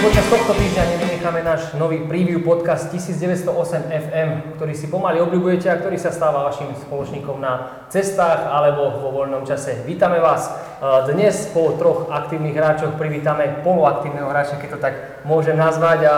počas 0.00 0.24
tohto 0.32 0.56
týždňa 0.56 0.96
nevynecháme 0.96 1.44
náš 1.44 1.76
nový 1.76 2.00
preview 2.08 2.40
podcast 2.40 2.88
1908 2.88 3.92
FM, 3.92 4.56
ktorý 4.56 4.72
si 4.72 4.88
pomaly 4.88 5.20
obľúbujete 5.20 5.68
a 5.68 5.76
ktorý 5.76 6.00
sa 6.00 6.08
stáva 6.08 6.48
vašim 6.48 6.72
spoločníkom 6.72 7.36
na 7.36 7.84
cestách 7.92 8.48
alebo 8.48 8.96
vo 8.96 9.12
voľnom 9.12 9.44
čase. 9.44 9.84
Vítame 9.84 10.16
vás. 10.16 10.56
Dnes 11.04 11.52
po 11.52 11.76
troch 11.76 12.08
aktívnych 12.08 12.56
hráčoch 12.56 12.96
privítame 12.96 13.60
poloaktívneho 13.60 14.32
hráča, 14.32 14.56
keď 14.56 14.68
to 14.72 14.78
tak 14.80 14.94
môžem 15.28 15.60
nazvať 15.60 16.08
a 16.08 16.16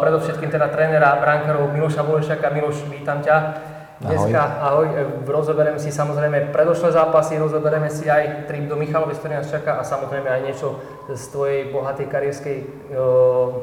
predovšetkým 0.00 0.48
teda 0.48 0.72
trénera 0.72 1.20
brankárov 1.20 1.76
Miloša 1.76 2.00
Volešaka. 2.00 2.48
Miloš, 2.48 2.88
vítam 2.88 3.20
ťa. 3.20 3.75
Dneska, 3.96 4.60
ahoj. 4.60 4.86
rozoberieme 5.24 5.80
si 5.80 5.88
samozrejme 5.88 6.52
predošlé 6.52 6.92
zápasy, 6.92 7.40
rozoberieme 7.40 7.88
si 7.88 8.04
aj 8.04 8.44
trip 8.44 8.68
do 8.68 8.76
Michalovi, 8.76 9.16
ktorý 9.16 9.40
nás 9.40 9.48
čaká 9.48 9.80
a 9.80 9.88
samozrejme 9.88 10.28
aj 10.28 10.40
niečo 10.44 10.76
z 11.08 11.24
tvojej 11.32 11.72
bohatej 11.72 12.04
kariérskej, 12.04 12.56
uh, 12.92 13.56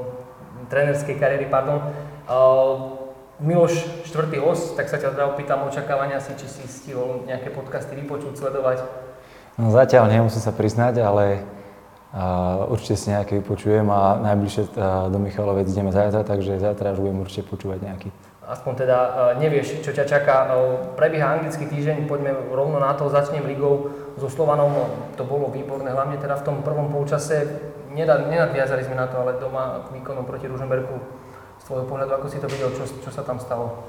trénerskej 0.73 1.21
kariéry, 1.21 1.45
pardon. 1.45 1.85
Uh, 2.25 2.97
Miloš, 3.45 3.77
štvrtý 4.09 4.41
host, 4.41 4.73
tak 4.73 4.89
sa 4.89 4.97
ťa 4.97 5.13
teda 5.13 5.29
opýtam 5.29 5.69
očakávania 5.69 6.17
si, 6.17 6.33
či 6.33 6.49
si 6.49 6.65
stihol 6.65 7.29
nejaké 7.29 7.53
podcasty 7.53 7.93
vypočuť, 7.93 8.33
sledovať. 8.33 8.81
No 9.61 9.69
zatiaľ 9.69 10.09
nemusím 10.09 10.41
sa 10.41 10.49
priznať, 10.49 10.97
ale 10.97 11.45
uh, 12.09 12.73
určite 12.73 12.97
si 12.97 13.13
nejaké 13.13 13.38
vypočujem 13.38 13.85
a 13.85 14.17
najbližšie 14.33 14.81
do 15.13 15.17
Michalovec 15.21 15.69
ideme 15.69 15.93
zajtra, 15.93 16.25
takže 16.25 16.57
zajtra 16.57 16.97
už 16.97 17.05
budem 17.05 17.21
určite 17.21 17.45
počúvať 17.45 17.85
nejaký 17.85 18.09
aspoň 18.47 18.73
teda 18.85 18.97
uh, 18.97 19.11
nevieš, 19.39 19.79
čo 19.83 19.91
ťa 19.95 20.05
čaká. 20.07 20.52
Uh, 20.52 20.93
prebieha 20.99 21.39
anglický 21.39 21.67
týždeň, 21.67 22.07
poďme 22.07 22.35
rovno 22.52 22.79
na 22.79 22.91
to, 22.93 23.07
začnem 23.07 23.47
ligou 23.47 23.93
so 24.19 24.29
Slovanom, 24.29 24.71
no, 24.71 24.85
to 25.17 25.25
bolo 25.25 25.49
výborné, 25.49 25.89
hlavne 25.89 26.21
teda 26.21 26.38
v 26.38 26.45
tom 26.45 26.55
prvom 26.61 26.91
polčase, 26.93 27.49
nenadviazali 27.94 28.86
sme 28.86 28.97
na 28.97 29.09
to, 29.09 29.21
ale 29.21 29.38
doma 29.38 29.86
k 29.89 30.02
výkonom 30.02 30.25
proti 30.25 30.49
Ružomberku. 30.49 30.95
Z 31.61 31.64
tvojho 31.69 31.86
pohľadu, 31.88 32.11
ako 32.17 32.27
si 32.27 32.38
to 32.41 32.49
videl, 32.49 32.69
čo, 32.73 32.83
čo 32.89 33.09
sa 33.14 33.23
tam 33.23 33.39
stalo? 33.39 33.86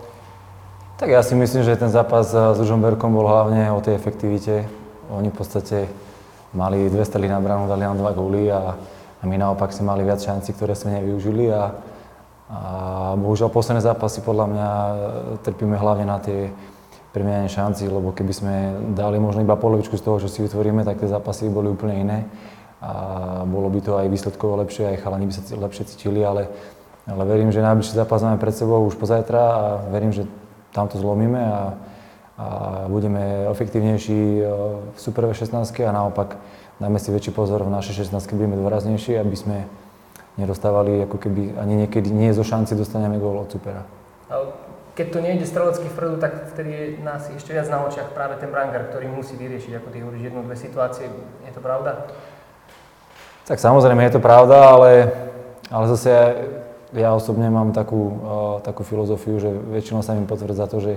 Tak 0.94 1.10
ja 1.10 1.26
si 1.26 1.34
myslím, 1.34 1.66
že 1.66 1.74
ten 1.74 1.90
zápas 1.90 2.30
s 2.30 2.56
Ružomberkom 2.60 3.10
bol 3.10 3.26
hlavne 3.26 3.66
o 3.74 3.82
tej 3.82 3.98
efektivite. 3.98 4.62
Oni 5.10 5.28
v 5.28 5.36
podstate 5.36 5.90
mali 6.54 6.86
dve 6.86 7.02
strely 7.02 7.26
na 7.26 7.42
bránu, 7.42 7.66
dali 7.66 7.82
nám 7.82 7.98
dva 7.98 8.14
góly 8.14 8.46
a, 8.46 8.78
a 9.18 9.22
my 9.26 9.34
naopak 9.34 9.74
sme 9.74 9.90
mali 9.90 10.06
viac 10.06 10.22
šancí, 10.22 10.54
ktoré 10.54 10.78
sme 10.78 11.02
nevyužili 11.02 11.50
a, 11.50 11.74
a 12.44 12.60
bohužiaľ 13.16 13.48
posledné 13.48 13.80
zápasy 13.80 14.20
podľa 14.20 14.46
mňa 14.52 14.68
e, 14.68 14.94
trpíme 15.48 15.80
hlavne 15.80 16.04
na 16.04 16.20
tie 16.20 16.52
premianie 17.14 17.48
šanci, 17.48 17.88
lebo 17.88 18.12
keby 18.12 18.32
sme 18.34 18.54
dali 18.92 19.16
možno 19.16 19.40
iba 19.40 19.56
polovičku 19.56 19.96
z 19.96 20.04
toho, 20.04 20.20
čo 20.20 20.28
si 20.28 20.44
vytvoríme, 20.44 20.84
tak 20.84 21.00
tie 21.00 21.08
zápasy 21.08 21.48
boli 21.48 21.72
úplne 21.72 21.94
iné. 21.96 22.18
A 22.84 23.46
bolo 23.48 23.72
by 23.72 23.80
to 23.80 23.96
aj 23.96 24.12
výsledkovo 24.12 24.60
lepšie, 24.60 24.92
aj 24.92 25.00
chalani 25.00 25.24
by 25.24 25.32
sa 25.32 25.56
lepšie 25.56 25.88
cítili, 25.88 26.20
ale, 26.20 26.52
ale 27.08 27.22
verím, 27.24 27.48
že 27.48 27.64
najbližší 27.64 27.96
zápas 27.96 28.20
máme 28.20 28.36
pred 28.36 28.52
sebou 28.52 28.84
už 28.84 29.00
pozajtra 29.00 29.40
a 29.40 29.62
verím, 29.88 30.12
že 30.12 30.28
tam 30.76 30.90
to 30.90 31.00
zlomíme 31.00 31.38
a, 31.38 31.48
a 31.48 32.46
budeme 32.92 33.48
efektívnejší 33.48 34.20
e, 34.20 34.44
v 34.92 34.98
Super 35.00 35.32
16 35.32 35.54
a 35.80 35.90
naopak 35.96 36.36
dáme 36.76 36.98
si 37.00 37.08
väčší 37.08 37.32
pozor 37.32 37.64
v 37.64 37.72
našej 37.72 38.10
16 38.10 38.36
budeme 38.36 38.58
dôraznejší, 38.58 39.16
aby 39.16 39.36
sme 39.38 39.56
nedostávali 40.34 41.06
ako 41.06 41.16
keby 41.18 41.54
ani 41.58 41.86
niekedy 41.86 42.10
nie 42.10 42.34
zo 42.34 42.42
šanci 42.42 42.74
dostaneme 42.74 43.18
gól 43.22 43.38
od 43.46 43.50
supera. 43.50 43.86
Keď 44.94 45.06
to 45.10 45.18
nejde 45.18 45.46
strelecky 45.46 45.90
vpredu, 45.90 46.22
tak 46.22 46.54
vtedy 46.54 46.70
je 46.70 46.84
nás 47.02 47.26
ešte 47.26 47.50
viac 47.50 47.66
na 47.66 47.82
očiach 47.82 48.14
práve 48.14 48.38
ten 48.38 48.46
brankár, 48.46 48.94
ktorý 48.94 49.10
musí 49.10 49.34
vyriešiť, 49.34 49.82
ako 49.82 49.88
ty 49.90 49.98
hovoríš, 49.98 50.22
jednu, 50.30 50.46
dve 50.46 50.54
situácie. 50.54 51.10
Je 51.42 51.52
to 51.54 51.58
pravda? 51.58 52.06
Tak 53.42 53.58
samozrejme 53.58 54.06
je 54.06 54.14
to 54.14 54.22
pravda, 54.22 54.70
ale, 54.70 54.90
ale 55.66 55.84
zase 55.90 56.06
ja, 56.14 56.24
ja 56.94 57.10
osobne 57.10 57.50
mám 57.50 57.74
takú, 57.74 58.02
uh, 58.06 58.14
takú 58.62 58.86
filozofiu, 58.86 59.42
že 59.42 59.50
väčšinou 59.50 60.06
sa 60.06 60.14
mi 60.14 60.30
potvrdza 60.30 60.70
to, 60.70 60.78
že 60.78 60.94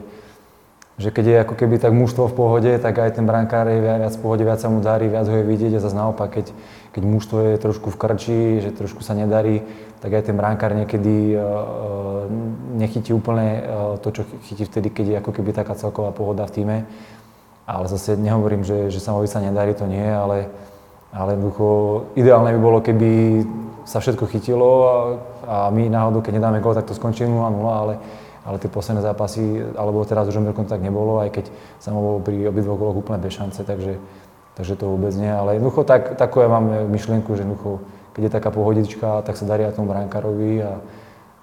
že 0.98 1.14
keď 1.14 1.26
je 1.30 1.38
ako 1.46 1.54
keby 1.54 1.78
tak 1.78 1.94
mužstvo 1.94 2.26
v 2.26 2.38
pohode, 2.38 2.72
tak 2.82 2.98
aj 2.98 3.22
ten 3.22 3.26
brankár 3.30 3.70
je 3.70 3.86
viac 3.86 4.18
v 4.18 4.22
pohode, 4.22 4.42
viac 4.42 4.58
sa 4.58 4.66
mu 4.66 4.82
darí, 4.82 5.06
viac 5.06 5.30
ho 5.30 5.36
je 5.38 5.46
vidieť 5.46 5.78
a 5.78 5.84
zase 5.86 5.94
naopak, 5.94 6.42
keď, 6.42 6.50
keď 6.98 7.06
mužstvo 7.06 7.38
je 7.54 7.62
trošku 7.62 7.94
v 7.94 8.00
krči, 8.02 8.40
že 8.58 8.74
trošku 8.74 9.06
sa 9.06 9.14
nedarí, 9.14 9.62
tak 10.02 10.18
aj 10.18 10.34
ten 10.34 10.34
brankár 10.34 10.74
niekedy 10.74 11.38
uh, 11.38 12.26
nechytí 12.74 13.14
úplne 13.14 13.62
uh, 13.62 14.02
to, 14.02 14.10
čo 14.10 14.26
chytí 14.50 14.66
vtedy, 14.66 14.90
keď 14.90 15.06
je 15.06 15.20
ako 15.22 15.30
keby 15.30 15.54
taká 15.54 15.78
celková 15.78 16.10
pohoda 16.10 16.50
v 16.50 16.54
týme. 16.58 16.78
Ale 17.70 17.86
zase 17.86 18.18
nehovorím, 18.18 18.66
že, 18.66 18.90
že 18.90 18.98
Samovi 18.98 19.30
sa 19.30 19.46
nedarí, 19.46 19.78
to 19.78 19.86
nie, 19.86 20.10
ale, 20.10 20.50
ale 21.14 21.38
jednoducho 21.38 21.66
ideálne 22.18 22.50
by 22.58 22.60
bolo, 22.66 22.82
keby 22.82 23.46
sa 23.86 24.02
všetko 24.02 24.26
chytilo 24.34 24.70
a, 24.90 24.96
a 25.46 25.56
my 25.70 25.94
náhodou, 25.94 26.26
keď 26.26 26.42
nedáme 26.42 26.66
gol, 26.66 26.74
tak 26.74 26.90
to 26.90 26.98
skončí 26.98 27.30
0-0, 27.30 27.38
ale 27.62 28.02
ale 28.48 28.64
tie 28.64 28.72
posledné 28.72 29.04
zápasy, 29.04 29.60
alebo 29.76 30.08
teraz 30.08 30.24
už 30.32 30.40
Žomberkom 30.40 30.72
tak 30.72 30.80
nebolo, 30.80 31.20
aj 31.20 31.36
keď 31.36 31.46
sa 31.84 31.92
bol 31.92 32.24
pri 32.24 32.48
obidvoch 32.48 32.80
goloch 32.80 33.04
úplne 33.04 33.20
bez 33.20 33.36
šance, 33.36 33.60
takže, 33.60 34.00
takže 34.58 34.74
to 34.76 34.90
vôbec 34.90 35.14
nie. 35.14 35.30
Ale 35.30 35.62
jednoducho 35.62 35.86
tak, 35.86 36.18
takú 36.18 36.42
ja 36.42 36.50
mám 36.50 36.90
myšlienku, 36.90 37.30
že 37.38 37.46
jednoducho, 37.46 37.86
keď 38.18 38.22
je 38.26 38.32
taká 38.34 38.50
pohodička, 38.50 39.22
tak 39.22 39.38
sa 39.38 39.46
darí 39.46 39.70
tomu 39.70 39.94
brankárovi 39.94 40.66
a 40.66 40.82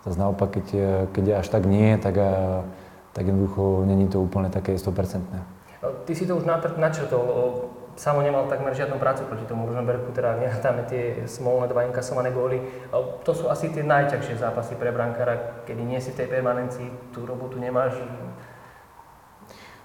zase 0.02 0.18
naopak, 0.18 0.58
keď, 0.58 0.66
keď 1.14 1.24
až 1.40 1.46
tak 1.48 1.64
nie, 1.70 1.94
tak, 1.96 2.18
tak 3.14 3.24
jednoducho 3.24 3.86
není 3.86 4.10
to 4.10 4.18
úplne 4.18 4.50
také 4.50 4.74
100%. 4.74 5.22
Ty 6.04 6.12
si 6.12 6.26
to 6.26 6.42
už 6.42 6.44
načrtol, 6.76 7.22
Samo 7.94 8.26
nemal 8.26 8.50
takmer 8.50 8.74
žiadnu 8.74 8.98
prácu 8.98 9.22
proti 9.22 9.46
tomu 9.46 9.70
Ružomberku, 9.70 10.10
teda 10.10 10.34
nerátame 10.34 10.82
tie 10.90 11.30
smolné 11.30 11.70
dva 11.70 11.86
inkasované 11.86 12.34
góly. 12.34 12.58
To 13.22 13.30
sú 13.30 13.46
asi 13.46 13.70
tie 13.70 13.86
najťažšie 13.86 14.42
zápasy 14.42 14.74
pre 14.74 14.90
brankára, 14.90 15.62
kedy 15.62 15.78
nie 15.86 16.02
si 16.02 16.10
v 16.10 16.18
tej 16.18 16.26
permanencii, 16.26 17.14
tú 17.14 17.22
robotu 17.22 17.62
nemáš. 17.62 17.94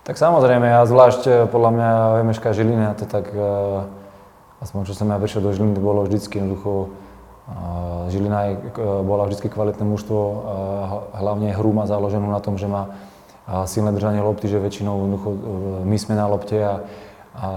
Tak 0.10 0.18
samozrejme, 0.18 0.66
a 0.74 0.90
zvlášť 0.90 1.22
eh, 1.30 1.34
podľa 1.46 1.70
mňa 1.70 1.90
VMŠK 2.18 2.46
Žilina, 2.58 2.98
to 2.98 3.06
tak, 3.06 3.30
eh, 3.30 3.38
aspoň 4.58 4.90
čo 4.90 4.98
som 4.98 5.06
ja 5.06 5.22
prišiel 5.22 5.46
do 5.46 5.54
Žiliny, 5.54 5.78
to 5.78 5.86
bolo 5.86 6.02
vždycky 6.02 6.42
jednoducho, 6.42 6.90
eh, 6.90 8.10
Žilina 8.10 8.40
je, 8.50 8.54
bola 9.06 9.30
vždy 9.30 9.46
kvalitné 9.46 9.86
mužstvo, 9.86 10.18
hlavne 11.14 11.54
hru 11.54 11.78
má 11.78 11.86
založenú 11.86 12.26
na 12.26 12.42
tom, 12.42 12.58
že 12.58 12.66
má 12.66 12.90
silné 13.70 13.94
držanie 13.94 14.26
lopty, 14.26 14.50
že 14.50 14.58
väčšinou 14.58 14.98
my 15.86 15.98
sme 16.02 16.18
na 16.18 16.26
lopte 16.26 16.58
a 16.58 16.82
a 17.40 17.48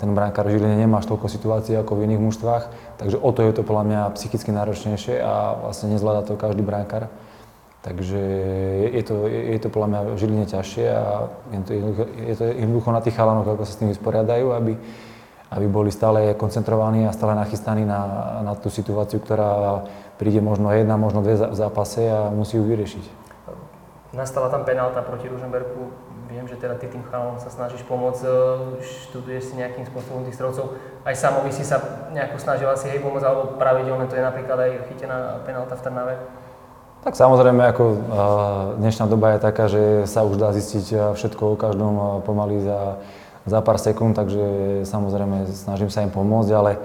ten 0.00 0.14
brankár 0.14 0.46
v 0.48 0.56
Žiline 0.56 0.86
nemá 0.86 1.02
toľko 1.02 1.28
situácií 1.28 1.76
ako 1.76 1.98
v 1.98 2.08
iných 2.08 2.24
mužstvách, 2.24 2.64
takže 2.96 3.20
o 3.20 3.30
to 3.34 3.44
je 3.44 3.52
to 3.52 3.66
podľa 3.66 3.84
mňa 3.84 4.00
psychicky 4.16 4.48
náročnejšie 4.48 5.20
a 5.20 5.58
vlastne 5.60 5.92
nezvláda 5.92 6.24
to 6.24 6.40
každý 6.40 6.64
brankár. 6.64 7.10
Takže 7.86 8.18
je 8.98 9.02
to, 9.06 9.30
je 9.30 9.58
to 9.62 9.70
podľa 9.70 9.88
mňa 9.94 10.00
v 10.10 10.18
Žiline 10.18 10.46
ťažšie 10.50 10.86
a 10.90 11.30
je 11.54 11.62
to, 11.62 11.72
je 12.18 12.34
to 12.34 12.44
jednoducho 12.50 12.90
na 12.90 12.98
tých 12.98 13.14
chalanoch, 13.14 13.46
ako 13.46 13.62
sa 13.62 13.72
s 13.72 13.78
tým 13.78 13.94
vysporiadajú, 13.94 14.50
aby, 14.58 14.74
aby 15.54 15.66
boli 15.70 15.94
stále 15.94 16.34
koncentrovaní 16.34 17.06
a 17.06 17.14
stále 17.14 17.38
nachystaní 17.38 17.86
na, 17.86 18.42
na 18.42 18.58
tú 18.58 18.74
situáciu, 18.74 19.22
ktorá 19.22 19.86
príde 20.18 20.42
možno 20.42 20.74
jedna, 20.74 20.98
možno 20.98 21.22
dve 21.22 21.38
v 21.38 21.54
zápase 21.54 22.10
a 22.10 22.26
musí 22.34 22.58
ju 22.58 22.66
vyriešiť. 22.66 23.04
Nastala 24.18 24.50
tam 24.50 24.66
penálta 24.66 25.06
proti 25.06 25.30
Ružomberku 25.30 25.86
viem, 26.26 26.42
že 26.50 26.58
teda 26.58 26.74
ty 26.74 26.90
tým 26.90 27.06
chalom 27.06 27.38
sa 27.38 27.54
snažíš 27.54 27.86
pomôcť, 27.86 28.22
e, 28.26 28.30
študuješ 28.82 29.54
si 29.54 29.54
nejakým 29.62 29.86
spôsobom 29.86 30.26
tých 30.26 30.34
strelcov. 30.34 30.74
Aj 31.06 31.14
samovi 31.14 31.54
si 31.54 31.62
sa 31.62 31.78
nejako 32.10 32.42
snažil 32.42 32.66
asi 32.66 32.90
hej 32.90 32.98
pomôcť, 32.98 33.22
alebo 33.22 33.54
pravidelne 33.54 34.10
to 34.10 34.18
je 34.18 34.26
napríklad 34.26 34.58
aj 34.58 34.70
chytená 34.90 35.38
penálta 35.46 35.78
v 35.78 35.84
Trnave? 35.86 36.14
Tak 37.06 37.14
samozrejme, 37.14 37.62
ako 37.70 37.84
e, 37.86 37.96
dnešná 38.82 39.06
doba 39.06 39.38
je 39.38 39.46
taká, 39.46 39.70
že 39.70 40.10
sa 40.10 40.26
už 40.26 40.42
dá 40.42 40.50
zistiť 40.50 40.86
e, 40.90 40.96
všetko 41.14 41.54
o 41.54 41.60
každom 41.60 42.18
pomaly 42.26 42.66
za, 42.66 42.98
za 43.46 43.62
pár 43.62 43.78
sekúnd, 43.78 44.18
takže 44.18 44.42
samozrejme 44.82 45.46
snažím 45.54 45.86
sa 45.86 46.02
im 46.02 46.10
pomôcť, 46.10 46.50
ale, 46.50 46.82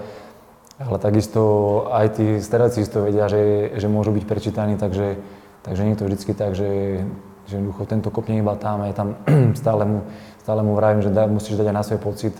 ale 0.78 1.02
takisto 1.02 1.42
aj 1.90 2.22
tí 2.22 2.26
staráci 2.38 2.86
to 2.86 3.02
vedia, 3.02 3.26
že, 3.26 3.74
že 3.74 3.90
môžu 3.90 4.14
byť 4.14 4.22
prečítaní, 4.22 4.78
takže, 4.78 5.18
takže 5.66 5.82
nie 5.82 5.98
je 5.98 5.98
to 5.98 6.06
vždycky 6.06 6.32
tak, 6.38 6.54
že 6.54 7.02
že 7.42 7.58
jednoducho 7.58 7.90
tento 7.90 8.08
kopne 8.14 8.38
iba 8.38 8.54
tam, 8.54 8.86
je 8.86 8.94
tam 8.94 9.18
stále 9.58 9.82
mu, 9.82 10.06
stále 10.38 10.62
mu 10.62 10.78
vravím, 10.78 11.02
že 11.02 11.10
da, 11.10 11.26
musíš 11.26 11.58
dať 11.58 11.66
aj 11.66 11.74
na 11.74 11.82
svoj 11.82 11.98
pocit, 11.98 12.34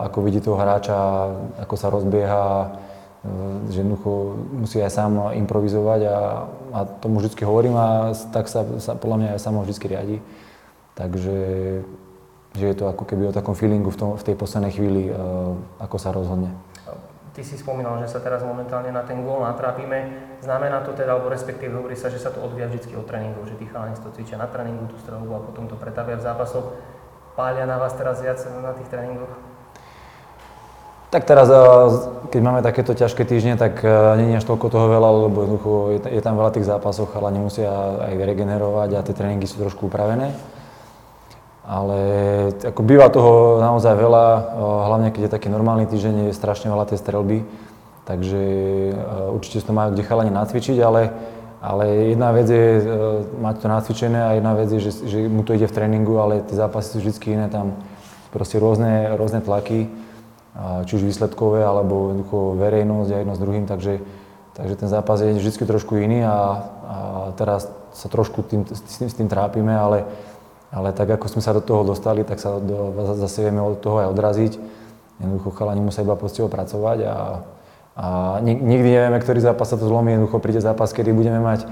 ako 0.00 0.24
vidí 0.24 0.40
toho 0.40 0.56
hráča, 0.56 0.96
ako 1.60 1.74
sa 1.76 1.92
rozbieha, 1.92 2.72
že 3.70 3.82
jednoducho 3.82 4.38
musí 4.56 4.78
aj 4.82 4.92
sám 4.92 5.12
improvizovať 5.34 6.00
a, 6.06 6.18
a 6.72 6.78
tomu 7.00 7.20
vždy 7.20 7.42
hovorím 7.42 7.74
a 7.78 8.12
tak 8.30 8.46
sa, 8.46 8.62
sa 8.78 8.94
podľa 8.94 9.16
mňa 9.16 9.28
aj 9.36 9.40
samo 9.40 9.62
vždy 9.62 9.86
riadi. 9.86 10.18
Takže 10.96 11.36
že 12.56 12.72
je 12.72 12.76
to 12.76 12.88
ako 12.88 13.04
keby 13.04 13.28
o 13.28 13.36
takom 13.36 13.52
feelingu 13.52 13.92
v, 13.92 13.98
tom, 14.00 14.10
v 14.16 14.24
tej 14.24 14.34
poslednej 14.34 14.72
chvíli, 14.72 15.12
uh, 15.12 15.52
ako 15.76 15.96
sa 16.00 16.10
rozhodne. 16.10 16.56
Ty 17.36 17.44
si 17.44 17.60
spomínal, 17.60 18.00
že 18.00 18.16
sa 18.16 18.24
teraz 18.24 18.40
momentálne 18.40 18.88
na 18.88 19.04
ten 19.04 19.20
gól 19.20 19.44
natrápime. 19.44 20.08
Znamená 20.40 20.80
to 20.88 20.96
teda, 20.96 21.12
alebo 21.12 21.28
respektíve 21.28 21.76
hovorí 21.76 21.92
sa, 21.92 22.08
že 22.08 22.16
sa 22.16 22.32
to 22.32 22.40
odvíja 22.40 22.64
vždy 22.64 22.96
od 22.96 23.04
tréningov, 23.04 23.44
že 23.44 23.60
tí 23.60 23.68
chalani 23.68 23.92
to 24.00 24.08
cvičia 24.08 24.40
na 24.40 24.48
tréningu, 24.48 24.88
tú 24.88 24.96
streľbu 25.04 25.32
a 25.36 25.44
potom 25.44 25.68
to 25.68 25.76
pretavia 25.76 26.16
v 26.16 26.24
zápasoch. 26.24 26.72
Pália 27.36 27.68
na 27.68 27.76
vás 27.76 27.92
teraz 27.92 28.24
viac 28.24 28.40
na 28.40 28.72
tých 28.72 28.88
tréningoch? 28.88 29.28
Tak 31.06 31.22
teraz, 31.22 31.46
eh, 31.46 31.58
keď 32.34 32.40
máme 32.42 32.60
takéto 32.66 32.90
ťažké 32.90 33.22
týždne, 33.22 33.54
tak 33.54 33.78
eh, 33.86 33.90
nie 34.18 34.34
je 34.34 34.38
až 34.42 34.46
toľko 34.50 34.66
toho 34.74 34.86
veľa, 34.90 35.30
lebo 35.30 35.38
jednoducho 35.46 35.70
je 36.02 36.22
tam 36.22 36.34
veľa 36.34 36.50
tých 36.50 36.66
zápasov, 36.66 37.14
ale 37.14 37.30
nemusia 37.30 37.70
aj 38.10 38.14
regenerovať 38.26 38.90
a 38.98 39.04
tie 39.06 39.14
tréningy 39.14 39.46
sú 39.46 39.62
trošku 39.62 39.86
upravené. 39.86 40.34
Ale 41.66 41.98
ako 42.62 42.82
býva 42.86 43.10
toho 43.10 43.62
naozaj 43.62 43.94
veľa, 43.94 44.24
eh, 44.34 44.42
hlavne 44.58 45.08
keď 45.14 45.30
je 45.30 45.34
taký 45.38 45.46
normálny 45.46 45.86
týždeň, 45.86 46.30
je 46.30 46.34
strašne 46.34 46.74
veľa 46.74 46.90
tej 46.90 46.98
strelby, 46.98 47.46
takže 48.06 48.42
určite 49.34 49.66
to 49.66 49.74
majú 49.74 49.90
kde 49.90 50.06
chalani 50.06 50.30
nacvičiť, 50.30 50.78
ale, 50.78 51.10
ale 51.58 52.14
jedna 52.14 52.30
vec 52.30 52.46
je 52.46 52.86
mať 53.42 53.54
to 53.58 53.66
nacvičené 53.66 54.20
a 54.22 54.30
jedna 54.38 54.54
vec 54.54 54.70
je, 54.70 54.78
že, 54.78 54.92
že 55.10 55.18
mu 55.26 55.42
to 55.42 55.58
ide 55.58 55.66
v 55.66 55.74
tréningu, 55.74 56.14
ale 56.22 56.38
tie 56.46 56.54
zápasy 56.54 56.86
sú 56.94 56.98
vždy 57.02 57.18
iné, 57.34 57.46
tam 57.50 57.74
proste 58.30 58.62
rôzne, 58.62 59.18
rôzne 59.18 59.42
tlaky 59.42 59.90
či 60.88 60.96
už 60.96 61.04
výsledkové, 61.04 61.60
alebo 61.64 62.16
jednoducho 62.16 62.56
verejnosť 62.56 63.10
a 63.12 63.16
jedno 63.20 63.34
s 63.36 63.42
druhým, 63.42 63.64
takže, 63.68 64.00
takže 64.56 64.74
ten 64.80 64.88
zápas 64.88 65.20
je 65.20 65.36
vždy 65.36 65.52
trošku 65.68 66.00
iný 66.00 66.24
a, 66.24 66.32
a 66.32 66.38
teraz 67.36 67.68
sa 67.92 68.08
trošku 68.08 68.40
tým, 68.44 68.64
s, 68.64 68.80
tým, 69.00 69.08
s 69.08 69.16
tým 69.16 69.28
trápime, 69.28 69.76
ale, 69.76 70.08
ale 70.72 70.96
tak 70.96 71.12
ako 71.12 71.28
sme 71.28 71.42
sa 71.44 71.52
do 71.52 71.60
toho 71.60 71.84
dostali, 71.84 72.24
tak 72.24 72.40
sa 72.40 72.56
do, 72.60 72.92
zase 73.20 73.44
vieme 73.44 73.60
od 73.60 73.80
toho 73.80 74.00
aj 74.00 74.12
odraziť. 74.12 74.52
Jednoducho 75.16 75.48
chalani 75.56 75.80
musia 75.80 76.04
iba 76.04 76.12
poctivo 76.16 76.48
pracovať 76.48 76.98
a, 77.08 77.16
a 77.96 78.06
nikdy 78.44 78.64
nevieme, 78.64 79.16
ktorý 79.16 79.40
zápas 79.40 79.72
sa 79.72 79.80
to 79.80 79.88
zlomí. 79.88 80.12
Jednoducho 80.12 80.44
príde 80.44 80.60
zápas, 80.60 80.92
kedy 80.92 81.12
budeme 81.16 81.40
mať 81.40 81.64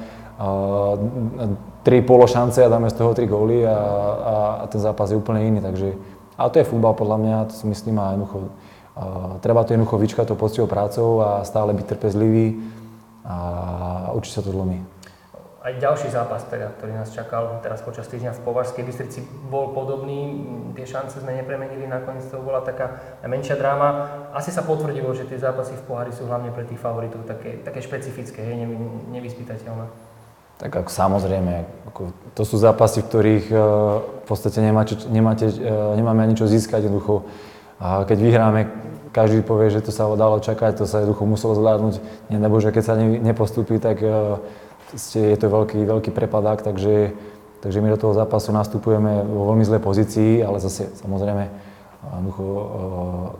tri 1.84 2.02
polo 2.02 2.26
šance 2.26 2.64
a 2.64 2.72
dáme 2.72 2.90
z 2.90 2.96
toho 2.96 3.12
tri 3.14 3.28
góly 3.28 3.62
a, 3.62 3.76
a, 3.76 4.34
a 4.60 4.64
ten 4.66 4.80
zápas 4.80 5.12
je 5.12 5.20
úplne 5.20 5.44
iný. 5.44 5.60
Takže, 5.60 5.92
ale 6.40 6.48
to 6.50 6.58
je 6.58 6.68
futbal 6.68 6.96
podľa 6.96 7.16
mňa, 7.20 7.36
to 7.52 7.54
si 7.54 7.64
myslím 7.68 8.00
a 8.00 8.16
jednoducho 8.16 8.48
treba 9.42 9.66
to 9.66 9.74
jednoducho 9.74 9.98
vyčkať 9.98 10.26
to 10.30 10.38
poctivou 10.38 10.70
prácou 10.70 11.20
a 11.20 11.28
stále 11.42 11.74
byť 11.74 11.86
trpezlivý 11.86 12.62
a 13.26 13.36
určiť 14.14 14.32
sa 14.38 14.42
to 14.44 14.54
zlomí. 14.54 14.84
Aj 15.64 15.72
ďalší 15.72 16.12
zápas, 16.12 16.44
teda, 16.44 16.76
ktorý 16.76 16.92
nás 16.92 17.08
čakal 17.08 17.64
teraz 17.64 17.80
počas 17.80 18.04
týždňa 18.12 18.36
v 18.36 18.44
Považskej 18.44 18.84
Bystrici, 18.84 19.24
bol 19.48 19.72
podobný. 19.72 20.44
Tie 20.76 20.84
šance 20.84 21.24
sme 21.24 21.40
nepremenili, 21.40 21.88
nakoniec 21.88 22.28
to 22.28 22.36
bola 22.44 22.60
taká 22.60 23.00
menšia 23.24 23.56
dráma. 23.56 24.28
Asi 24.36 24.52
sa 24.52 24.60
potvrdilo, 24.60 25.16
že 25.16 25.24
tie 25.24 25.40
zápasy 25.40 25.72
v 25.80 25.88
pohári 25.88 26.12
sú 26.12 26.28
hlavne 26.28 26.52
pre 26.52 26.68
tých 26.68 26.76
favoritov 26.76 27.24
také, 27.24 27.64
také 27.64 27.80
špecifické, 27.80 28.44
hej, 28.44 28.68
nevyspytateľné. 29.08 29.88
Tak 30.60 30.84
ako 30.84 30.90
samozrejme, 30.92 31.54
ako, 31.88 32.12
to 32.36 32.42
sú 32.44 32.60
zápasy, 32.60 33.00
v 33.00 33.08
ktorých 33.08 33.46
uh, 33.48 33.58
v 34.20 34.24
podstate 34.28 34.60
nemáte, 34.60 35.00
nemáte, 35.08 35.48
uh, 35.48 35.96
nemáme 35.96 36.28
ani 36.28 36.36
čo 36.36 36.44
získať. 36.44 36.92
Jednoducho 36.92 37.24
a 37.84 38.00
keď 38.08 38.18
vyhráme, 38.24 38.60
každý 39.12 39.44
povie, 39.44 39.68
že 39.68 39.84
to 39.84 39.92
sa 39.92 40.08
dalo 40.16 40.40
čakať, 40.40 40.80
to 40.80 40.88
sa 40.88 41.04
jednoducho 41.04 41.28
muselo 41.28 41.52
zvládnuť. 41.52 42.00
Nebo 42.32 42.56
že 42.56 42.72
keď 42.72 42.82
sa 42.82 42.94
ne, 42.96 43.20
nepostupí, 43.20 43.76
tak 43.76 44.00
uh, 44.00 44.40
je 45.12 45.36
to 45.36 45.52
veľký, 45.52 45.84
veľký 45.84 46.08
prepadák, 46.08 46.64
takže, 46.64 47.12
takže 47.60 47.78
my 47.84 47.92
do 47.92 48.00
toho 48.00 48.16
zápasu 48.16 48.56
nastupujeme 48.56 49.20
vo 49.28 49.52
veľmi 49.52 49.68
zlej 49.68 49.84
pozícii, 49.84 50.40
ale 50.40 50.64
zase 50.64 50.96
samozrejme, 50.96 51.52
jednoducho, 52.08 52.42
uh, 52.42 52.64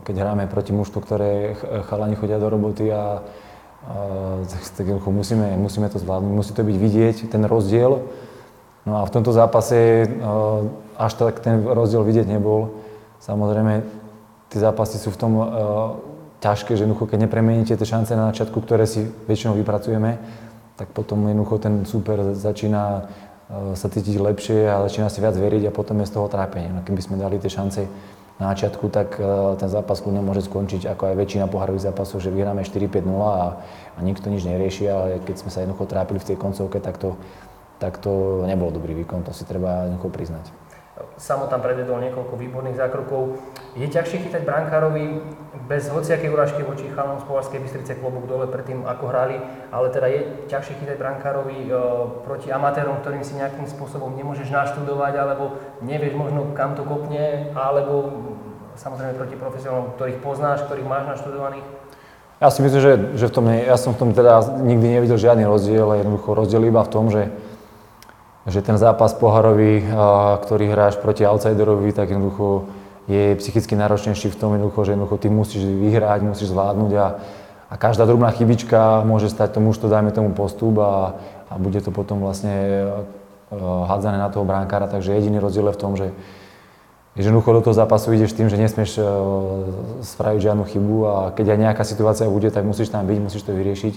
keď 0.05 0.15
hráme 0.29 0.45
proti 0.53 0.77
mužstvu, 0.77 0.99
ktoré 1.01 1.57
chalani 1.89 2.15
chodia 2.21 2.37
do 2.37 2.53
roboty 2.53 2.93
a 2.93 3.25
uh, 3.25 4.45
tak 4.77 4.85
jednoducho 4.85 5.09
musíme, 5.09 5.57
musíme 5.57 5.89
to 5.89 5.97
zvládnuť, 5.97 6.33
musí 6.37 6.53
to 6.53 6.61
byť 6.61 6.77
vidieť, 6.77 7.17
ten 7.33 7.49
rozdiel. 7.49 8.05
No 8.85 9.01
a 9.01 9.09
v 9.09 9.15
tomto 9.17 9.33
zápase 9.33 10.05
až 11.01 11.13
tak 11.17 11.41
ten 11.41 11.65
rozdiel 11.65 12.05
vidieť 12.05 12.29
nebol. 12.29 12.85
Samozrejme, 13.25 14.04
tie 14.55 14.63
zápasy 14.63 15.03
sú 15.03 15.11
v 15.11 15.19
tom 15.19 15.33
uh, 15.35 15.47
ťažké, 16.39 16.79
že 16.79 16.87
jednoducho, 16.87 17.11
keď 17.11 17.27
nepremeníte 17.27 17.75
tie 17.75 17.89
šance 17.91 18.15
na 18.15 18.31
začiatku, 18.31 18.63
ktoré 18.63 18.87
si 18.87 19.03
väčšinou 19.27 19.59
vypracujeme, 19.59 20.23
tak 20.79 20.95
potom 20.95 21.27
jednoducho 21.27 21.59
ten 21.59 21.83
super 21.83 22.39
začína 22.39 23.11
uh, 23.11 23.75
sa 23.75 23.91
cítiť 23.91 24.15
lepšie 24.23 24.71
a 24.71 24.87
začína 24.87 25.11
si 25.11 25.19
viac 25.19 25.35
veriť 25.35 25.67
a 25.67 25.75
potom 25.75 25.99
je 25.99 26.07
z 26.07 26.15
toho 26.15 26.31
trápenie. 26.31 26.71
No, 26.71 26.87
keby 26.87 27.03
sme 27.03 27.19
dali 27.19 27.43
tie 27.43 27.51
šance 27.51 27.83
na 28.39 28.55
začiatku, 28.55 28.87
tak 28.95 29.19
uh, 29.19 29.59
ten 29.59 29.67
zápas 29.67 29.99
kľudne 29.99 30.23
môže 30.23 30.47
skončiť 30.47 30.87
ako 30.87 31.11
aj 31.11 31.15
väčšina 31.19 31.51
pohárových 31.51 31.91
zápasov, 31.91 32.23
že 32.23 32.31
vyhráme 32.31 32.63
4-5-0 32.63 33.11
a, 33.11 33.59
a 33.95 33.99
nikto 34.07 34.31
nič 34.31 34.47
nerieši, 34.47 34.87
ale 34.87 35.19
keď 35.27 35.43
sme 35.43 35.51
sa 35.51 35.67
jednoducho 35.67 35.91
trápili 35.91 36.23
v 36.23 36.29
tej 36.31 36.37
koncovke, 36.39 36.79
tak 36.79 37.03
to, 37.03 37.19
tak 37.83 37.99
to 37.99 38.47
nebol 38.47 38.71
dobrý 38.71 38.95
výkon, 39.03 39.27
to 39.27 39.35
si 39.35 39.43
treba 39.43 39.91
jednoducho 39.91 40.15
priznať. 40.15 40.64
Samo 41.19 41.51
tam 41.51 41.59
predvedol 41.59 41.99
niekoľko 42.07 42.39
výborných 42.39 42.79
zákrokov. 42.79 43.43
Je 43.75 43.91
ťažšie 43.91 44.31
chytať 44.31 44.47
brankárovi 44.47 45.19
bez 45.67 45.91
hociakej 45.91 46.31
urážky 46.31 46.63
voči 46.63 46.87
chalom 46.87 47.19
z 47.19 47.27
Povarskej 47.27 47.59
Bystrice 47.59 47.99
klobúk 47.99 48.31
dole 48.31 48.47
pred 48.47 48.63
tým, 48.63 48.87
ako 48.87 49.11
hrali, 49.11 49.43
ale 49.75 49.91
teda 49.91 50.07
je 50.07 50.21
ťažšie 50.47 50.79
chytať 50.79 50.95
brankárovi 50.95 51.67
e, 51.67 51.71
proti 52.23 52.55
amatérom, 52.55 53.03
ktorým 53.03 53.27
si 53.27 53.35
nejakým 53.35 53.67
spôsobom 53.67 54.15
nemôžeš 54.15 54.55
naštudovať, 54.55 55.19
alebo 55.19 55.59
nevieš 55.83 56.15
možno 56.15 56.55
kam 56.55 56.79
to 56.79 56.87
kopne, 56.87 57.51
alebo 57.59 58.23
samozrejme 58.79 59.19
proti 59.19 59.35
profesionálom, 59.35 59.99
ktorých 59.99 60.23
poznáš, 60.23 60.63
ktorých 60.63 60.87
máš 60.87 61.11
naštudovaných? 61.11 61.67
Ja 62.39 62.55
si 62.55 62.63
myslím, 62.63 62.83
že, 62.83 62.93
že 63.19 63.27
v 63.31 63.35
tom, 63.35 63.47
ja 63.51 63.75
som 63.75 63.95
v 63.95 63.99
tom 63.99 64.11
teda 64.15 64.63
nikdy 64.63 65.01
nevidel 65.01 65.19
žiadny 65.19 65.43
rozdiel, 65.43 65.91
jednoducho 65.91 66.39
rozdiel 66.39 66.63
iba 66.71 66.87
v 66.87 66.93
tom, 66.93 67.11
že 67.11 67.35
že 68.45 68.61
ten 68.61 68.77
zápas 68.77 69.17
poharový, 69.17 69.85
ktorý 70.45 70.69
hráš 70.69 71.01
proti 71.01 71.25
outsiderovi, 71.25 71.93
tak 71.97 72.13
jednoducho 72.13 72.69
je 73.09 73.37
psychicky 73.41 73.77
náročnejší 73.77 74.33
v 74.33 74.39
tom 74.41 74.53
jednoducho, 74.57 74.85
že 74.85 74.93
jednoducho 74.97 75.17
ty 75.17 75.29
musíš 75.29 75.65
vyhrať, 75.65 76.21
musíš 76.25 76.53
zvládnuť 76.53 76.93
a, 76.97 77.07
a 77.69 77.75
každá 77.77 78.05
drobná 78.05 78.33
chybička 78.33 79.05
môže 79.05 79.33
stať 79.33 79.57
tomu, 79.57 79.73
to 79.73 79.89
dajme 79.89 80.13
tomu 80.13 80.37
postup 80.37 80.77
a, 80.81 81.17
a 81.49 81.55
bude 81.57 81.81
to 81.81 81.93
potom 81.93 82.21
vlastne 82.21 82.85
hádzané 83.89 84.17
na 84.21 84.29
toho 84.29 84.45
bránkára, 84.45 84.89
takže 84.89 85.13
jediný 85.17 85.41
rozdiel 85.41 85.69
je 85.69 85.77
v 85.77 85.81
tom, 85.81 85.95
že 85.97 86.09
že 87.15 87.31
jednoducho 87.31 87.55
do 87.55 87.63
toho 87.63 87.79
zápasu 87.79 88.11
ideš 88.11 88.35
tým, 88.35 88.51
že 88.51 88.59
nesmieš 88.59 88.99
spraviť 90.03 90.51
žiadnu 90.51 90.67
chybu 90.67 90.97
a 91.07 91.15
keď 91.31 91.55
aj 91.55 91.59
nejaká 91.63 91.83
situácia 91.87 92.27
bude, 92.27 92.51
tak 92.51 92.67
musíš 92.67 92.91
tam 92.91 93.07
byť, 93.07 93.19
musíš 93.23 93.47
to 93.47 93.55
vyriešiť. 93.55 93.95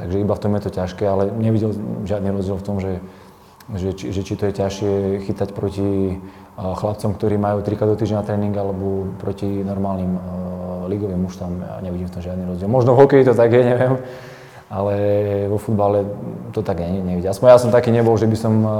Takže 0.00 0.16
iba 0.16 0.32
v 0.32 0.40
tom 0.40 0.56
je 0.56 0.62
to 0.64 0.70
ťažké, 0.72 1.04
ale 1.04 1.28
nevidel 1.28 1.76
žiadny 2.08 2.32
rozdiel 2.32 2.56
v 2.56 2.64
tom, 2.64 2.80
že 2.80 3.04
že 3.76 3.92
či, 3.92 4.12
že 4.12 4.24
či 4.24 4.32
to 4.32 4.48
je 4.48 4.54
ťažšie 4.56 4.92
chytať 5.28 5.52
proti 5.52 6.16
chlapcom, 6.58 7.14
ktorí 7.14 7.36
majú 7.38 7.60
trikrát 7.62 7.86
do 7.92 8.00
týždňa 8.00 8.24
tréning, 8.24 8.54
alebo 8.56 9.12
proti 9.20 9.46
normálnym 9.46 10.12
uh, 10.16 10.20
ligovým 10.90 11.20
mužstvom. 11.22 11.52
Ja 11.62 11.78
nevidím 11.84 12.08
v 12.08 12.14
tom 12.18 12.22
žiadny 12.24 12.44
rozdiel. 12.48 12.66
Možno 12.66 12.96
v 12.96 13.06
hokeji 13.06 13.28
to 13.28 13.34
tak 13.36 13.52
je, 13.52 13.62
neviem, 13.76 13.94
ale 14.72 14.94
vo 15.46 15.58
futbale 15.60 16.08
to 16.50 16.64
tak 16.64 16.80
ne, 16.82 16.98
nevidím. 17.04 17.30
Aspoň 17.30 17.46
ja 17.54 17.62
som 17.62 17.70
taký 17.70 17.94
nebol, 17.94 18.16
že 18.18 18.26
by 18.26 18.36
som 18.40 18.54
uh, 18.64 18.72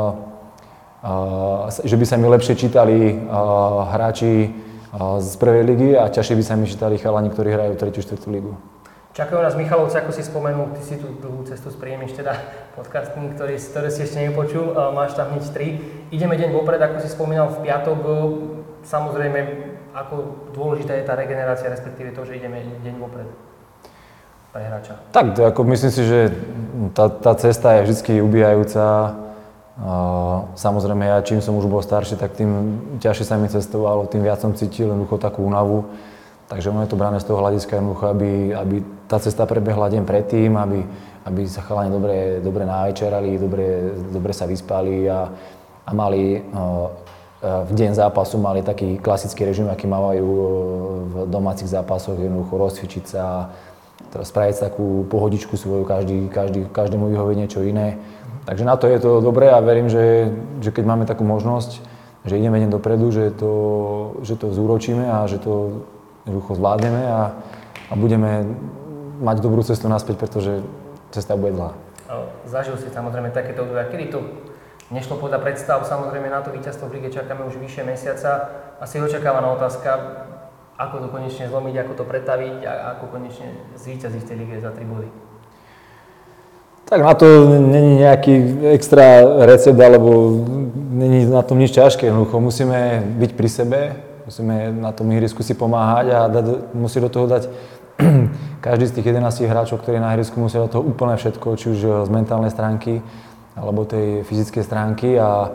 uh, 1.05 1.71
že 1.71 1.95
by 1.95 2.05
sa 2.09 2.17
mi 2.17 2.27
lepšie 2.27 2.59
čítali 2.59 3.21
hráči 3.93 4.51
z 5.21 5.33
prvej 5.37 5.63
ligy 5.69 5.91
a 6.01 6.09
ťažšie 6.09 6.35
by 6.41 6.45
sa 6.45 6.57
mi 6.57 6.65
čítali 6.65 6.97
chalani, 6.97 7.29
ktorí 7.29 7.53
hrajú 7.53 7.77
3. 7.77 7.93
4. 7.93 8.25
ligu. 8.33 8.57
Čakajú 9.19 9.43
nás 9.43 9.59
Michalovce, 9.59 9.99
ako 9.99 10.15
si 10.15 10.23
spomenul, 10.23 10.79
ty 10.79 10.83
si 10.87 10.95
tú 10.95 11.11
dlhú 11.19 11.43
cestu 11.43 11.75
spríjemníš 11.75 12.23
teda 12.23 12.39
podcastmi, 12.79 13.35
ktorý, 13.35 13.59
ktoré 13.59 13.91
si 13.91 14.07
ešte 14.07 14.23
nepočul, 14.23 14.71
máš 14.95 15.19
tam 15.19 15.35
hneď 15.35 15.43
tri. 15.51 15.83
Ideme 16.15 16.39
deň 16.39 16.55
vopred, 16.55 16.79
ako 16.79 17.03
si 17.03 17.11
spomínal 17.11 17.51
v 17.51 17.67
piatok, 17.67 17.99
samozrejme, 18.87 19.39
ako 19.91 20.47
dôležitá 20.55 20.95
je 20.95 21.03
tá 21.03 21.19
regenerácia, 21.19 21.67
respektíve 21.67 22.15
to, 22.15 22.31
že 22.31 22.39
ideme 22.39 22.63
deň 22.63 22.95
vopred 23.03 23.27
pre. 24.55 24.71
Tak, 25.11 25.35
ako 25.35 25.67
myslím 25.67 25.91
si, 25.91 26.03
že 26.07 26.31
tá, 26.95 27.11
tá 27.11 27.35
cesta 27.35 27.75
je 27.75 27.91
vždy 27.91 28.23
ubíjajúca. 28.23 29.19
Samozrejme, 30.55 31.11
ja 31.11 31.27
čím 31.27 31.43
som 31.43 31.59
už 31.59 31.67
bol 31.67 31.83
starší, 31.83 32.15
tak 32.15 32.39
tým 32.39 32.79
ťažšie 33.03 33.27
sa 33.27 33.35
mi 33.35 33.51
cestovalo, 33.51 34.07
tým 34.07 34.23
viac 34.23 34.39
som 34.39 34.55
cítil 34.55 34.87
jednoducho 34.87 35.19
takú 35.19 35.43
únavu. 35.43 35.91
Takže 36.49 36.73
ono 36.73 36.81
je 36.81 36.91
to 36.91 36.97
brané 36.97 37.21
z 37.21 37.29
toho 37.29 37.45
hľadiska 37.45 37.77
jednoducho, 37.77 38.05
aby, 38.09 38.57
aby 38.57 38.77
tá 39.05 39.21
cesta 39.21 39.45
prebehla 39.45 39.93
deň 39.93 40.09
predtým, 40.09 40.57
aby, 40.57 40.81
aby 41.29 41.45
sa 41.45 41.61
chalani 41.61 41.93
dobre, 41.93 42.41
dobre 42.41 42.65
návečerali, 42.65 43.37
dobre, 43.37 43.93
dobre 44.09 44.33
sa 44.33 44.49
vyspali 44.49 45.05
a, 45.05 45.29
a 45.85 45.91
mali 45.93 46.41
v 47.43 47.71
deň 47.71 47.95
zápasu 47.95 48.41
mali 48.41 48.67
taký 48.67 48.99
klasický 48.99 49.47
režim, 49.47 49.71
aký 49.71 49.87
mávajú 49.87 50.27
v 51.07 51.15
domácich 51.31 51.71
zápasoch, 51.71 52.19
jednoducho 52.19 52.59
rozcvičiť 52.59 53.05
sa, 53.07 53.53
spraviť 54.11 54.73
takú 54.73 55.07
pohodičku 55.07 55.55
svoju, 55.55 55.85
každý, 55.87 56.33
každý, 56.33 56.67
každému 56.67 57.13
vyhovie 57.13 57.39
niečo 57.39 57.63
iné. 57.63 58.01
Takže 58.49 58.65
na 58.65 58.75
to 58.81 58.89
je 58.89 58.99
to 58.99 59.21
dobré 59.21 59.53
a 59.53 59.61
verím, 59.61 59.93
že, 59.93 60.33
že 60.65 60.73
keď 60.73 60.85
máme 60.89 61.05
takú 61.05 61.23
možnosť, 61.23 61.85
že 62.25 62.41
ideme 62.41 62.59
deň 62.59 62.73
dopredu, 62.73 63.13
že 63.13 63.31
to, 63.31 63.53
že 64.27 64.35
to 64.35 64.51
zúročíme 64.51 65.07
a 65.07 65.29
že 65.31 65.39
to 65.39 65.85
jednoducho 66.29 66.61
zvládneme 66.61 67.03
a, 67.09 67.33
a 67.89 67.93
budeme 67.97 68.45
mať 69.19 69.41
dobrú 69.41 69.65
cestu 69.65 69.89
naspäť, 69.89 70.21
pretože 70.21 70.61
cesta 71.11 71.35
bude 71.35 71.57
dlhá. 71.57 71.73
Zažil 72.49 72.77
si 72.81 72.89
samozrejme 72.89 73.33
takéto 73.33 73.65
obdobia, 73.65 73.89
kedy 73.89 74.13
to 74.13 74.21
nešlo 74.89 75.21
podľa 75.21 75.45
predstav, 75.45 75.85
samozrejme 75.85 76.33
na 76.33 76.41
to 76.41 76.49
víťazstvo 76.49 76.89
v 76.89 77.01
lige 77.01 77.13
čakáme 77.13 77.45
už 77.45 77.61
vyššie 77.61 77.85
mesiaca. 77.85 78.49
Asi 78.81 78.97
očakávaná 78.97 79.53
otázka, 79.53 79.91
ako 80.81 81.05
to 81.05 81.09
konečne 81.13 81.51
zlomiť, 81.51 81.75
ako 81.85 81.93
to 81.93 82.05
pretaviť 82.09 82.59
a 82.65 82.73
ako 82.97 83.05
konečne 83.13 83.53
zvýťaziť 83.77 84.21
v 84.25 84.29
tej 84.29 84.37
lige 84.39 84.57
za 84.65 84.73
3 84.73 84.85
body? 84.89 85.11
Tak 86.89 87.05
na 87.05 87.13
to 87.13 87.27
není 87.61 88.01
nejaký 88.01 88.65
extra 88.73 89.21
recept, 89.45 89.77
alebo 89.77 90.41
není 90.89 91.29
na 91.29 91.45
tom 91.45 91.61
nič 91.61 91.77
ťažké. 91.77 92.09
Jednoducho 92.09 92.41
musíme 92.41 93.05
byť 93.05 93.31
pri 93.37 93.49
sebe, 93.53 93.81
musíme 94.29 94.77
na 94.77 94.93
tom 94.93 95.09
ihrisku 95.09 95.41
si 95.41 95.57
pomáhať 95.57 96.07
a 96.13 96.21
dať, 96.29 96.77
musí 96.77 97.01
do 97.01 97.09
toho 97.09 97.25
dať 97.25 97.49
každý 98.67 98.85
z 98.93 98.95
tých 99.01 99.17
11 99.17 99.49
hráčov, 99.49 99.81
ktorí 99.81 99.97
na 99.97 100.13
ihrisku 100.13 100.37
musia 100.37 100.61
do 100.61 100.69
toho 100.69 100.85
úplne 100.85 101.17
všetko, 101.17 101.57
či 101.57 101.73
už 101.73 101.79
z 102.05 102.11
mentálnej 102.13 102.53
stránky, 102.53 103.01
alebo 103.57 103.89
tej 103.89 104.29
fyzickej 104.29 104.63
stránky 104.69 105.17
a, 105.17 105.49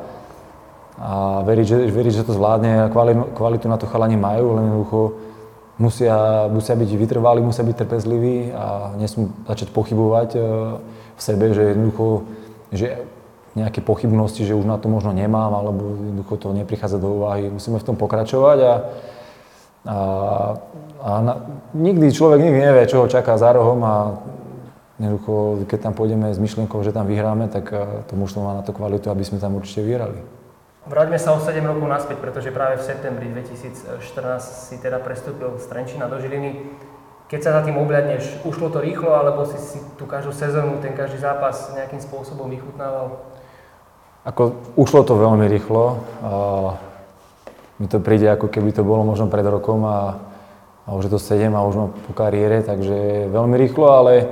a 0.97 1.11
veriť, 1.45 1.65
že, 1.69 1.77
veriť, 1.85 2.13
že 2.17 2.25
to 2.25 2.33
zvládne. 2.33 2.89
Kvalitu, 2.89 3.21
kvalitu 3.37 3.65
na 3.69 3.77
to 3.77 3.85
chalani 3.85 4.17
majú, 4.17 4.57
len 4.57 4.65
jednoducho 4.73 5.01
musia, 5.77 6.49
musia 6.49 6.73
byť 6.73 6.89
vytrvalí, 6.97 7.45
musia 7.45 7.61
byť 7.61 7.77
trpezliví 7.77 8.49
a 8.57 8.97
nesmú 8.97 9.29
začať 9.45 9.69
pochybovať 9.69 10.29
e, 10.33 10.39
v 11.13 11.21
sebe, 11.21 11.53
že 11.53 11.77
jednoducho, 11.77 12.25
že 12.73 13.05
nejaké 13.53 13.85
pochybnosti, 13.85 14.41
že 14.41 14.57
už 14.57 14.65
na 14.65 14.81
to 14.81 14.89
možno 14.89 15.13
nemám, 15.13 15.53
alebo 15.53 15.93
jednoducho 15.93 16.33
to 16.41 16.47
neprichádza 16.57 16.97
do 16.97 17.21
úvahy. 17.21 17.53
Musíme 17.53 17.77
v 17.77 17.85
tom 17.85 17.95
pokračovať 17.95 18.57
a, 18.65 18.73
a, 19.85 19.97
a 21.01 21.09
na, 21.21 21.33
nikdy 21.77 22.09
človek 22.09 22.41
nikdy 22.41 22.59
nevie, 22.59 22.89
čo 22.89 23.05
ho 23.05 23.11
čaká 23.11 23.37
za 23.37 23.53
rohom 23.53 23.79
a 23.85 23.95
jednoducho, 24.97 25.65
keď 25.69 25.79
tam 25.89 25.93
pôjdeme 25.93 26.33
s 26.33 26.41
myšlienkou, 26.41 26.81
že 26.81 26.93
tam 26.93 27.05
vyhráme, 27.05 27.49
tak 27.49 27.69
e, 27.69 28.05
to 28.09 28.13
mužstvo 28.17 28.41
má 28.41 28.53
na 28.57 28.63
to 28.65 28.73
kvalitu, 28.73 29.09
aby 29.09 29.21
sme 29.25 29.37
tam 29.37 29.57
určite 29.57 29.85
vyhrali. 29.85 30.17
Vráťme 30.83 31.15
sa 31.15 31.31
o 31.31 31.39
7 31.39 31.63
rokov 31.63 31.87
naspäť, 31.87 32.17
pretože 32.19 32.51
práve 32.51 32.75
v 32.75 32.83
septembri 32.83 33.31
2014 33.31 34.03
si 34.43 34.75
teda 34.83 34.99
prestúpil 34.99 35.55
z 35.55 35.65
Trenčína 35.71 36.11
do 36.11 36.19
Žiliny. 36.19 36.59
Keď 37.31 37.39
sa 37.39 37.51
za 37.55 37.61
tým 37.63 37.79
obľadneš, 37.79 38.43
ušlo 38.43 38.67
to 38.67 38.83
rýchlo, 38.83 39.15
alebo 39.15 39.47
si 39.47 39.55
si 39.57 39.79
tú 39.95 40.03
každú 40.03 40.35
sezónu, 40.35 40.83
ten 40.83 40.91
každý 40.91 41.23
zápas 41.23 41.71
nejakým 41.71 42.03
spôsobom 42.03 42.51
vychutnával? 42.51 43.32
Ako, 44.23 44.55
ušlo 44.79 45.03
to 45.03 45.19
veľmi 45.19 45.51
rýchlo. 45.51 45.99
Mi 47.75 47.91
to 47.91 47.99
príde, 47.99 48.31
ako 48.31 48.47
keby 48.47 48.71
to 48.71 48.87
bolo 48.87 49.03
možno 49.03 49.27
pred 49.27 49.43
rokom 49.43 49.83
a, 49.83 50.15
a 50.87 50.95
už 50.95 51.11
je 51.11 51.11
to 51.11 51.19
7 51.19 51.51
a 51.51 51.67
už 51.67 51.75
mám 51.75 51.89
po 51.91 52.15
kariére, 52.15 52.63
takže 52.63 53.27
veľmi 53.27 53.59
rýchlo, 53.59 53.91
ale 53.91 54.31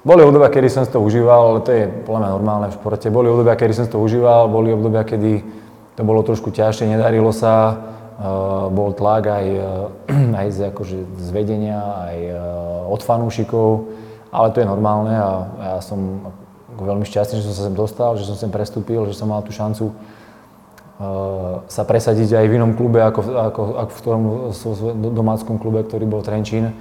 boli 0.00 0.24
obdobia, 0.24 0.48
kedy 0.48 0.72
som 0.72 0.88
si 0.88 0.94
to 0.96 1.04
užíval, 1.04 1.52
ale 1.52 1.60
to 1.60 1.70
je 1.76 1.84
podľa 2.08 2.20
mňa 2.24 2.30
normálne 2.40 2.66
v 2.72 2.76
športe. 2.80 3.12
Boli 3.12 3.28
obdobia, 3.28 3.52
kedy 3.60 3.72
som 3.76 3.84
si 3.84 3.92
to 3.92 4.00
užíval, 4.00 4.48
boli 4.48 4.72
obdobia, 4.72 5.04
kedy 5.04 5.44
to 5.92 6.02
bolo 6.08 6.24
trošku 6.24 6.48
ťažšie, 6.48 6.88
nedarilo 6.88 7.28
sa, 7.28 7.76
uh, 8.16 8.72
bol 8.72 8.96
tlak 8.96 9.28
aj, 9.28 9.46
uh, 9.60 9.92
aj 10.40 10.48
z, 10.56 10.58
akože, 10.72 10.96
z 11.20 11.28
vedenia, 11.36 11.76
aj 11.76 12.16
uh, 12.32 12.40
od 12.88 13.04
fanúšikov, 13.04 13.92
ale 14.32 14.56
to 14.56 14.64
je 14.64 14.70
normálne 14.72 15.12
a 15.12 15.30
ja 15.76 15.80
som 15.84 16.32
veľmi 16.84 17.06
šťastný, 17.06 17.42
že 17.42 17.46
som 17.50 17.54
sa 17.54 17.62
sem 17.66 17.74
dostal, 17.74 18.14
že 18.14 18.28
som 18.28 18.36
sem 18.38 18.50
prestúpil, 18.52 19.06
že 19.08 19.16
som 19.16 19.30
mal 19.30 19.42
tú 19.42 19.50
šancu 19.54 19.94
sa 21.70 21.86
presadiť 21.86 22.34
aj 22.34 22.46
v 22.50 22.56
inom 22.58 22.74
klube, 22.74 22.98
ako, 22.98 23.20
ako, 23.22 23.62
ako 23.86 23.92
v 23.94 24.02
tom 24.02 24.20
domáckom 25.14 25.56
klube, 25.62 25.86
ktorý 25.86 26.10
bol 26.10 26.26
Trenčín. 26.26 26.74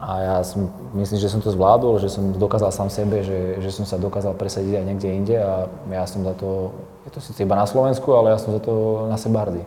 A 0.00 0.10
ja 0.24 0.36
som, 0.40 0.72
myslím, 0.96 1.20
že 1.20 1.28
som 1.28 1.42
to 1.44 1.52
zvládol, 1.52 2.00
že 2.00 2.08
som 2.08 2.32
dokázal 2.32 2.72
sám 2.72 2.88
sebe, 2.88 3.20
že, 3.20 3.60
že 3.60 3.68
som 3.68 3.84
sa 3.84 4.00
dokázal 4.00 4.32
presadiť 4.40 4.80
aj 4.80 4.84
niekde 4.88 5.08
inde 5.10 5.36
a 5.36 5.68
ja 5.90 6.06
som 6.08 6.24
za 6.24 6.32
to 6.38 6.72
je 7.08 7.10
to 7.16 7.20
síce 7.24 7.40
iba 7.40 7.56
na 7.56 7.64
Slovensku, 7.64 8.12
ale 8.12 8.36
ja 8.36 8.38
som 8.38 8.52
za 8.52 8.60
to 8.60 9.04
na 9.08 9.16
seba 9.16 9.48
hrdý. 9.48 9.64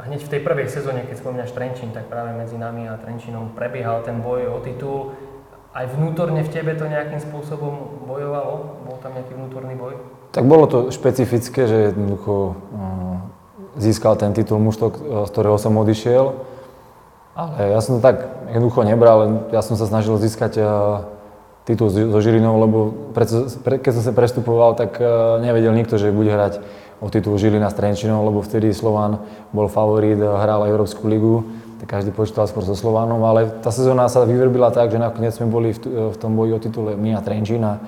Hneď 0.00 0.26
v 0.26 0.32
tej 0.32 0.40
prvej 0.42 0.66
sezóne, 0.66 1.06
keď 1.06 1.22
spomínaš 1.22 1.54
Trenčín, 1.54 1.94
tak 1.94 2.10
práve 2.10 2.34
medzi 2.34 2.58
nami 2.58 2.90
a 2.90 2.98
Trenčínom 2.98 3.54
prebiehal 3.54 4.02
ten 4.02 4.18
boj 4.18 4.50
o 4.50 4.58
titul. 4.58 5.14
Aj 5.70 5.86
vnútorne 5.86 6.42
v 6.42 6.50
tebe 6.50 6.74
to 6.74 6.90
nejakým 6.90 7.22
spôsobom 7.22 8.02
bojovalo? 8.10 8.82
Bol 8.90 8.98
tam 8.98 9.14
nejaký 9.14 9.38
vnútorný 9.38 9.78
boj? 9.78 10.02
Tak 10.34 10.42
bolo 10.42 10.66
to 10.66 10.90
špecifické, 10.90 11.70
že 11.70 11.94
jednoducho 11.94 12.34
uh, 12.34 13.22
získal 13.78 14.18
ten 14.18 14.34
titul 14.34 14.58
mužstvo, 14.58 14.90
z 15.26 15.30
ktorého 15.30 15.54
som 15.62 15.78
odišiel. 15.78 16.42
Ale 17.38 17.70
ja 17.70 17.78
som 17.78 17.98
to 17.98 18.00
tak 18.02 18.26
jednoducho 18.50 18.82
nebral, 18.82 19.46
ja 19.54 19.62
som 19.62 19.78
sa 19.78 19.86
snažil 19.86 20.18
získať 20.18 20.58
uh, 20.58 20.66
titul 21.62 21.86
so 21.86 22.18
Žilinou, 22.18 22.58
lebo 22.58 22.78
pre, 23.14 23.30
keď 23.78 23.92
som 23.94 24.02
sa 24.02 24.10
prestupoval, 24.10 24.74
tak 24.74 24.98
uh, 24.98 25.38
nevedel 25.38 25.70
nikto, 25.70 26.02
že 26.02 26.10
bude 26.10 26.34
hrať 26.34 26.58
o 26.98 27.06
titul 27.14 27.38
Žilina 27.38 27.70
s 27.70 27.78
Trenčinou, 27.78 28.26
lebo 28.26 28.42
vtedy 28.42 28.74
Slovan 28.74 29.22
bol 29.54 29.70
favorit, 29.70 30.18
hral 30.18 30.66
aj 30.66 30.72
Európsku 30.74 31.06
ligu, 31.06 31.46
tak 31.80 31.88
každý 31.88 32.12
počítal 32.12 32.44
skôr 32.44 32.60
so 32.60 32.76
Slovanom, 32.76 33.24
ale 33.24 33.48
tá 33.64 33.72
sezóna 33.72 34.04
sa 34.12 34.28
vyvrbila 34.28 34.68
tak, 34.68 34.92
že 34.92 35.00
nakoniec 35.00 35.32
sme 35.32 35.48
boli 35.48 35.72
v, 35.72 36.12
v 36.12 36.16
tom 36.20 36.36
boji 36.36 36.52
o 36.52 36.60
titule 36.60 36.92
my 36.92 37.16
a 37.16 37.24
Trenčín 37.24 37.64
a 37.64 37.80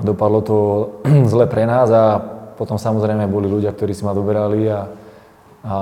dopadlo 0.00 0.40
to 0.40 0.56
zle 1.32 1.44
pre 1.44 1.68
nás 1.68 1.92
a 1.92 2.16
potom 2.56 2.80
samozrejme 2.80 3.28
boli 3.28 3.48
ľudia, 3.48 3.76
ktorí 3.76 3.92
si 3.92 4.08
ma 4.08 4.16
doberali 4.16 4.64
a, 4.72 4.88
a 5.64 5.76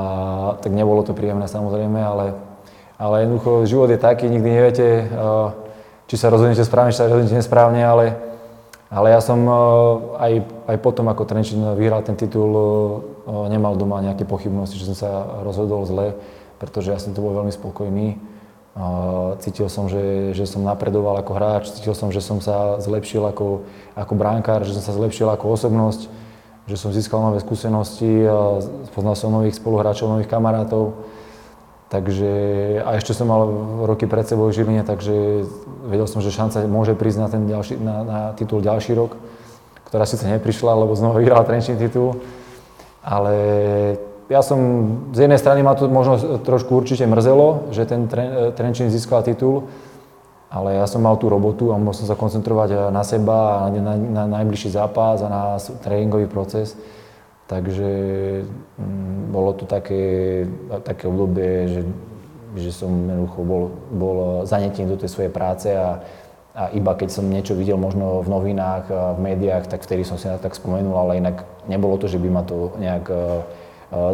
tak 0.58 0.74
nebolo 0.74 1.06
to 1.06 1.14
príjemné 1.14 1.46
samozrejme, 1.46 1.98
ale, 2.02 2.34
ale 2.98 3.22
jednoducho 3.22 3.70
život 3.70 3.88
je 3.90 3.98
taký, 4.02 4.26
nikdy 4.26 4.48
neviete, 4.50 4.86
uh, 5.06 5.54
či 6.10 6.18
sa 6.18 6.34
rozhodnete 6.34 6.66
správne, 6.66 6.90
či 6.90 6.98
sa 6.98 7.06
rozhodnete 7.06 7.38
nesprávne, 7.38 7.82
ale 7.86 8.28
ale 8.88 9.12
ja 9.12 9.20
som 9.20 9.44
eh, 9.44 9.54
aj, 10.16 10.32
aj 10.64 10.76
potom, 10.80 11.12
ako 11.12 11.28
Trenčín 11.28 11.60
vyhral 11.76 12.00
ten 12.00 12.16
titul, 12.16 12.50
eh, 12.56 13.46
nemal 13.52 13.76
doma 13.76 14.00
nejaké 14.00 14.24
pochybnosti, 14.24 14.80
že 14.80 14.88
som 14.92 14.96
sa 14.96 15.10
rozhodol 15.44 15.84
zle, 15.84 16.16
pretože 16.58 16.90
ja 16.90 16.98
som 16.98 17.14
to 17.14 17.22
bol 17.22 17.32
veľmi 17.34 17.54
spokojný. 17.54 18.18
Cítil 19.42 19.66
som, 19.66 19.90
že, 19.90 20.30
že 20.38 20.46
som 20.46 20.62
napredoval 20.62 21.18
ako 21.18 21.32
hráč, 21.34 21.74
cítil 21.74 21.98
som, 21.98 22.14
že 22.14 22.22
som 22.22 22.38
sa 22.38 22.78
zlepšil 22.78 23.26
ako, 23.26 23.66
ako 23.98 24.12
bránkár, 24.14 24.62
že 24.62 24.78
som 24.78 24.84
sa 24.86 24.94
zlepšil 24.94 25.26
ako 25.26 25.50
osobnosť, 25.50 26.06
že 26.70 26.76
som 26.78 26.94
získal 26.94 27.18
nové 27.18 27.42
skúsenosti, 27.42 28.22
a 28.28 28.62
poznal 28.94 29.18
som 29.18 29.34
nových 29.34 29.58
spoluhráčov, 29.58 30.14
nových 30.14 30.30
kamarátov. 30.30 30.94
Takže, 31.88 32.30
a 32.84 33.00
ešte 33.00 33.16
som 33.16 33.32
mal 33.32 33.48
roky 33.88 34.04
pred 34.04 34.28
sebou 34.28 34.52
v 34.52 34.60
Žiline, 34.60 34.84
takže 34.84 35.48
vedel 35.88 36.04
som, 36.04 36.20
že 36.20 36.28
šanca 36.28 36.60
môže 36.68 36.92
prísť 36.92 37.18
na, 37.18 37.28
ten 37.32 37.48
ďalší, 37.48 37.80
na, 37.80 37.96
na 38.04 38.18
titul 38.36 38.60
ďalší 38.60 38.92
rok, 38.92 39.16
ktorá 39.88 40.04
síce 40.04 40.28
neprišla, 40.28 40.84
lebo 40.84 40.92
znova 40.92 41.16
vyhral 41.18 41.48
Trenčín 41.48 41.80
titul. 41.80 42.20
Ale 43.00 43.34
ja 44.28 44.44
som, 44.44 44.60
z 45.16 45.24
jednej 45.24 45.40
strany 45.40 45.64
ma 45.64 45.72
to 45.72 45.88
možno 45.88 46.20
trošku 46.44 46.76
určite 46.76 47.08
mrzelo, 47.08 47.72
že 47.72 47.88
ten 47.88 48.04
Trenčín 48.52 48.92
získal 48.92 49.24
titul, 49.24 49.72
ale 50.52 50.76
ja 50.76 50.84
som 50.84 51.00
mal 51.00 51.16
tú 51.16 51.32
robotu 51.32 51.72
a 51.72 51.80
mohol 51.80 51.96
som 51.96 52.04
sa 52.04 52.16
koncentrovať 52.16 52.92
na 52.92 53.04
seba 53.04 53.68
na, 53.72 53.92
na, 53.92 53.94
na 53.96 54.24
najbližší 54.40 54.72
zápas 54.72 55.24
a 55.24 55.28
na 55.28 55.42
tréningový 55.80 56.28
proces. 56.28 56.76
Takže 57.48 57.88
mm, 58.76 59.32
bolo 59.32 59.56
to 59.56 59.64
také, 59.64 60.44
také 60.84 61.08
obdobie, 61.08 61.68
že, 61.68 61.82
že 62.60 62.70
som 62.76 62.92
jednoducho 62.92 63.40
bol, 63.40 63.64
bol 63.88 64.16
zanetený 64.44 64.92
do 64.92 65.00
tej 65.00 65.08
svojej 65.08 65.32
práce 65.32 65.72
a, 65.72 66.04
a 66.52 66.68
iba 66.76 66.92
keď 66.92 67.08
som 67.08 67.24
niečo 67.24 67.56
videl 67.56 67.80
možno 67.80 68.20
v 68.20 68.28
novinách, 68.28 68.84
a 68.92 69.16
v 69.16 69.20
médiách, 69.24 69.64
tak 69.72 69.80
vtedy 69.80 70.04
som 70.04 70.20
si 70.20 70.28
na 70.28 70.36
tak 70.36 70.52
spomenul, 70.52 70.92
ale 70.92 71.24
inak 71.24 71.48
nebolo 71.64 71.96
to, 71.96 72.04
že 72.04 72.20
by 72.20 72.28
ma 72.28 72.44
to 72.44 72.76
nejak 72.76 73.08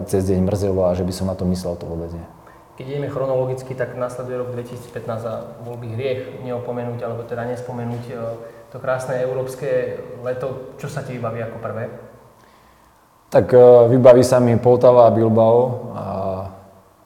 cez 0.06 0.22
deň 0.30 0.46
mrzelo 0.46 0.86
a 0.86 0.94
že 0.94 1.02
by 1.02 1.12
som 1.12 1.26
na 1.26 1.34
to 1.34 1.42
myslel, 1.48 1.74
to 1.74 1.86
vôbec 1.86 2.10
nie. 2.14 2.26
Keď 2.74 2.84
ideme 2.90 3.06
chronologicky, 3.06 3.74
tak 3.78 3.94
nasleduje 3.94 4.42
rok 4.42 4.50
2015 4.50 5.06
a 5.30 5.34
bol 5.62 5.78
by 5.78 5.86
hriech 5.94 6.42
neopomenúť, 6.42 7.06
alebo 7.06 7.22
teda 7.22 7.46
nespomenúť 7.46 8.04
to 8.74 8.82
krásne 8.82 9.22
európske 9.22 10.02
leto. 10.26 10.74
Čo 10.82 10.90
sa 10.90 11.06
ti 11.06 11.14
vybaví 11.14 11.38
ako 11.46 11.62
prvé? 11.62 11.86
Tak 13.30 13.46
e, 13.54 13.58
vybaví 13.94 14.26
sa 14.26 14.42
mi 14.42 14.58
Poltava 14.58 15.06
a 15.06 15.14
Bilbao. 15.14 15.58
A 15.94 16.04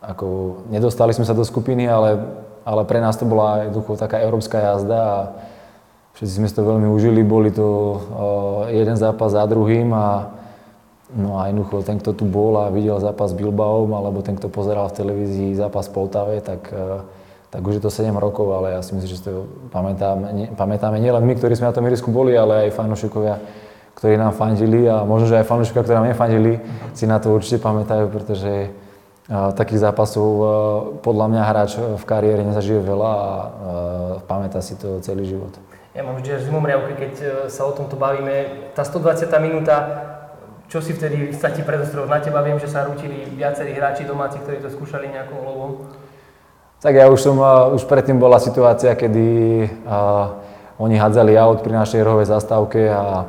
ako 0.00 0.60
nedostali 0.72 1.12
sme 1.12 1.28
sa 1.28 1.36
do 1.36 1.44
skupiny, 1.44 1.84
ale, 1.84 2.16
ale 2.64 2.88
pre 2.88 3.04
nás 3.04 3.20
to 3.20 3.28
bola 3.28 3.68
jednoducho 3.68 4.00
taká 4.00 4.16
európska 4.24 4.56
jazda 4.56 4.96
a 4.96 5.18
všetci 6.16 6.32
sme 6.40 6.48
si 6.48 6.56
to 6.56 6.64
veľmi 6.64 6.88
užili. 6.88 7.20
Boli 7.20 7.52
to 7.52 8.00
jeden 8.72 8.96
zápas 8.96 9.36
za 9.36 9.44
druhým 9.44 9.92
a 9.92 10.37
no 11.16 11.40
a 11.40 11.48
jednoducho 11.48 11.80
ten, 11.80 11.96
kto 11.96 12.12
tu 12.12 12.24
bol 12.28 12.56
a 12.60 12.68
videl 12.68 13.00
zápas 13.00 13.32
s 13.32 13.38
Bilbaom, 13.38 13.92
alebo 13.96 14.20
ten, 14.20 14.36
kto 14.36 14.52
pozeral 14.52 14.92
v 14.92 14.98
televízii 15.00 15.56
zápas 15.56 15.88
v 15.88 15.94
Poltave, 15.96 16.34
tak, 16.44 16.68
uh, 16.68 17.04
tak 17.48 17.64
už 17.64 17.80
je 17.80 17.82
to 17.82 17.90
7 17.90 18.12
rokov, 18.16 18.52
ale 18.52 18.76
ja 18.76 18.80
si 18.84 18.92
myslím, 18.92 19.08
že 19.08 19.24
to 19.24 19.48
pamätáme, 19.72 20.26
ne, 20.36 20.44
pamätáme 20.52 21.00
nielen 21.00 21.24
my, 21.24 21.34
ktorí 21.40 21.56
sme 21.56 21.72
na 21.72 21.76
tom 21.76 21.86
ihrisku 21.88 22.12
boli, 22.12 22.36
ale 22.36 22.68
aj 22.68 22.76
fanúšikovia 22.76 23.36
ktorí 23.98 24.14
nám 24.14 24.30
fandili 24.30 24.86
a 24.86 25.02
možno, 25.02 25.26
že 25.26 25.42
aj 25.42 25.50
fanúšikovia, 25.50 25.82
ktorí 25.82 25.96
nám 25.98 26.10
nefandili, 26.14 26.62
si 26.94 27.02
na 27.10 27.18
to 27.18 27.34
určite 27.34 27.58
pamätajú, 27.58 28.06
pretože 28.06 28.70
uh, 28.70 29.50
takých 29.50 29.90
zápasov 29.90 30.28
uh, 30.38 30.46
podľa 31.02 31.26
mňa 31.34 31.42
hráč 31.42 31.82
v 31.82 32.04
kariére 32.06 32.46
nezažije 32.46 32.78
veľa 32.78 33.10
a 33.10 33.32
pamätá 34.22 34.62
si 34.62 34.78
to 34.78 35.02
celý 35.02 35.26
život. 35.26 35.50
Ja 35.98 36.06
mám 36.06 36.14
vždy 36.22 36.30
až 36.30 36.46
keď 36.94 37.12
sa 37.50 37.66
o 37.66 37.74
tomto 37.74 37.98
bavíme. 37.98 38.70
Tá 38.78 38.86
120. 38.86 39.26
minúta, 39.42 39.74
čo 40.68 40.84
si 40.84 40.92
vtedy 40.92 41.32
sa 41.32 41.48
ti 41.48 41.64
predostrel? 41.64 42.04
Na 42.04 42.20
teba 42.20 42.44
viem, 42.44 42.60
že 42.60 42.68
sa 42.68 42.84
rútili 42.84 43.24
viacerí 43.32 43.72
hráči 43.72 44.04
domáci, 44.04 44.36
ktorí 44.36 44.60
to 44.60 44.68
skúšali 44.68 45.08
nejakou 45.08 45.40
lovou. 45.40 45.88
Tak 46.78 46.94
ja 46.94 47.10
už 47.10 47.18
som, 47.18 47.40
už 47.74 47.88
predtým 47.90 48.20
bola 48.20 48.38
situácia, 48.38 48.94
kedy 48.94 49.26
uh, 49.82 50.38
oni 50.78 50.94
hádzali 50.94 51.34
aut 51.34 51.64
pri 51.64 51.74
našej 51.74 52.06
rohovej 52.06 52.30
zastávke 52.30 52.86
a, 52.86 53.26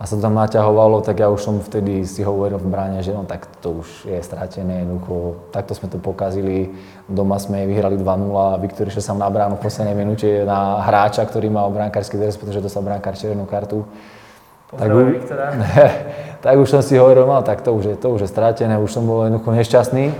a 0.00 0.02
sa 0.02 0.18
to 0.18 0.24
tam 0.24 0.34
naťahovalo, 0.34 0.98
tak 1.06 1.22
ja 1.22 1.30
už 1.30 1.38
som 1.38 1.62
vtedy 1.62 2.02
si 2.02 2.26
hovoril 2.26 2.58
v 2.58 2.66
bráne, 2.66 2.98
že 3.04 3.14
no 3.14 3.22
tak 3.22 3.46
to 3.62 3.86
už 3.86 4.08
je 4.08 4.18
stratené, 4.18 4.82
jednoducho, 4.82 5.46
takto 5.54 5.78
sme 5.78 5.86
to 5.86 6.02
pokazili, 6.02 6.74
doma 7.06 7.38
sme 7.38 7.70
vyhrali 7.70 7.94
2-0 7.94 8.34
a 8.34 8.58
Viktor 8.58 8.90
išiel 8.90 9.14
sám 9.14 9.22
na 9.22 9.30
bránu 9.30 9.60
v 9.60 9.62
poslednej 9.62 9.94
minúte 9.94 10.26
na 10.42 10.82
hráča, 10.82 11.22
ktorý 11.22 11.54
mal 11.54 11.70
brankársky 11.70 12.18
dres, 12.18 12.34
pretože 12.34 12.66
to 12.66 12.70
sa 12.72 12.82
brankár 12.82 13.14
červenú 13.14 13.46
kartu. 13.46 13.86
Tak, 14.68 14.88
u, 14.92 15.00
tak 16.44 16.54
už 16.60 16.68
som 16.68 16.84
si 16.84 17.00
hovoril, 17.00 17.24
no 17.24 17.40
tak 17.40 17.64
to 17.64 17.72
už 17.72 17.84
je, 17.84 17.94
to 17.96 18.12
už 18.12 18.20
je 18.24 18.28
stratené, 18.28 18.76
už 18.76 18.92
som 18.92 19.08
bol 19.08 19.24
jednoducho 19.24 19.48
nešťastný. 19.56 20.12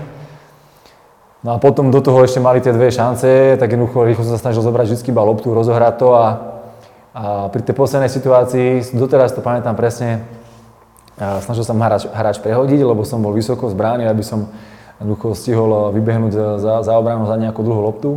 No 1.45 1.55
a 1.55 1.57
potom 1.61 1.93
do 1.93 2.01
toho 2.01 2.25
ešte 2.25 2.41
mali 2.41 2.57
tie 2.57 2.73
dve 2.73 2.89
šance, 2.89 3.55
tak 3.61 3.69
jednoducho 3.69 4.09
rýchlo 4.09 4.25
som 4.25 4.33
sa 4.35 4.41
snažil 4.41 4.65
zobrať 4.65 4.89
vždy 4.89 5.13
iba 5.13 5.21
loptu, 5.21 5.53
rozohrať 5.53 5.93
to 6.01 6.07
a, 6.17 6.25
a 7.13 7.23
pri 7.53 7.61
tej 7.61 7.77
poslednej 7.77 8.09
situácii, 8.09 8.89
doteraz 8.97 9.37
to 9.37 9.45
pamätám 9.45 9.77
presne, 9.77 10.25
snažil 11.45 11.63
som 11.63 11.77
hráč, 11.77 12.09
hráč 12.09 12.41
prehodiť, 12.41 12.81
lebo 12.81 13.05
som 13.05 13.21
bol 13.21 13.31
vysoko 13.31 13.69
z 13.69 13.77
brány, 13.77 14.09
aby 14.09 14.25
som 14.25 14.49
jednoducho 14.97 15.37
stihol 15.37 15.93
vybehnúť 15.93 16.59
za, 16.59 16.73
za 16.83 16.93
obranu 16.97 17.29
za 17.29 17.37
nejakú 17.37 17.61
dlhú 17.61 17.81
loptu. 17.85 18.11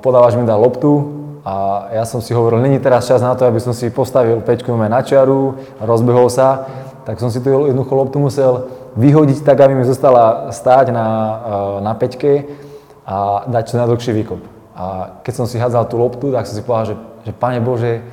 Podávač 0.00 0.38
mi 0.38 0.48
dal 0.48 0.62
loptu 0.62 1.27
a 1.44 1.86
ja 1.94 2.04
som 2.04 2.18
si 2.18 2.34
hovoril, 2.34 2.60
není 2.60 2.78
teraz 2.78 3.06
čas 3.06 3.22
na 3.22 3.34
to, 3.34 3.46
aby 3.46 3.60
som 3.62 3.72
si 3.72 3.88
postavil 3.90 4.42
peťku 4.42 4.74
na 4.74 5.00
čiaru, 5.02 5.54
rozbehol 5.80 6.28
sa, 6.28 6.66
tak 7.08 7.20
som 7.20 7.32
si 7.32 7.40
tú 7.40 7.48
jednoducho 7.48 7.94
loptu 7.94 8.18
musel 8.20 8.68
vyhodiť 8.98 9.40
tak, 9.46 9.56
aby 9.64 9.80
mi 9.80 9.84
zostala 9.86 10.52
stáť 10.52 10.92
na, 10.92 11.06
eh, 11.06 11.76
na 11.80 11.92
peťke 11.94 12.32
a 13.08 13.48
dať 13.48 13.64
čo 13.72 13.74
na 13.80 13.88
dlhší 13.88 14.12
výkop. 14.12 14.40
A 14.76 15.16
keď 15.24 15.32
som 15.34 15.46
si 15.48 15.58
hádzal 15.58 15.88
tú 15.88 15.96
loptu, 15.96 16.30
tak 16.30 16.46
som 16.46 16.54
si 16.54 16.62
povedal, 16.62 16.94
že, 16.94 16.96
že 17.26 17.32
Pane 17.32 17.58
Bože, 17.64 18.04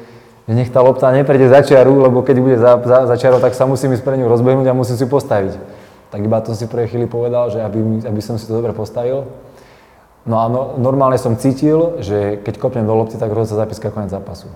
že 0.47 0.53
nech 0.53 0.71
tá 0.71 0.81
lopta 0.81 1.11
neprejde 1.11 1.49
za 1.49 1.61
čiaru, 1.61 2.05
lebo 2.05 2.21
keď 2.21 2.37
bude 2.39 2.57
za, 2.57 2.77
za, 2.81 2.97
za 3.09 3.15
čiaru, 3.17 3.37
tak 3.41 3.57
sa 3.57 3.65
musím 3.65 3.93
ísť 3.93 4.05
pre 4.05 4.17
ňu 4.17 4.29
rozbehnúť 4.29 4.69
a 4.69 4.77
musím 4.77 4.97
si 4.97 5.05
postaviť. 5.05 5.57
Tak 6.13 6.19
iba 6.21 6.37
to 6.41 6.55
si 6.55 6.69
pre 6.69 6.87
chvíli 6.87 7.09
povedal, 7.09 7.51
že 7.51 7.59
aby, 7.59 8.05
aby 8.07 8.21
som 8.21 8.37
si 8.37 8.47
to 8.47 8.55
dobre 8.55 8.71
postavil. 8.71 9.25
No 10.25 10.41
a 10.41 10.49
no, 10.49 10.73
normálne 10.81 11.21
som 11.21 11.37
cítil, 11.37 12.01
že 12.01 12.41
keď 12.41 12.57
kopnem 12.57 12.85
do 12.85 12.97
lopty, 12.97 13.21
tak 13.21 13.29
rozhodca 13.29 13.61
zapíska 13.61 13.93
koniec 13.93 14.09
zápasu. 14.09 14.49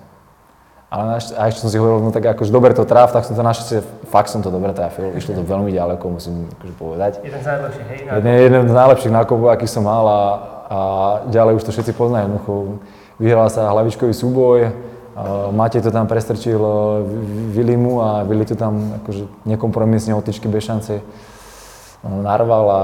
Ale 0.90 1.22
a 1.22 1.42
ešte 1.46 1.62
som 1.62 1.70
si 1.70 1.78
hovoril, 1.78 2.02
no 2.02 2.10
tak 2.10 2.26
akože 2.26 2.50
dobre 2.50 2.74
to 2.74 2.82
tráf, 2.82 3.14
tak 3.14 3.22
som 3.22 3.38
to 3.38 3.46
našťastie, 3.46 3.78
fakt 4.10 4.26
som 4.26 4.42
to 4.42 4.50
dobre 4.50 4.74
trafil, 4.74 5.14
išlo 5.14 5.38
to 5.38 5.46
veľmi 5.46 5.70
ďaleko, 5.70 6.02
musím 6.10 6.50
akože 6.58 6.74
povedať. 6.74 7.12
Jeden 7.22 7.38
z 7.38 7.46
najlepších, 7.46 7.86
hej? 7.86 7.98
Jeden, 8.10 8.34
jeden 8.50 8.62
z 8.66 8.74
najlepších 8.74 9.14
nákupov, 9.14 9.54
aký 9.54 9.70
som 9.70 9.86
mal 9.86 10.02
a, 10.02 10.22
a 10.66 10.78
ďalej 11.30 11.62
už 11.62 11.70
to 11.70 11.70
všetci 11.70 11.94
poznajú. 11.94 12.26
Jednoducho 12.26 12.52
vyhral 13.22 13.46
sa 13.46 13.70
hlavičkový 13.70 14.10
súboj, 14.10 14.74
Matej 15.50 15.82
to 15.82 15.90
tam 15.90 16.06
prestrčil 16.06 16.58
e, 16.58 16.72
Vilimu 17.50 18.00
a 18.00 18.22
Vili 18.22 18.46
to 18.46 18.54
tam 18.54 19.02
akože 19.02 19.26
nekompromisne 19.44 20.14
od 20.14 20.24
tyčky 20.24 20.48
bez 20.48 20.64
šance 20.64 21.02
no, 22.06 22.22
narval 22.22 22.66
a 22.70 22.82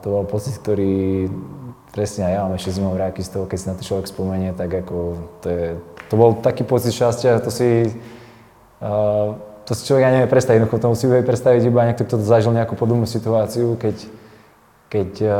to 0.00 0.06
bol 0.08 0.24
pocit, 0.24 0.56
ktorý 0.62 1.26
presne 1.96 2.28
ja 2.28 2.44
mám 2.44 2.60
ešte 2.60 2.76
zimovráky 2.76 3.24
z 3.24 3.32
toho, 3.32 3.48
keď 3.48 3.56
si 3.56 3.66
na 3.72 3.74
to 3.80 3.82
človek 3.88 4.06
spomenie, 4.12 4.52
tak 4.52 4.68
ako 4.68 4.96
to 5.40 5.46
je 5.48 5.66
to 6.06 6.14
bol 6.14 6.36
taký 6.38 6.62
pocit 6.62 6.94
šťastia, 6.94 7.42
to 7.42 7.50
si, 7.50 7.90
uh, 8.84 9.34
to 9.66 9.72
si 9.74 9.82
človek 9.88 10.04
ani 10.06 10.14
nevie 10.22 10.30
predstaviť, 10.30 10.56
jednoducho 10.60 10.82
to 10.82 10.92
musí 10.92 11.04
predstaviť 11.08 11.62
iba 11.66 11.80
niekto, 11.88 12.04
kto 12.06 12.22
zažil 12.22 12.54
nejakú 12.54 12.78
podobnú 12.78 13.08
situáciu, 13.08 13.74
keď, 13.74 13.96
keď 14.86 15.10
uh, 15.26 15.34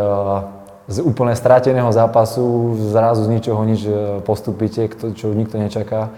z 0.90 1.02
úplne 1.02 1.34
strateného 1.34 1.90
zápasu 1.90 2.74
zrazu 2.90 3.26
z 3.26 3.30
ničoho 3.30 3.58
nič 3.66 3.82
postupíte, 4.22 4.86
čo 5.18 5.34
nikto 5.34 5.58
nečaká. 5.58 6.14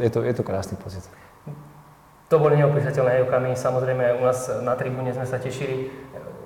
Je 0.00 0.08
to, 0.08 0.24
je 0.24 0.32
to 0.32 0.40
krásny 0.40 0.80
pocit. 0.80 1.04
To 2.32 2.40
boli 2.40 2.56
neopísateľné 2.56 3.28
okamy. 3.28 3.52
Samozrejme, 3.52 4.16
u 4.16 4.24
nás 4.24 4.48
na 4.64 4.72
tribúne 4.72 5.12
sme 5.12 5.28
sa 5.28 5.36
tešili. 5.36 5.92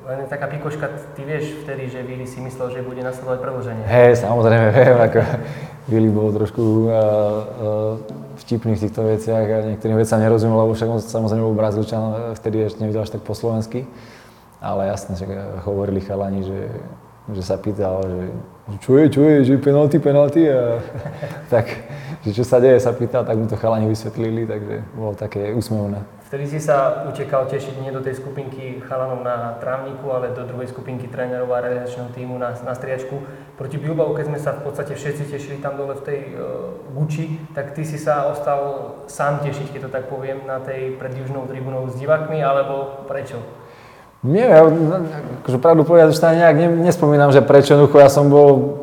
Len 0.07 0.23
taká 0.31 0.47
pikoška, 0.47 0.87
ty 1.19 1.27
vieš 1.27 1.67
vtedy, 1.67 1.91
že 1.91 1.99
Vili 2.07 2.31
si 2.31 2.39
myslel, 2.39 2.71
že 2.71 2.87
bude 2.87 3.03
nasledovať 3.03 3.43
predlženie. 3.43 3.85
Hej, 3.91 4.23
samozrejme, 4.23 4.71
viem, 4.79 4.99
ako 5.03 5.21
Vili 5.91 6.07
bol 6.15 6.31
trošku 6.31 6.63
uh, 6.63 6.95
uh, 6.95 7.95
vtipný 8.39 8.79
v 8.79 8.83
týchto 8.87 9.03
veciach 9.03 9.47
a 9.51 9.67
niektorým 9.75 9.99
veciam 9.99 10.23
nerozumel, 10.23 10.63
lebo 10.63 10.79
však 10.79 11.03
samozrejme 11.11 11.43
bol 11.43 11.59
Brazílčan, 11.59 12.39
vtedy 12.39 12.71
ešte 12.71 12.87
nevidel 12.87 13.03
až 13.03 13.19
tak 13.19 13.27
po 13.27 13.35
slovensky. 13.35 13.83
Ale 14.63 14.87
jasne, 14.87 15.19
že 15.19 15.27
hovorili 15.67 15.99
chalani, 15.99 16.47
že, 16.47 16.71
že 17.35 17.43
sa 17.43 17.59
pýtal, 17.59 18.07
že 18.07 18.23
čo 18.83 18.99
je, 18.99 19.07
čo 19.11 19.23
je, 19.27 19.37
že 19.43 19.55
penalty, 19.59 19.99
penalty 19.99 20.47
a 20.47 20.79
tak, 21.53 21.67
že 22.23 22.31
čo 22.31 22.45
sa 22.47 22.63
deje, 22.63 22.79
sa 22.79 22.95
pýtal, 22.95 23.27
tak 23.27 23.39
mu 23.39 23.47
to 23.51 23.59
chalani 23.59 23.91
vysvetlili, 23.91 24.47
takže 24.47 24.75
bolo 24.95 25.15
také 25.15 25.51
úsmevné. 25.55 26.17
Vtedy 26.27 26.43
si 26.51 26.59
sa 26.59 27.07
utekal 27.07 27.47
tešiť 27.47 27.79
nie 27.79 27.95
do 27.95 28.03
tej 28.03 28.19
skupinky 28.19 28.83
chalanov 28.83 29.23
na 29.23 29.55
trávniku, 29.63 30.11
ale 30.11 30.35
do 30.35 30.43
druhej 30.43 30.75
skupinky 30.75 31.07
trénerov 31.07 31.47
a 31.55 31.63
realizačného 31.63 32.11
týmu 32.11 32.35
na, 32.35 32.51
na 32.67 32.75
striačku. 32.75 33.23
Proti 33.55 33.79
Bilbao, 33.79 34.11
keď 34.11 34.35
sme 34.35 34.39
sa 34.43 34.59
v 34.59 34.67
podstate 34.67 34.99
všetci 34.99 35.31
tešili 35.31 35.63
tam 35.63 35.79
dole 35.79 35.95
v 35.95 36.03
tej 36.03 36.21
uh, 36.35 36.83
Guči, 36.99 37.39
tak 37.55 37.79
ty 37.79 37.87
si 37.87 37.95
sa 37.95 38.27
ostal 38.27 38.91
sám 39.07 39.39
tešiť, 39.47 39.71
keď 39.71 39.81
to 39.87 39.91
tak 39.95 40.11
poviem, 40.11 40.43
na 40.51 40.59
tej 40.59 40.99
predjužnou 40.99 41.47
tribúnou 41.47 41.87
s 41.87 41.95
divákmi, 41.95 42.43
alebo 42.43 43.07
prečo? 43.07 43.39
Ja, 44.25 44.65
akože 45.45 45.59
pravdu 45.61 45.85
povedať, 45.85 46.17
už 46.17 46.19
nejak 46.25 46.57
ne, 46.57 46.69
nespomínam, 46.89 47.31
že 47.31 47.45
prečo, 47.45 47.77
jednoducho 47.77 48.01
ja 48.01 48.09
som 48.09 48.33
bol 48.33 48.81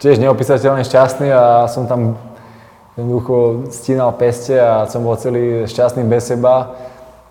tiež 0.00 0.16
neopísateľne 0.18 0.82
šťastný 0.82 1.28
a 1.28 1.68
som 1.68 1.84
tam 1.84 2.16
jednoducho 2.96 3.68
stínal 3.70 4.10
peste 4.16 4.56
a 4.56 4.88
som 4.88 5.04
bol 5.04 5.14
celý 5.20 5.68
šťastný 5.68 6.02
bez 6.08 6.32
seba. 6.32 6.74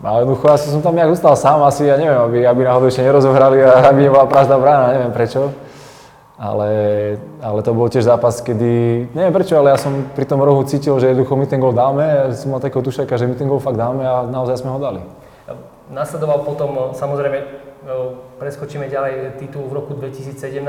A 0.01 0.23
jednoducho 0.23 0.49
asi 0.49 0.69
som 0.71 0.81
tam 0.81 0.97
nejak 0.97 1.13
ustal 1.13 1.37
sám, 1.37 1.61
asi, 1.61 1.85
ja 1.85 1.93
neviem, 1.93 2.17
aby, 2.17 2.37
aby 2.45 2.61
náhodou 2.65 2.89
ešte 2.89 3.05
nerozohrali 3.05 3.61
a 3.61 3.85
aby 3.91 4.09
nebola 4.09 4.25
prázdna 4.25 4.57
brána, 4.57 4.93
neviem 4.97 5.13
prečo. 5.13 5.53
Ale, 6.41 6.69
ale 7.37 7.59
to 7.61 7.69
bol 7.69 7.85
tiež 7.85 8.09
zápas, 8.09 8.41
kedy, 8.41 9.05
neviem 9.13 9.29
prečo, 9.29 9.53
ale 9.61 9.69
ja 9.69 9.77
som 9.77 10.09
pri 10.17 10.25
tom 10.25 10.41
rohu 10.41 10.65
cítil, 10.65 10.97
že 10.97 11.13
jednoducho 11.13 11.37
my 11.37 11.45
ten 11.45 11.61
gol 11.61 11.69
dáme, 11.69 12.33
som 12.33 12.49
mal 12.49 12.57
takého 12.57 12.81
tušaka, 12.81 13.13
že 13.13 13.29
my 13.29 13.37
ten 13.37 13.45
gol 13.45 13.61
fakt 13.61 13.77
dáme 13.77 14.01
a 14.01 14.25
naozaj 14.25 14.65
sme 14.65 14.73
ho 14.73 14.81
dali. 14.81 15.05
Nasledoval 15.91 16.47
potom, 16.47 16.95
samozrejme, 16.95 17.37
preskočíme 18.39 18.87
ďalej 18.87 19.43
titul 19.43 19.67
v 19.67 19.75
roku 19.75 19.91
2017. 19.99 20.63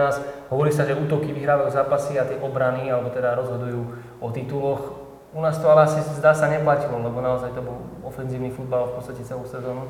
Hovorí 0.50 0.74
sa, 0.74 0.82
že 0.82 0.98
útoky 0.98 1.30
vyhrávajú 1.30 1.70
zápasy 1.70 2.18
a 2.18 2.26
tie 2.26 2.42
obrany, 2.42 2.90
alebo 2.90 3.12
teda 3.14 3.38
rozhodujú 3.38 3.80
o 4.18 4.28
tituloch. 4.34 4.98
U 5.32 5.40
nás 5.40 5.56
to 5.62 5.70
ale 5.70 5.86
asi 5.86 6.02
zdá 6.18 6.34
sa 6.34 6.50
neplatilo, 6.50 6.98
lebo 6.98 7.22
naozaj 7.22 7.54
to 7.54 7.62
bol 7.62 7.86
ofenzívny 8.04 8.50
futbal 8.50 8.90
v 8.90 8.94
podstate 8.98 9.22
celú 9.22 9.46
sezónu. 9.46 9.86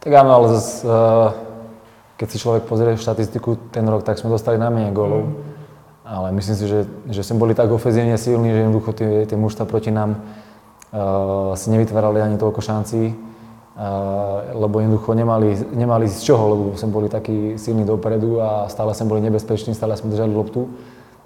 Tak 0.00 0.10
áno, 0.16 0.30
ale 0.40 0.46
zase, 0.56 0.88
keď 2.16 2.26
si 2.32 2.40
človek 2.40 2.64
pozrie 2.64 2.96
štatistiku 2.96 3.70
ten 3.70 3.84
rok, 3.84 4.08
tak 4.08 4.16
sme 4.16 4.32
dostali 4.32 4.56
na 4.56 4.72
menej 4.72 4.96
gólov. 4.96 5.28
Mm. 5.28 5.34
Ale 6.08 6.26
myslím 6.34 6.56
si, 6.56 6.64
že, 6.66 6.80
že 7.06 7.22
sme 7.22 7.38
boli 7.38 7.52
tak 7.54 7.70
ofenzívne 7.70 8.16
silní, 8.18 8.50
že 8.50 8.64
jednoducho 8.64 8.90
tie, 8.96 9.28
tie 9.28 9.38
mužstva 9.38 9.68
proti 9.68 9.94
nám 9.94 10.18
uh, 10.18 11.54
si 11.54 11.70
nevytvárali 11.70 12.18
ani 12.18 12.34
toľko 12.40 12.58
šancí 12.64 13.30
lebo 14.54 14.80
jednoducho 14.80 15.16
nemali, 15.16 15.56
nemali 15.72 16.04
z 16.08 16.20
čoho, 16.28 16.44
lebo 16.52 16.64
sme 16.76 16.92
boli 16.92 17.08
takí 17.08 17.56
silní 17.56 17.88
dopredu 17.88 18.36
a 18.40 18.68
stále 18.68 18.92
sme 18.92 19.08
boli 19.08 19.24
nebezpeční, 19.24 19.72
stále 19.72 19.96
sme 19.96 20.12
držali 20.12 20.36
loptu 20.36 20.68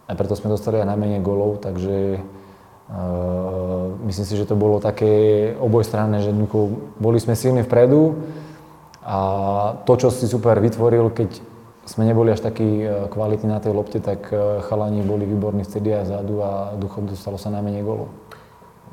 a 0.07 0.14
preto 0.14 0.38
sme 0.38 0.55
dostali 0.55 0.79
aj 0.79 0.87
najmenej 0.87 1.19
golov, 1.19 1.59
takže 1.59 2.23
uh, 2.23 3.99
myslím 4.07 4.27
si, 4.29 4.35
že 4.38 4.47
to 4.47 4.55
bolo 4.55 4.79
také 4.79 5.51
obojstranné, 5.59 6.23
že 6.23 6.31
boli 7.01 7.19
sme 7.19 7.35
silní 7.35 7.67
vpredu 7.67 8.23
a 9.03 9.19
to, 9.83 9.93
čo 9.99 10.14
si 10.14 10.31
super 10.31 10.62
vytvoril, 10.62 11.11
keď 11.11 11.43
sme 11.85 12.09
neboli 12.09 12.33
až 12.33 12.40
takí 12.40 12.81
kvalitní 13.12 13.51
na 13.51 13.61
tej 13.61 13.77
lopte, 13.77 14.01
tak 14.01 14.33
chalani 14.71 15.05
boli 15.05 15.29
výborní 15.29 15.69
vtedy 15.69 15.93
aj 15.93 16.17
zadu 16.17 16.40
a 16.40 16.73
duchom 16.81 17.05
dostalo 17.05 17.37
sa 17.37 17.53
najmenej 17.53 17.85
golov. 17.85 18.09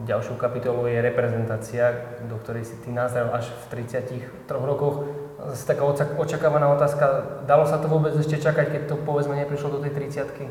Ďalšou 0.02 0.36
kapitolou 0.42 0.90
je 0.90 0.98
reprezentácia, 0.98 2.18
do 2.26 2.38
ktorej 2.42 2.66
si 2.66 2.76
ty 2.82 2.90
nazrel 2.90 3.30
až 3.30 3.54
v 3.70 3.86
33 3.86 4.50
rokoch. 4.50 5.06
Zase 5.54 5.74
taká 5.74 5.84
očakávaná 6.18 6.74
otázka, 6.74 7.06
dalo 7.46 7.70
sa 7.70 7.78
to 7.78 7.86
vôbec 7.86 8.14
ešte 8.18 8.42
čakať, 8.42 8.66
keď 8.74 8.82
to 8.90 8.96
povedzme 9.02 9.38
neprišlo 9.38 9.78
do 9.78 9.80
tej 9.82 9.94
30 10.10 10.50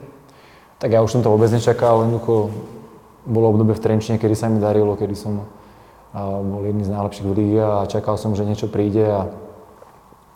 Tak 0.78 0.90
ja 0.90 1.02
už 1.02 1.10
som 1.10 1.22
to 1.22 1.30
vôbec 1.30 1.50
nečakal, 1.50 2.02
jednoducho 2.06 2.50
bolo 3.26 3.54
obdobie 3.54 3.74
v 3.74 3.82
Trenčine, 3.82 4.16
kedy 4.18 4.34
sa 4.34 4.46
mi 4.46 4.62
darilo, 4.62 4.94
kedy 4.94 5.14
som 5.14 5.46
bol 6.14 6.62
jedný 6.66 6.82
z 6.82 6.90
najlepších 6.90 7.26
v 7.26 7.58
a 7.62 7.86
čakal 7.86 8.18
som, 8.18 8.34
že 8.34 8.42
niečo 8.42 8.66
príde 8.66 9.06
a, 9.06 9.30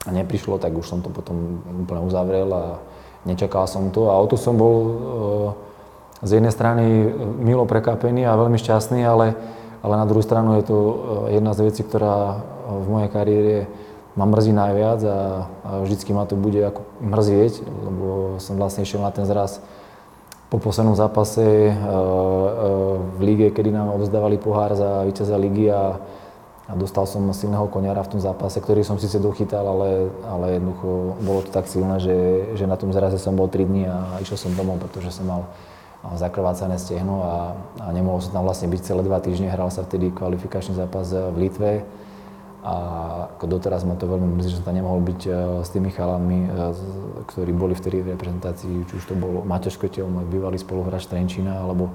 a 0.07 0.11
neprišlo, 0.14 0.62
tak 0.62 0.70
už 0.70 0.87
som 0.87 1.03
to 1.03 1.11
potom 1.11 1.62
úplne 1.83 2.07
uzavrel 2.07 2.46
a 2.55 2.64
nečakal 3.27 3.66
som 3.66 3.90
to 3.90 4.07
a 4.07 4.14
o 4.14 4.27
to 4.31 4.38
som 4.38 4.55
bol 4.55 4.74
uh, 4.79 5.50
z 6.22 6.31
jednej 6.38 6.53
strany 6.55 6.85
e, 6.85 7.09
milo 7.42 7.66
prekápený 7.66 8.29
a 8.29 8.38
veľmi 8.38 8.61
šťastný, 8.61 9.03
ale, 9.03 9.35
ale 9.83 9.94
na 9.98 10.07
druhú 10.07 10.22
stranu 10.22 10.61
je 10.61 10.64
to 10.68 10.77
e, 10.79 10.94
jedna 11.40 11.53
z 11.57 11.61
vecí, 11.66 11.83
ktorá 11.83 12.16
e, 12.16 12.37
v 12.85 12.87
mojej 12.87 13.11
kariére 13.11 13.57
ma 14.14 14.31
mrzí 14.31 14.55
najviac 14.55 15.00
a, 15.03 15.18
a 15.66 15.70
vždycky 15.83 16.14
ma 16.14 16.22
to 16.22 16.38
bude 16.38 16.62
ako 16.62 16.87
mrzieť, 17.03 17.66
lebo 17.66 18.38
som 18.38 18.55
vlastne 18.55 18.87
išiel 18.87 19.03
na 19.03 19.11
ten 19.11 19.27
zraz 19.27 19.59
po 20.55 20.62
poslednom 20.62 20.94
zápase 20.94 21.74
v 23.18 23.18
lige, 23.18 23.50
kedy 23.50 23.74
nám 23.74 23.90
odzdávali 23.98 24.38
pohár 24.38 24.70
za 24.79 25.03
víťaza 25.03 25.35
ligy 25.35 25.66
a, 25.66 25.98
a 26.70 26.72
dostal 26.79 27.11
som 27.11 27.27
silného 27.35 27.66
koniara 27.66 28.07
v 28.07 28.14
tom 28.14 28.20
zápase, 28.22 28.62
ktorý 28.62 28.87
som 28.87 29.03
síce 29.03 29.18
dochytal, 29.18 29.66
ale, 29.66 30.14
ale 30.22 30.62
jednoducho 30.62 31.18
bolo 31.27 31.42
to 31.42 31.50
tak 31.50 31.66
silné, 31.66 31.98
že, 31.98 32.16
že 32.55 32.70
na 32.70 32.79
tom 32.79 32.94
zraze 32.94 33.18
som 33.18 33.35
bol 33.35 33.50
3 33.50 33.66
dní 33.66 33.90
a 33.90 34.22
išiel 34.22 34.38
som 34.38 34.55
domov, 34.55 34.79
pretože 34.79 35.11
som 35.11 35.27
mal 35.27 35.50
zakrvácané 36.12 36.76
stehno 36.76 37.24
a, 37.24 37.34
a 37.80 37.88
nemohol 37.96 38.20
som 38.20 38.36
tam 38.36 38.44
vlastne 38.44 38.68
byť 38.68 38.80
celé 38.84 39.00
dva 39.00 39.24
týždne. 39.24 39.48
Hral 39.48 39.72
sa 39.72 39.80
vtedy 39.80 40.12
kvalifikačný 40.12 40.76
zápas 40.76 41.08
v 41.08 41.36
Litve. 41.48 41.72
A 42.64 42.74
ako 43.36 43.44
doteraz 43.60 43.84
ma 43.84 43.92
to 43.92 44.08
veľmi 44.08 44.40
mrzí, 44.40 44.56
že 44.56 44.56
som 44.56 44.64
tam 44.64 44.80
nemohol 44.80 45.04
byť 45.04 45.20
e, 45.28 45.30
s 45.60 45.68
tými 45.68 45.92
chalami, 45.92 46.48
e, 46.48 46.72
ktorí 47.28 47.52
boli 47.52 47.76
vtedy 47.76 48.00
v 48.00 48.16
reprezentácii, 48.16 48.88
či 48.88 48.92
už 48.96 49.04
to 49.04 49.12
bol 49.12 49.44
Mateš 49.44 49.76
Kotel, 49.76 50.08
môj 50.08 50.24
bývalý 50.32 50.56
spoluhráč 50.56 51.04
Trenčína, 51.04 51.60
alebo, 51.60 51.92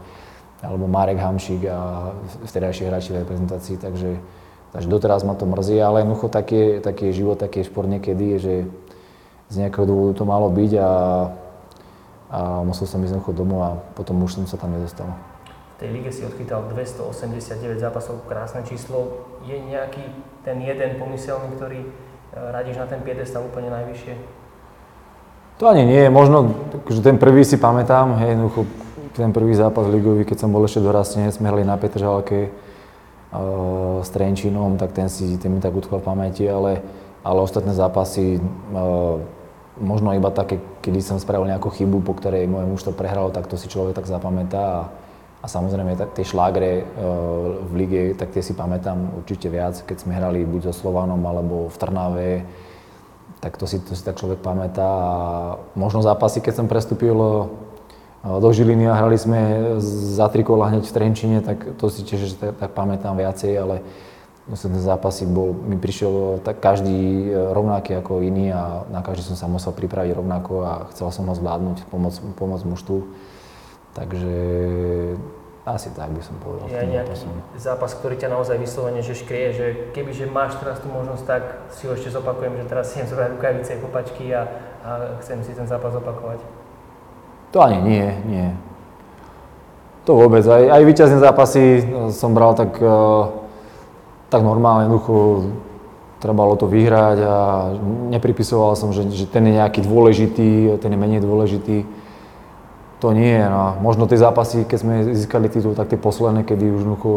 alebo 0.62 0.86
Marek 0.86 1.18
Hamšík 1.18 1.66
a 1.66 2.14
vtedajší 2.46 2.86
hráči 2.86 3.18
v 3.18 3.26
reprezentácii, 3.26 3.82
takže, 3.82 4.22
takže 4.70 4.88
doteraz 4.94 5.26
ma 5.26 5.34
to 5.34 5.50
mrzí, 5.50 5.82
ale 5.82 6.06
jednoducho 6.06 6.30
taký, 6.30 6.86
taký 6.86 7.18
život, 7.18 7.42
taký 7.42 7.66
je 7.66 7.70
šport 7.74 7.90
niekedy, 7.90 8.38
že 8.38 8.70
z 9.50 9.56
nejakého 9.66 9.90
dôvodu 9.90 10.22
to 10.22 10.26
malo 10.30 10.54
byť 10.54 10.72
a 10.78 10.90
a 12.30 12.62
musel 12.62 12.86
som 12.86 13.02
ísť 13.02 13.18
jednoducho 13.18 13.34
domov 13.34 13.60
a 13.66 13.72
potom 13.98 14.22
už 14.22 14.38
som 14.38 14.46
sa 14.46 14.62
tam 14.62 14.78
nedostal. 14.78 15.10
V 15.78 15.88
tej 15.88 15.90
lige 15.90 16.14
si 16.14 16.22
odchytal 16.22 16.70
289 16.70 17.82
zápasov, 17.82 18.22
krásne 18.30 18.62
číslo. 18.68 19.26
Je 19.48 19.58
nejaký 19.58 20.06
ten 20.46 20.62
jeden 20.62 21.02
pomyselný, 21.02 21.56
ktorý 21.58 21.80
e, 21.82 21.90
radíš 22.36 22.78
na 22.78 22.86
ten 22.86 23.02
piedestal 23.02 23.48
úplne 23.48 23.74
najvyššie? 23.74 24.14
To 25.60 25.68
ani 25.68 25.84
nie, 25.84 26.08
možno 26.08 26.56
že 26.88 27.04
ten 27.04 27.20
prvý 27.20 27.44
si 27.44 27.60
pamätám, 27.60 28.16
hej, 28.22 28.38
jednoducho 28.38 28.64
ten 29.18 29.36
prvý 29.36 29.52
zápas 29.58 29.90
ligový, 29.92 30.24
keď 30.24 30.46
som 30.46 30.54
bol 30.54 30.64
ešte 30.64 30.80
dorastenec, 30.80 31.36
sme 31.36 31.52
hrali 31.52 31.68
na 31.68 31.76
Petržalke 31.76 32.48
uh, 32.48 34.00
s 34.00 34.10
Trenčínom, 34.16 34.80
tak 34.80 34.96
ten 34.96 35.12
si 35.12 35.36
ten 35.36 35.52
mi 35.52 35.60
tak 35.60 35.76
utkol 35.76 36.00
v 36.00 36.08
pamäti, 36.08 36.48
ale, 36.48 36.80
ale 37.26 37.44
ostatné 37.44 37.76
zápasy 37.76 38.40
uh, 38.40 39.20
možno 39.80 40.14
iba 40.14 40.30
také, 40.30 40.60
kedy 40.84 41.00
som 41.00 41.18
spravil 41.18 41.48
nejakú 41.48 41.72
chybu, 41.72 42.04
po 42.04 42.14
ktorej 42.14 42.46
moje 42.46 42.68
mužstvo 42.68 42.92
prehralo, 42.94 43.32
tak 43.32 43.48
to 43.48 43.56
si 43.56 43.72
človek 43.72 43.96
tak 43.96 44.06
zapamätá. 44.06 44.62
A, 44.62 44.82
a 45.40 45.46
samozrejme 45.48 45.96
tie 45.96 46.26
šlágre 46.28 46.72
e, 46.80 46.84
v 47.64 47.74
lige, 47.74 48.02
tak 48.20 48.36
tie 48.36 48.44
si 48.44 48.52
pamätám 48.52 49.24
určite 49.24 49.48
viac, 49.48 49.80
keď 49.88 49.98
sme 50.04 50.16
hrali 50.16 50.44
buď 50.44 50.70
so 50.70 50.74
Slovanom 50.86 51.24
alebo 51.24 51.72
v 51.72 51.78
Trnave, 51.80 52.32
tak 53.40 53.56
to 53.56 53.64
si, 53.64 53.80
to 53.80 53.96
si 53.96 54.04
tak 54.04 54.20
človek 54.20 54.44
pamätá. 54.44 54.84
A 54.84 55.14
možno 55.80 56.04
zápasy, 56.04 56.44
keď 56.44 56.60
som 56.60 56.68
prestúpil 56.68 57.16
e, 57.16 57.44
do 58.28 58.50
Žiliny 58.52 58.92
a 58.92 59.00
hrali 59.00 59.16
sme 59.16 59.40
za 59.80 60.28
tri 60.28 60.44
kola 60.44 60.70
hneď 60.70 60.84
v 60.84 60.96
Trenčine, 60.96 61.38
tak 61.40 61.80
to 61.80 61.88
si 61.88 62.04
tiež 62.04 62.36
tak, 62.36 62.60
tak 62.60 62.72
pamätám 62.76 63.16
viacej, 63.16 63.56
ale 63.56 63.82
ten 64.58 64.82
zápasík 64.82 65.30
bol, 65.30 65.54
mi 65.54 65.78
prišiel 65.78 66.42
tak 66.42 66.58
každý 66.58 67.30
e, 67.30 67.54
rovnaký 67.54 68.02
ako 68.02 68.26
iný 68.26 68.50
a 68.50 68.90
na 68.90 69.06
každý 69.06 69.30
som 69.30 69.38
sa 69.38 69.46
musel 69.46 69.76
pripraviť 69.78 70.18
rovnako 70.18 70.54
a 70.66 70.74
chcel 70.90 71.14
som 71.14 71.30
ho 71.30 71.36
zvládnuť, 71.38 71.86
pomôcť, 71.94 72.20
pomôcť 72.34 72.66
mužstvu. 72.66 72.98
Takže 73.94 74.36
asi 75.70 75.94
tak 75.94 76.10
by 76.10 76.22
som 76.26 76.34
povedal. 76.42 76.66
Je 76.66 76.82
nejaký 76.90 77.14
zápas, 77.62 77.94
ktorý 77.94 78.18
ťa 78.18 78.34
naozaj 78.34 78.58
vyslovene 78.58 79.06
že 79.06 79.14
škrie, 79.14 79.54
že 79.54 79.66
kebyže 79.94 80.26
máš 80.26 80.58
teraz 80.58 80.82
tú 80.82 80.90
možnosť, 80.90 81.24
tak 81.30 81.44
si 81.70 81.86
ho 81.86 81.94
ešte 81.94 82.10
zopakujem, 82.10 82.58
že 82.58 82.66
teraz 82.66 82.90
si 82.90 83.06
zobrať 83.06 83.38
rukavice, 83.38 83.78
kopačky 83.78 84.34
a, 84.34 84.50
a 84.82 84.90
chcem 85.22 85.46
si 85.46 85.54
ten 85.54 85.70
zápas 85.70 85.94
opakovať. 85.94 86.42
To 87.54 87.62
ani 87.62 87.80
nie, 87.86 88.08
nie. 88.26 88.50
To 90.10 90.18
vôbec. 90.18 90.42
Aj, 90.50 90.64
aj 90.74 90.82
víťazné 90.90 91.22
zápasy 91.22 91.86
som 92.14 92.34
bral 92.34 92.58
tak 92.58 92.78
uh, 92.82 93.30
tak 94.30 94.42
normálne, 94.46 94.86
jednoducho 94.86 95.50
trebalo 96.20 96.54
to 96.60 96.68
vyhrať 96.68 97.18
a 97.24 97.36
nepripisoval 98.12 98.76
som, 98.76 98.92
že, 98.92 99.08
že 99.10 99.26
ten 99.26 99.48
je 99.48 99.58
nejaký 99.58 99.82
dôležitý, 99.88 100.78
ten 100.78 100.92
je 100.92 101.00
menej 101.00 101.24
dôležitý. 101.24 101.88
To 103.00 103.16
nie. 103.16 103.40
No. 103.40 103.80
Možno 103.80 104.12
tie 104.12 104.20
zápasy, 104.20 104.68
keď 104.68 104.78
sme 104.78 104.96
získali 105.16 105.48
titul, 105.48 105.72
tak 105.72 105.88
tie 105.88 105.96
posledné, 105.96 106.44
kedy 106.44 106.68
už 106.68 106.84
jednoducho 106.84 107.10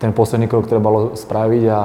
ten 0.00 0.16
posledný 0.16 0.48
krok 0.48 0.64
trebalo 0.64 1.12
spraviť 1.12 1.62
a, 1.68 1.80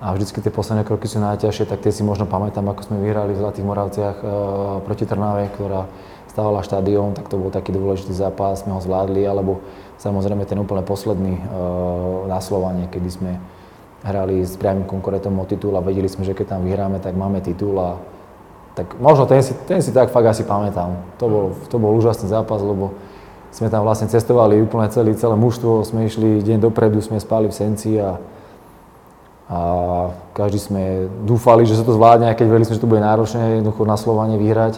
a 0.00 0.06
vždycky 0.16 0.40
tie 0.40 0.48
posledné 0.48 0.88
kroky 0.88 1.04
sú 1.04 1.20
najťažšie, 1.20 1.68
tak 1.68 1.84
tie 1.84 1.92
si 1.92 2.00
možno 2.00 2.24
pamätám, 2.24 2.64
ako 2.64 2.80
sme 2.80 3.04
vyhrali 3.04 3.36
v 3.36 3.40
Zlatých 3.44 3.68
Moravciach 3.68 4.16
uh, 4.24 4.28
proti 4.80 5.04
Trnave, 5.04 5.52
ktorá 5.52 5.84
stávala 6.36 6.60
štadión, 6.60 7.16
tak 7.16 7.32
to 7.32 7.40
bol 7.40 7.48
taký 7.48 7.72
dôležitý 7.72 8.12
zápas, 8.12 8.60
sme 8.60 8.76
ho 8.76 8.80
zvládli, 8.84 9.24
alebo 9.24 9.64
Samozrejme 9.96 10.44
ten 10.44 10.60
úplne 10.60 10.84
posledný 10.84 11.40
uh, 11.40 12.28
na 12.28 12.36
Slovane, 12.44 12.84
kedy 12.92 13.08
sme 13.08 13.40
hrali 14.04 14.44
s 14.44 14.60
priamým 14.60 14.84
konkurentom 14.84 15.32
o 15.40 15.48
titul 15.48 15.72
a 15.72 15.80
vedeli 15.80 16.06
sme, 16.06 16.22
že 16.22 16.36
keď 16.36 16.56
tam 16.56 16.68
vyhráme, 16.68 17.00
tak 17.00 17.16
máme 17.16 17.40
titul 17.40 17.74
a 17.80 17.96
tak 18.76 18.92
možno 19.00 19.24
ten 19.24 19.40
si, 19.40 19.56
ten 19.64 19.80
si 19.80 19.88
tak 19.88 20.12
fakt 20.12 20.28
asi 20.28 20.44
pamätám. 20.44 21.00
To 21.16 21.26
bol, 21.26 21.44
to 21.72 21.80
bol 21.80 21.96
úžasný 21.96 22.28
zápas, 22.28 22.60
lebo 22.60 22.92
sme 23.48 23.72
tam 23.72 23.88
vlastne 23.88 24.04
cestovali 24.04 24.60
úplne 24.60 24.92
celý, 24.92 25.16
celé 25.16 25.32
mužstvo, 25.32 25.80
sme 25.80 26.04
išli 26.12 26.44
deň 26.44 26.60
dopredu, 26.60 27.00
sme 27.00 27.16
spali 27.16 27.48
v 27.48 27.56
Senci 27.56 27.96
a, 27.96 28.20
a 29.48 29.58
každý 30.36 30.60
sme 30.60 30.82
dúfali, 31.24 31.64
že 31.64 31.80
sa 31.80 31.88
to 31.88 31.96
zvládne, 31.96 32.28
aj 32.28 32.36
keď 32.36 32.46
vedeli 32.52 32.66
sme, 32.68 32.76
že 32.76 32.84
to 32.84 32.90
bude 32.92 33.00
náročné 33.00 33.64
jednoducho 33.64 33.88
na 33.88 33.96
Slovane 33.96 34.36
vyhrať. 34.36 34.76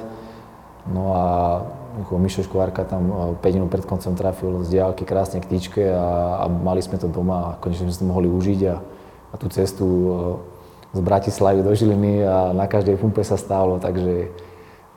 No 0.89 1.03
a 1.13 1.25
Mišo 1.99 2.47
Škvárka 2.47 2.87
tam 2.87 3.37
5 3.37 3.43
e, 3.43 3.49
minút 3.59 3.69
pred 3.69 3.85
koncom 3.85 4.15
trafil 4.15 4.63
z 4.63 4.79
diálky 4.79 5.03
krásne 5.03 5.43
k 5.43 5.51
tyčke 5.51 5.85
a, 5.91 6.41
a 6.43 6.45
mali 6.47 6.81
sme 6.81 6.97
to 6.97 7.11
doma 7.11 7.55
a 7.55 7.57
konečne 7.59 7.91
sme 7.91 7.95
si 7.95 8.01
to 8.01 8.07
mohli 8.07 8.31
užiť 8.31 8.61
a, 8.71 8.77
a 9.33 9.35
tú 9.37 9.51
cestu 9.51 9.85
e, 9.85 10.09
z 10.95 11.01
Bratislavy 11.05 11.61
do 11.61 11.75
Žiliny 11.75 12.25
a 12.25 12.57
na 12.57 12.65
každej 12.65 12.97
pumpe 12.97 13.21
sa 13.21 13.37
stálo, 13.37 13.77
takže, 13.77 14.33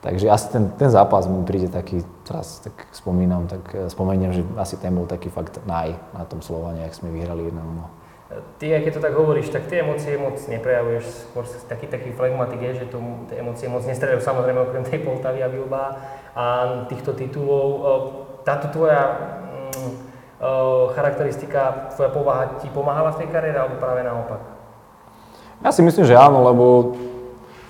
takže 0.00 0.26
asi 0.32 0.46
ten, 0.48 0.72
ten 0.80 0.88
zápas 0.88 1.28
mi 1.28 1.44
príde 1.44 1.68
taký, 1.68 2.00
teraz 2.24 2.64
tak 2.64 2.72
spomínam, 2.94 3.44
tak 3.50 3.62
e, 3.74 3.90
spomeniem, 3.92 4.30
že 4.32 4.42
asi 4.56 4.80
ten 4.80 4.94
bol 4.94 5.04
taký 5.04 5.28
fakt 5.28 5.60
naj 5.68 5.92
na 6.16 6.24
tom 6.24 6.40
Slovane, 6.40 6.86
ak 6.86 6.96
sme 6.96 7.12
vyhrali 7.12 7.52
1 7.52 8.01
Ty, 8.32 8.66
aj 8.78 8.82
keď 8.86 8.92
to 8.96 9.04
tak 9.04 9.14
hovoríš, 9.14 9.52
tak 9.52 9.68
tie 9.68 9.84
emócie 9.84 10.16
moc 10.16 10.40
neprejavuješ, 10.40 11.04
skôr 11.28 11.44
taký 11.68 11.86
taký 11.90 12.10
flegmatik 12.16 12.60
je, 12.64 12.84
že 12.84 12.86
tu 12.88 12.98
tie 13.28 13.44
emócie 13.44 13.68
moc 13.68 13.84
nestrelajú, 13.84 14.24
samozrejme 14.24 14.60
okrem 14.64 14.84
tej 14.88 15.04
Poltavy 15.04 15.44
a 15.44 15.52
Bilba 15.52 15.84
a 16.32 16.44
týchto 16.88 17.12
titulov. 17.12 17.66
Táto 18.46 18.72
tvoja 18.72 19.02
mm, 19.76 19.92
charakteristika, 20.96 21.92
tvoja 21.92 22.10
povaha 22.10 22.44
ti 22.58 22.72
pomáhala 22.72 23.12
v 23.12 23.20
tej 23.24 23.28
kariére, 23.28 23.58
alebo 23.60 23.76
práve 23.76 24.00
naopak? 24.00 24.40
Ja 25.62 25.70
si 25.70 25.84
myslím, 25.84 26.08
že 26.08 26.18
áno, 26.18 26.42
lebo 26.42 26.64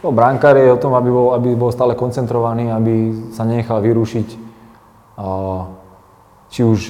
no, 0.00 0.08
brankár 0.14 0.56
je 0.56 0.72
o 0.72 0.80
tom, 0.80 0.96
aby 0.96 1.10
bol, 1.12 1.36
aby 1.36 1.52
bol 1.52 1.68
stále 1.68 1.92
koncentrovaný, 1.92 2.72
aby 2.72 3.12
sa 3.36 3.44
nenechal 3.44 3.84
vyrušiť. 3.84 4.28
Či 6.52 6.60
už 6.64 6.80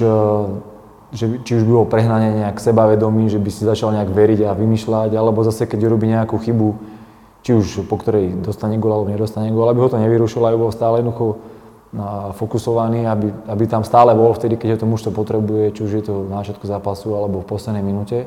že 1.13 1.45
či 1.45 1.61
už 1.61 1.63
bolo 1.63 1.85
prehnanie 1.85 2.41
nejak 2.41 2.57
sebavedomý, 2.57 3.29
že 3.29 3.37
by 3.37 3.49
si 3.53 3.61
začal 3.63 3.93
nejak 3.93 4.09
veriť 4.09 4.49
a 4.49 4.57
vymýšľať, 4.57 5.13
alebo 5.13 5.45
zase 5.45 5.69
keď 5.69 5.85
robí 5.85 6.09
nejakú 6.09 6.41
chybu, 6.41 6.69
či 7.45 7.53
už 7.53 7.85
po 7.85 8.01
ktorej 8.01 8.41
dostane 8.41 8.81
gól 8.81 8.97
alebo 8.97 9.13
nedostane 9.13 9.53
gól, 9.53 9.69
aby 9.69 9.79
ho 9.85 9.93
to 9.93 10.01
nevyrušilo, 10.01 10.49
aby 10.49 10.57
bol 10.57 10.73
stále 10.73 11.05
jednoducho 11.05 11.37
fokusovaný, 12.33 13.05
aby, 13.05 13.29
aby 13.45 13.63
tam 13.69 13.85
stále 13.85 14.17
bol 14.17 14.33
vtedy, 14.33 14.57
keď 14.57 14.75
ho 14.75 14.77
to 14.81 14.89
mužstvo 14.89 15.13
potrebuje, 15.13 15.77
či 15.77 15.81
už 15.85 15.91
je 15.93 16.03
to 16.09 16.25
na 16.25 16.41
začiatku 16.41 16.65
zápasu 16.65 17.13
alebo 17.13 17.45
v 17.45 17.49
poslednej 17.53 17.85
minúte. 17.85 18.25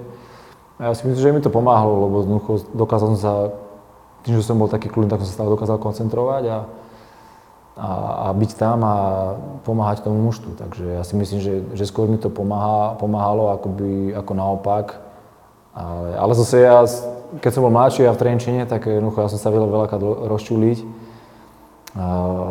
A 0.78 0.86
ja 0.86 0.92
si 0.94 1.02
myslím, 1.10 1.18
že 1.18 1.34
mi 1.34 1.42
to 1.42 1.50
pomáhalo, 1.50 2.06
lebo 2.06 2.16
jednoducho 2.22 2.70
dokázal 2.70 3.16
som 3.16 3.18
sa, 3.18 3.32
tým, 4.22 4.38
že 4.38 4.46
som 4.46 4.54
bol 4.54 4.70
taký 4.70 4.86
kľudný, 4.86 5.10
tak 5.10 5.26
som 5.26 5.26
sa 5.26 5.42
stále 5.42 5.50
dokázal 5.50 5.82
koncentrovať 5.82 6.44
a, 6.46 6.58
a, 7.76 8.28
a 8.28 8.28
byť 8.32 8.50
tam 8.56 8.80
a 8.80 8.96
pomáhať 9.68 10.00
tomu 10.08 10.16
mužstvu. 10.24 10.56
Takže 10.56 10.96
ja 10.96 11.04
si 11.04 11.12
myslím, 11.12 11.40
že, 11.44 11.54
že 11.76 11.84
skôr 11.84 12.08
mi 12.08 12.16
to 12.16 12.32
pomáha, 12.32 12.96
pomáhalo 12.96 13.52
ako, 13.52 13.68
by, 13.68 13.92
ako 14.16 14.32
naopak. 14.32 14.86
Ale, 15.76 16.16
ale 16.16 16.32
zase 16.32 16.64
ja, 16.64 16.88
keď 17.44 17.50
som 17.52 17.68
bol 17.68 17.72
mladší 17.76 18.08
a 18.08 18.16
v 18.16 18.20
Trenčine, 18.24 18.64
tak 18.64 18.88
jednoducho 18.88 19.20
ja 19.20 19.28
som 19.28 19.36
sa 19.36 19.52
vedel 19.52 19.68
veľakrát 19.68 20.00
rozčuliť. 20.00 21.04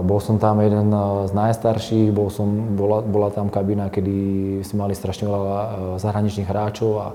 Bol 0.06 0.20
som 0.22 0.42
tam 0.42 0.62
jeden 0.62 0.90
z 1.26 1.34
najstarších, 1.34 2.10
bol 2.10 2.34
som, 2.34 2.78
bola, 2.78 3.06
bola 3.06 3.30
tam 3.30 3.54
kabina, 3.54 3.94
kedy 3.94 4.18
si 4.66 4.74
mali 4.74 4.98
strašne 4.98 5.30
veľa 5.30 5.58
e, 5.62 5.70
zahraničných 6.02 6.50
hráčov 6.50 6.92
a, 6.98 7.08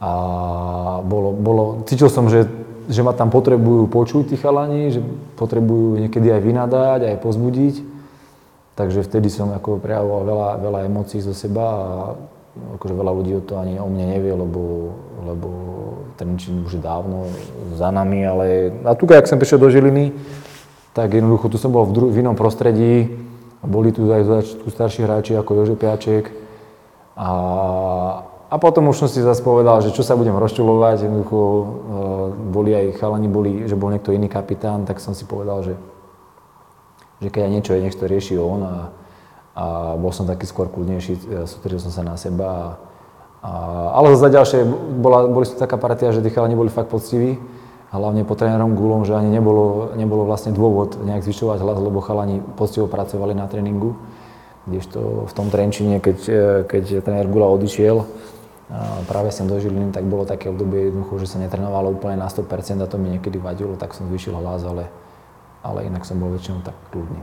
a 0.00 0.10
bolo, 1.04 1.36
bolo, 1.36 1.64
cítil 1.84 2.08
som, 2.08 2.32
že 2.32 2.48
že 2.86 3.00
ma 3.02 3.12
tam 3.12 3.30
potrebujú 3.30 3.90
počuť 3.90 4.32
tí 4.32 4.36
chalani, 4.38 4.94
že 4.94 5.00
potrebujú 5.38 6.00
niekedy 6.06 6.30
aj 6.30 6.42
vynadať, 6.42 7.00
aj 7.02 7.16
pozbudiť. 7.22 7.74
Takže 8.76 9.02
vtedy 9.02 9.32
som 9.32 9.50
ako 9.56 9.80
prejavoval 9.80 10.22
veľa, 10.28 10.50
veľa 10.60 10.80
emócií 10.84 11.24
zo 11.24 11.32
seba 11.32 11.64
a 11.64 11.88
akože 12.76 12.94
veľa 12.96 13.12
ľudí 13.12 13.32
o 13.36 13.42
to 13.44 13.56
ani 13.56 13.80
o 13.80 13.88
mne 13.88 14.16
nevie, 14.16 14.32
lebo, 14.32 14.92
lebo 15.24 15.48
ten 16.16 16.36
čin 16.40 16.64
už 16.64 16.80
dávno 16.80 17.28
za 17.76 17.92
nami, 17.92 18.24
ale 18.24 18.46
a 18.84 18.96
tu, 18.96 19.04
keď 19.04 19.28
som 19.28 19.40
prišiel 19.40 19.60
do 19.60 19.68
Žiliny, 19.68 20.12
tak 20.96 21.12
jednoducho 21.12 21.52
tu 21.52 21.60
som 21.60 21.72
bol 21.72 21.84
v, 21.84 21.92
dru- 21.92 22.10
v 22.12 22.20
inom 22.24 22.36
prostredí, 22.36 23.12
boli 23.60 23.92
tu 23.92 24.08
aj 24.08 24.24
tu 24.60 24.68
starší 24.72 25.04
hráči 25.04 25.36
ako 25.36 25.50
Jože 25.60 25.76
Piaček 25.76 26.32
a, 27.16 27.30
a 28.46 28.62
potom 28.62 28.86
už 28.94 29.02
som 29.02 29.08
si 29.10 29.18
zase 29.18 29.42
povedal, 29.42 29.82
že 29.82 29.90
čo 29.90 30.06
sa 30.06 30.14
budem 30.14 30.38
rozčulovať, 30.38 31.10
jednoducho 31.10 31.38
uh, 31.38 31.66
boli 32.30 32.70
aj 32.78 33.02
chalani, 33.02 33.26
boli, 33.26 33.66
že 33.66 33.74
bol 33.74 33.90
niekto 33.90 34.14
iný 34.14 34.30
kapitán, 34.30 34.86
tak 34.86 35.02
som 35.02 35.18
si 35.18 35.26
povedal, 35.26 35.66
že, 35.66 35.74
že 37.18 37.28
keď 37.34 37.42
aj 37.42 37.50
niečo 37.50 37.74
je, 37.74 37.82
nech 37.82 37.98
to 37.98 38.06
rieši 38.06 38.38
on 38.38 38.60
a, 38.62 38.74
a 39.58 39.64
bol 39.98 40.14
som 40.14 40.30
taký 40.30 40.46
skôr 40.46 40.70
kľudnejší, 40.70 41.12
e, 41.26 41.50
sústredil 41.50 41.82
som 41.82 41.90
sa 41.90 42.06
na 42.06 42.14
seba. 42.14 42.46
A, 42.46 42.62
a, 43.42 43.50
ale 43.98 44.14
za 44.14 44.30
ďalšie, 44.30 44.62
bola, 45.02 45.26
boli 45.26 45.50
taká 45.50 45.74
partia, 45.74 46.14
že 46.14 46.22
tí 46.22 46.30
chalani 46.30 46.54
boli 46.54 46.70
fakt 46.70 46.86
poctiví, 46.86 47.42
hlavne 47.90 48.22
po 48.22 48.38
trénerom 48.38 48.78
Gulom, 48.78 49.02
že 49.02 49.18
ani 49.18 49.26
nebolo, 49.26 49.90
nebolo 49.98 50.22
vlastne 50.22 50.54
dôvod 50.54 51.02
nejak 51.02 51.26
zvyšovať 51.26 51.66
hlas, 51.66 51.78
lebo 51.82 51.98
chalani 51.98 52.38
poctivo 52.54 52.86
pracovali 52.86 53.34
na 53.34 53.50
tréningu. 53.50 53.98
Kdežto 54.70 55.30
v 55.30 55.32
tom 55.34 55.50
Trenčine, 55.50 55.98
keď, 55.98 56.18
e, 56.30 56.42
keď 56.70 57.02
tréner 57.02 57.26
Gula 57.26 57.50
odišiel, 57.50 58.06
práve 59.06 59.30
sem 59.30 59.46
do 59.46 59.58
Žiliny, 59.58 59.94
tak 59.94 60.04
bolo 60.06 60.26
také 60.26 60.50
obdobie 60.50 60.90
jednoducho, 60.90 61.22
že 61.22 61.30
sa 61.30 61.38
netrenovalo 61.38 61.94
úplne 61.94 62.18
na 62.18 62.26
100% 62.26 62.82
a 62.82 62.90
to 62.90 62.98
mi 62.98 63.14
niekedy 63.14 63.38
vadilo, 63.38 63.78
tak 63.78 63.94
som 63.94 64.10
zvyšil 64.10 64.34
hlas, 64.34 64.66
ale, 64.66 64.90
ale 65.62 65.86
inak 65.86 66.02
som 66.02 66.18
bol 66.18 66.34
väčšinou 66.34 66.66
tak 66.66 66.74
kľudný. 66.90 67.22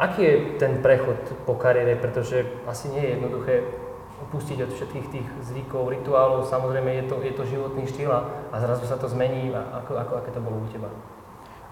Aký 0.00 0.24
je 0.24 0.34
ten 0.56 0.80
prechod 0.80 1.20
po 1.44 1.60
kariére, 1.60 1.92
pretože 1.92 2.48
asi 2.64 2.88
nie 2.88 3.04
je 3.04 3.10
jednoduché 3.20 3.54
opustiť 4.28 4.58
od 4.64 4.70
všetkých 4.72 5.06
tých 5.12 5.28
zvykov, 5.44 5.92
rituálov, 5.92 6.48
samozrejme 6.48 6.88
je 6.88 7.04
to, 7.08 7.16
je 7.20 7.32
to 7.36 7.44
životný 7.44 7.84
štýl 7.84 8.12
a 8.52 8.56
zrazu 8.56 8.88
sa 8.88 8.96
to 8.96 9.08
zmení. 9.12 9.52
A 9.52 9.84
ako, 9.84 10.00
ako, 10.00 10.12
aké 10.24 10.30
to 10.32 10.40
bolo 10.40 10.56
u 10.60 10.66
teba? 10.72 10.88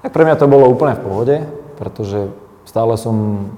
Tak 0.05 0.13
pre 0.13 0.25
mňa 0.29 0.37
to 0.37 0.47
bolo 0.49 0.69
úplne 0.69 0.97
v 0.97 1.05
pohode, 1.05 1.37
pretože 1.81 2.29
stále 2.69 3.01
som 3.01 3.49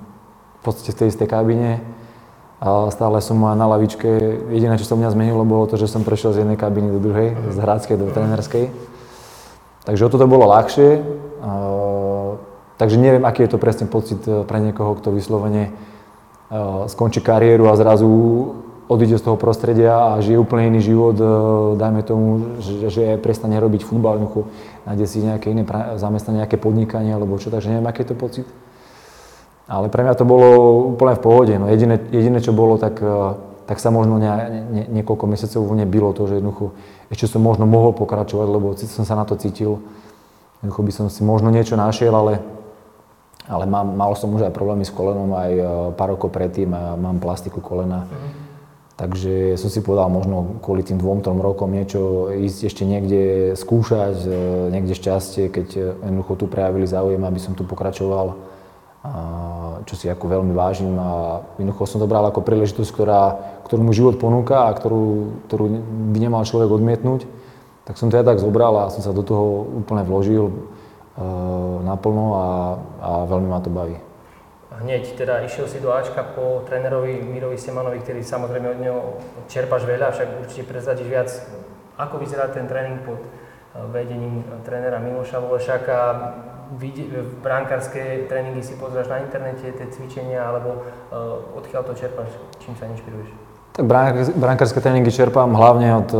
v 0.59 0.62
podstate 0.62 0.94
v 0.94 0.99
tej 1.03 1.09
istej 1.14 1.29
kabine 1.31 1.83
a 2.61 2.92
stále 2.92 3.25
som 3.25 3.40
na 3.40 3.66
lavičke. 3.66 4.09
Jediné, 4.53 4.77
čo 4.77 4.85
sa 4.85 4.94
mňa 4.94 5.16
zmenilo, 5.16 5.49
bolo 5.49 5.64
to, 5.64 5.81
že 5.81 5.88
som 5.88 6.05
prešiel 6.05 6.37
z 6.37 6.44
jednej 6.44 6.61
kabiny 6.61 6.92
do 6.92 7.01
druhej, 7.01 7.33
z 7.51 7.57
hráckej 7.57 7.96
do 7.96 8.12
trénerskej. 8.12 8.68
Takže 9.88 10.05
o 10.05 10.12
toto 10.12 10.29
bolo 10.29 10.44
ľahšie. 10.53 11.01
Takže 12.81 12.96
neviem, 12.96 13.29
aký 13.29 13.44
je 13.44 13.53
to 13.53 13.61
presne 13.61 13.85
pocit 13.92 14.25
eh, 14.25 14.40
pre 14.49 14.57
niekoho, 14.57 14.96
kto 14.96 15.12
vyslovene 15.12 15.68
eh, 15.68 15.75
skončí 16.88 17.20
kariéru 17.20 17.68
a 17.68 17.77
zrazu 17.77 18.09
odíde 18.88 19.20
z 19.20 19.23
toho 19.29 19.37
prostredia 19.37 20.16
a 20.16 20.25
žije 20.25 20.40
úplne 20.40 20.73
iný 20.73 20.81
život, 20.88 21.16
eh, 21.20 21.29
dajme 21.77 22.01
tomu, 22.01 22.57
že, 22.64 22.88
že 22.88 23.20
prestane 23.20 23.61
robiť 23.61 23.85
futbal, 23.85 24.16
nájde 24.88 25.05
si 25.05 25.20
nejaké 25.20 25.53
iné 25.53 25.68
zamestnanie, 26.01 26.40
nejaké 26.40 26.57
podnikanie 26.57 27.12
alebo 27.12 27.37
čo, 27.37 27.53
takže 27.53 27.68
neviem, 27.68 27.85
aký 27.85 28.01
je 28.01 28.09
to 28.09 28.16
pocit. 28.16 28.49
Ale 29.70 29.87
pre 29.87 30.02
mňa 30.02 30.18
to 30.18 30.26
bolo 30.26 30.46
úplne 30.98 31.14
v 31.14 31.22
pohode. 31.22 31.54
No 31.54 31.70
jediné, 31.70 32.02
jediné 32.11 32.42
čo 32.42 32.50
bolo, 32.50 32.74
tak, 32.74 32.98
tak 33.70 33.78
sa 33.78 33.94
možno 33.94 34.18
ne, 34.18 34.30
ne, 34.66 34.85
niekoľko 34.98 35.30
mesiacov 35.30 35.62
vo 35.62 35.72
mne 35.78 35.87
bylo 35.87 36.11
to, 36.11 36.26
že 36.26 36.42
jednoducho 36.42 36.74
ešte 37.06 37.30
som 37.30 37.42
možno 37.46 37.70
mohol 37.70 37.94
pokračovať, 37.94 38.46
lebo 38.50 38.74
som 38.74 39.06
sa 39.06 39.14
na 39.14 39.22
to 39.22 39.38
cítil. 39.38 39.78
Jednoducho 40.59 40.83
by 40.83 40.92
som 40.92 41.06
si 41.06 41.22
možno 41.22 41.54
niečo 41.54 41.78
našiel, 41.78 42.11
ale 42.11 42.42
ale 43.50 43.66
mám, 43.66 43.98
mal 43.98 44.14
som 44.14 44.30
už 44.30 44.46
aj 44.46 44.54
problémy 44.54 44.87
s 44.87 44.94
kolenom 44.94 45.35
aj 45.35 45.52
e, 45.59 45.62
pár 45.98 46.14
rokov 46.14 46.30
predtým 46.30 46.70
a 46.70 46.94
mám 46.94 47.18
plastiku 47.18 47.59
kolena. 47.59 48.06
Mm-hmm. 48.06 48.33
Takže 48.94 49.35
som 49.59 49.72
si 49.72 49.83
povedal 49.83 50.06
možno 50.06 50.61
kvôli 50.62 50.87
tým 50.87 51.00
dvom, 51.00 51.24
trom 51.24 51.42
rokom 51.42 51.72
niečo 51.72 52.30
ísť 52.30 52.70
ešte 52.70 52.83
niekde 52.87 53.20
skúšať, 53.59 54.16
e, 54.22 54.30
niekde 54.70 54.94
šťastie, 54.94 55.50
keď 55.50 55.66
e, 55.74 55.80
jednoducho 55.98 56.38
tu 56.38 56.46
prejavili 56.46 56.87
záujem, 56.87 57.18
aby 57.26 57.40
som 57.42 57.59
tu 57.59 57.66
pokračoval, 57.66 58.38
čo 59.88 59.94
si 59.96 60.12
ako 60.12 60.28
veľmi 60.28 60.52
vážim 60.52 60.92
a 61.00 61.40
jednoducho 61.56 61.88
som 61.88 62.04
to 62.04 62.10
bral 62.10 62.24
ako 62.28 62.44
príležitosť, 62.44 62.90
ktorá, 62.92 63.22
ktorú 63.64 63.80
mu 63.80 63.96
život 63.96 64.20
ponúka 64.20 64.68
a 64.68 64.76
ktorú, 64.76 65.04
ktorú 65.48 65.64
by 66.12 66.18
nemal 66.20 66.44
človek 66.44 66.68
odmietnúť. 66.68 67.24
Tak 67.88 67.96
som 67.96 68.12
to 68.12 68.20
ja 68.20 68.24
tak 68.26 68.38
zobral 68.38 68.76
a 68.76 68.92
som 68.92 69.00
sa 69.00 69.16
do 69.16 69.24
toho 69.24 69.64
úplne 69.80 70.04
vložil 70.04 70.52
Eh, 71.20 71.78
naplno 71.84 72.26
a, 72.32 72.46
a 73.02 73.10
veľmi 73.28 73.50
ma 73.50 73.60
to 73.60 73.68
baví. 73.68 73.92
Hneď 74.72 75.20
teda 75.20 75.44
išiel 75.44 75.68
si 75.68 75.76
do 75.76 75.92
Ačka 75.92 76.24
po 76.32 76.64
trénerovi 76.64 77.20
Mirovi 77.20 77.60
Semanovi, 77.60 78.00
ktorý 78.00 78.24
samozrejme 78.24 78.66
od 78.72 78.78
neho 78.80 79.00
čerpaš 79.44 79.84
veľa, 79.84 80.16
však 80.16 80.40
určite 80.40 80.64
prezradíš 80.64 81.08
viac, 81.12 81.28
ako 82.00 82.24
vyzerá 82.24 82.48
ten 82.48 82.64
tréning 82.64 83.04
pod 83.04 83.20
eh, 83.20 83.84
vedením 83.92 84.48
trénera 84.64 84.96
Miloša 84.96 85.44
Volešáka. 86.70 87.42
Brankárske 87.42 88.30
tréningy 88.30 88.62
si 88.62 88.78
pozráš 88.78 89.11
na 89.11 89.18
internete, 89.26 89.74
tie 89.74 89.87
cvičenia, 89.90 90.46
alebo 90.46 90.87
uh, 91.11 91.59
odkiaľ 91.59 91.83
to 91.90 91.92
čerpáš, 91.98 92.30
čím 92.62 92.78
sa 92.78 92.87
inšpiruješ? 92.87 93.30
Tak 93.74 93.87
brankárske 94.38 94.78
tréningy 94.78 95.11
čerpám 95.11 95.50
hlavne 95.50 95.94
od, 96.04 96.11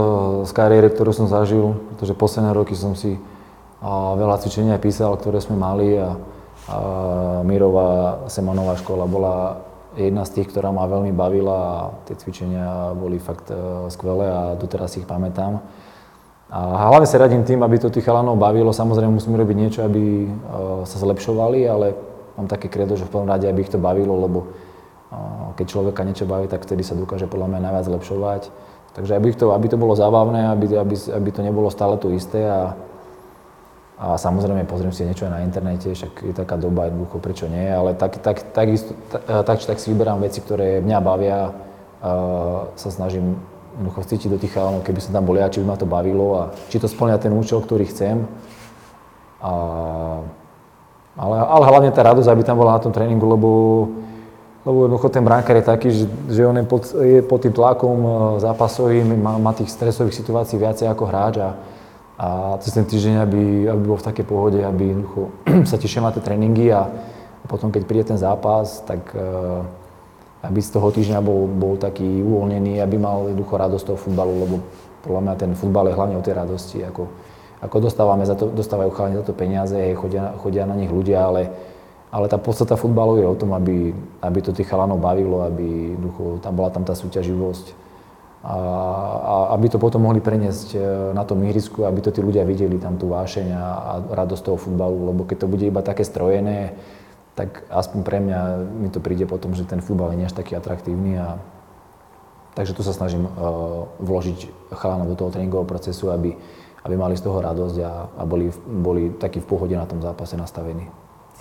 z 0.47 0.51
kariéry, 0.55 0.91
ktorú 0.91 1.11
som 1.15 1.27
zažil, 1.27 1.79
pretože 1.95 2.15
posledné 2.15 2.51
roky 2.55 2.75
som 2.75 2.95
si 2.95 3.19
a 3.81 4.13
veľa 4.13 4.37
cvičenia 4.45 4.77
písal, 4.77 5.17
ktoré 5.17 5.41
sme 5.41 5.57
mali 5.57 5.97
a, 5.97 6.13
a 6.69 6.77
Mirová 7.43 8.23
Semanová 8.29 8.77
škola 8.77 9.09
bola 9.09 9.65
jedna 9.97 10.23
z 10.29 10.37
tých, 10.37 10.53
ktorá 10.53 10.71
ma 10.71 10.85
veľmi 10.87 11.11
bavila 11.17 11.57
a 11.59 11.77
tie 12.05 12.15
cvičenia 12.15 12.93
boli 12.95 13.19
fakt 13.19 13.49
uh, 13.51 13.89
skvelé 13.91 14.29
a 14.29 14.41
doteraz 14.55 14.95
ich 15.01 15.09
pamätám. 15.09 15.65
A 16.51 16.91
hlavne 16.91 17.07
sa 17.07 17.23
radím 17.23 17.47
tým, 17.47 17.63
aby 17.63 17.79
to 17.79 17.95
tých 17.95 18.03
chalanov 18.03 18.35
bavilo. 18.35 18.75
Samozrejme 18.75 19.15
musíme 19.15 19.39
robiť 19.39 19.57
niečo, 19.57 19.81
aby 19.87 20.27
uh, 20.27 20.83
sa 20.83 20.99
zlepšovali, 20.99 21.63
ale 21.63 21.95
mám 22.35 22.51
také 22.51 22.67
kredo, 22.67 22.99
že 22.99 23.07
v 23.07 23.15
prvom 23.15 23.31
rade, 23.31 23.47
aby 23.47 23.63
ich 23.63 23.71
to 23.71 23.79
bavilo, 23.79 24.19
lebo 24.19 24.39
uh, 24.51 25.55
keď 25.55 25.67
človeka 25.71 26.03
niečo 26.03 26.27
baví, 26.27 26.51
tak 26.51 26.67
vtedy 26.67 26.83
sa 26.83 26.99
dokáže 26.99 27.31
podľa 27.31 27.55
mňa 27.55 27.61
najviac 27.71 27.87
zlepšovať. 27.87 28.43
Takže 28.99 29.15
aby 29.15 29.31
to, 29.31 29.55
aby 29.55 29.67
to 29.71 29.79
bolo 29.79 29.95
zábavné, 29.95 30.51
aby, 30.51 30.75
aby, 30.75 30.95
aby 31.15 31.29
to 31.31 31.41
nebolo 31.47 31.71
stále 31.71 31.95
to 31.95 32.11
isté 32.11 32.43
a, 32.43 32.75
a 34.03 34.19
samozrejme 34.19 34.67
pozriem 34.67 34.91
si 34.91 35.07
niečo 35.07 35.31
aj 35.31 35.39
na 35.39 35.47
internete, 35.47 35.95
však 35.95 36.27
je 36.27 36.35
taká 36.35 36.59
doba 36.59 36.91
jednoducho, 36.91 37.23
prečo 37.23 37.47
nie, 37.47 37.71
ale 37.71 37.95
tak, 37.95 38.19
tak, 38.19 38.43
tak, 38.51 38.67
isto, 38.67 38.91
tak, 39.07 39.23
tak, 39.47 39.59
tak 39.63 39.79
si 39.79 39.95
vyberám 39.95 40.19
veci, 40.19 40.43
ktoré 40.43 40.83
mňa 40.83 40.99
bavia, 40.99 41.55
a 42.01 42.11
sa 42.81 42.89
snažím 42.89 43.37
jednoducho 43.75 44.01
cítiť 44.05 44.29
do 44.31 44.39
tých 44.41 44.53
chalanov, 44.53 44.83
keby 44.83 45.01
som 45.01 45.15
tam 45.15 45.25
bol 45.25 45.37
ja, 45.39 45.49
či 45.49 45.63
by 45.63 45.67
ma 45.73 45.77
to 45.79 45.87
bavilo 45.87 46.29
a 46.37 46.43
či 46.69 46.83
to 46.83 46.91
splňa 46.91 47.17
ten 47.23 47.33
účel, 47.33 47.63
ktorý 47.63 47.87
chcem. 47.87 48.27
A, 49.41 49.53
ale, 51.17 51.37
ale 51.39 51.65
hlavne 51.65 51.91
tá 51.95 52.03
radosť, 52.05 52.29
aby 52.29 52.43
tam 52.45 52.61
bola 52.61 52.77
na 52.77 52.83
tom 52.83 52.93
tréningu, 52.93 53.25
lebo, 53.25 53.51
lebo 54.67 54.79
jednoducho 54.85 55.09
ten 55.09 55.25
bránkar 55.25 55.57
je 55.57 55.65
taký, 55.65 55.89
že, 55.91 56.05
že 56.29 56.43
on 56.45 56.57
je 56.61 56.67
pod, 56.67 56.83
je 56.93 57.21
pod 57.25 57.41
tým 57.41 57.55
tlakom 57.55 57.99
e, 57.99 58.11
zápasovým, 58.45 59.17
má, 59.17 59.41
má 59.41 59.53
tých 59.57 59.73
stresových 59.73 60.19
situácií 60.19 60.61
viacej 60.61 60.87
ako 60.91 61.05
hráč 61.09 61.35
a, 61.41 61.51
a 62.21 62.27
cez 62.61 62.77
ten 62.77 62.85
týždeň, 62.85 63.15
aby, 63.25 63.43
aby 63.73 63.83
bol 63.87 63.97
v 63.97 64.07
takej 64.07 64.27
pohode, 64.29 64.61
aby 64.61 64.93
sa 65.71 65.81
tešil 65.81 66.05
na 66.05 66.13
tie 66.13 66.21
tréningy 66.21 66.69
a 66.75 66.87
potom, 67.49 67.73
keď 67.73 67.83
príde 67.83 68.05
ten 68.15 68.19
zápas, 68.21 68.79
tak 68.87 69.01
uh, 69.11 69.67
aby 70.41 70.61
z 70.65 70.71
toho 70.73 70.89
týždňa 70.89 71.21
bol, 71.21 71.45
bol 71.45 71.77
taký 71.77 72.25
uvoľnený, 72.25 72.81
aby 72.81 72.97
mal 72.97 73.29
jednoducho 73.29 73.55
radosť 73.61 73.85
toho 73.93 73.99
futbalu, 74.01 74.33
lebo 74.49 74.57
podľa 75.05 75.21
mňa 75.21 75.35
ten 75.37 75.53
futbal 75.53 75.93
je 75.93 75.97
hlavne 75.97 76.17
o 76.17 76.25
tej 76.25 76.35
radosti. 76.37 76.79
Ako, 76.85 77.09
ako 77.61 77.77
dostávame 77.81 78.25
za 78.25 78.37
to, 78.37 78.49
dostávajú 78.49 78.91
chalani 78.97 79.21
za 79.21 79.25
to 79.29 79.37
peniaze, 79.37 79.77
chodia, 79.97 80.33
chodia 80.41 80.65
na 80.65 80.77
nich 80.77 80.89
ľudia, 80.89 81.29
ale, 81.29 81.53
ale 82.09 82.27
tá 82.33 82.41
podstata 82.41 82.81
futbalu 82.81 83.21
je 83.21 83.27
o 83.29 83.37
tom, 83.37 83.53
aby, 83.53 83.93
aby 84.25 84.39
to 84.41 84.57
tých 84.57 84.69
chalanov 84.69 84.97
bavilo, 85.01 85.45
aby 85.45 85.97
jednoducho, 85.97 86.41
tam 86.41 86.57
bola 86.57 86.73
tam 86.73 86.89
tá 86.89 86.97
súťaživosť 86.97 87.91
a, 88.41 88.57
a 89.21 89.35
aby 89.53 89.69
to 89.69 89.77
potom 89.77 90.09
mohli 90.09 90.25
preniesť 90.25 90.69
e, 90.73 90.79
na 91.13 91.29
tom 91.29 91.45
ihrisku, 91.45 91.85
aby 91.85 92.01
to 92.01 92.09
tí 92.09 92.25
ľudia 92.25 92.49
videli 92.49 92.81
tam 92.81 92.97
tú 92.97 93.13
vášeň 93.13 93.53
a, 93.53 93.65
a 93.77 93.93
radosť 94.25 94.43
toho 94.49 94.57
futbalu, 94.57 95.13
lebo 95.13 95.29
keď 95.29 95.45
to 95.45 95.51
bude 95.53 95.69
iba 95.69 95.85
také 95.85 96.09
strojené, 96.09 96.73
tak 97.41 97.65
aspoň 97.73 97.99
pre 98.05 98.21
mňa 98.21 98.41
mi 98.69 98.93
to 98.93 99.01
príde 99.01 99.25
potom, 99.25 99.57
že 99.57 99.65
ten 99.65 99.81
futbal 99.81 100.13
je 100.13 100.29
až 100.29 100.37
taký 100.37 100.53
atraktívny 100.61 101.17
a 101.17 101.41
takže 102.53 102.77
tu 102.77 102.85
sa 102.85 102.93
snažím 102.93 103.25
uh, 103.25 103.89
vložiť 103.97 104.69
chalanov 104.77 105.09
do 105.09 105.17
toho 105.17 105.33
tréningového 105.33 105.65
procesu, 105.65 106.13
aby, 106.13 106.37
aby 106.85 106.95
mali 107.01 107.17
z 107.17 107.25
toho 107.25 107.41
radosť 107.41 107.77
a, 107.81 107.93
a 108.13 108.23
boli, 108.29 108.53
boli 108.69 109.17
takí 109.17 109.41
v 109.41 109.49
pohode 109.49 109.73
na 109.73 109.89
tom 109.89 110.05
zápase 110.05 110.37
nastavení 110.37 110.93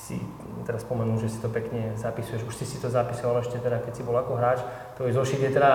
si 0.10 0.18
teraz 0.66 0.82
spomenul, 0.82 1.22
že 1.22 1.30
si 1.30 1.38
to 1.38 1.54
pekne 1.54 1.94
zapisuješ. 1.94 2.48
Už 2.48 2.56
si 2.58 2.66
si 2.66 2.82
to 2.82 2.90
zapisoval 2.90 3.46
ešte 3.46 3.62
teda, 3.62 3.78
keď 3.78 3.94
si 3.94 4.02
bol 4.02 4.18
ako 4.18 4.42
hráč. 4.42 4.64
To 4.98 5.06
je 5.06 5.14
zošit 5.14 5.44
je 5.44 5.52
teda 5.54 5.72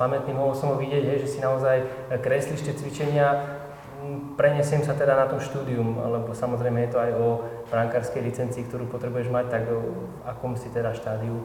pamätný, 0.00 0.32
mohol 0.32 0.56
som 0.56 0.72
ho 0.72 0.76
vidieť, 0.80 1.04
hej, 1.04 1.18
že 1.26 1.28
si 1.36 1.38
naozaj 1.44 1.84
kreslíš 2.22 2.64
tie 2.64 2.72
cvičenia. 2.72 3.53
Prenesiem 4.34 4.82
sa 4.82 4.98
teda 4.98 5.14
na 5.14 5.26
tom 5.30 5.38
štúdium, 5.38 5.94
lebo 5.98 6.34
samozrejme 6.34 6.86
je 6.86 6.90
to 6.90 6.98
aj 6.98 7.10
o 7.14 7.26
brankárskej 7.70 8.22
licencii, 8.22 8.66
ktorú 8.66 8.90
potrebuješ 8.90 9.30
mať, 9.30 9.46
tak 9.46 9.62
v 9.70 9.78
akom 10.26 10.58
si 10.58 10.66
teda 10.74 10.90
štádiu? 10.90 11.38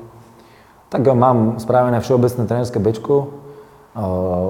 Tak 0.90 1.06
mám 1.14 1.62
spravené 1.62 2.02
všeobecné 2.02 2.50
trénerské 2.50 2.82
bečko, 2.82 3.40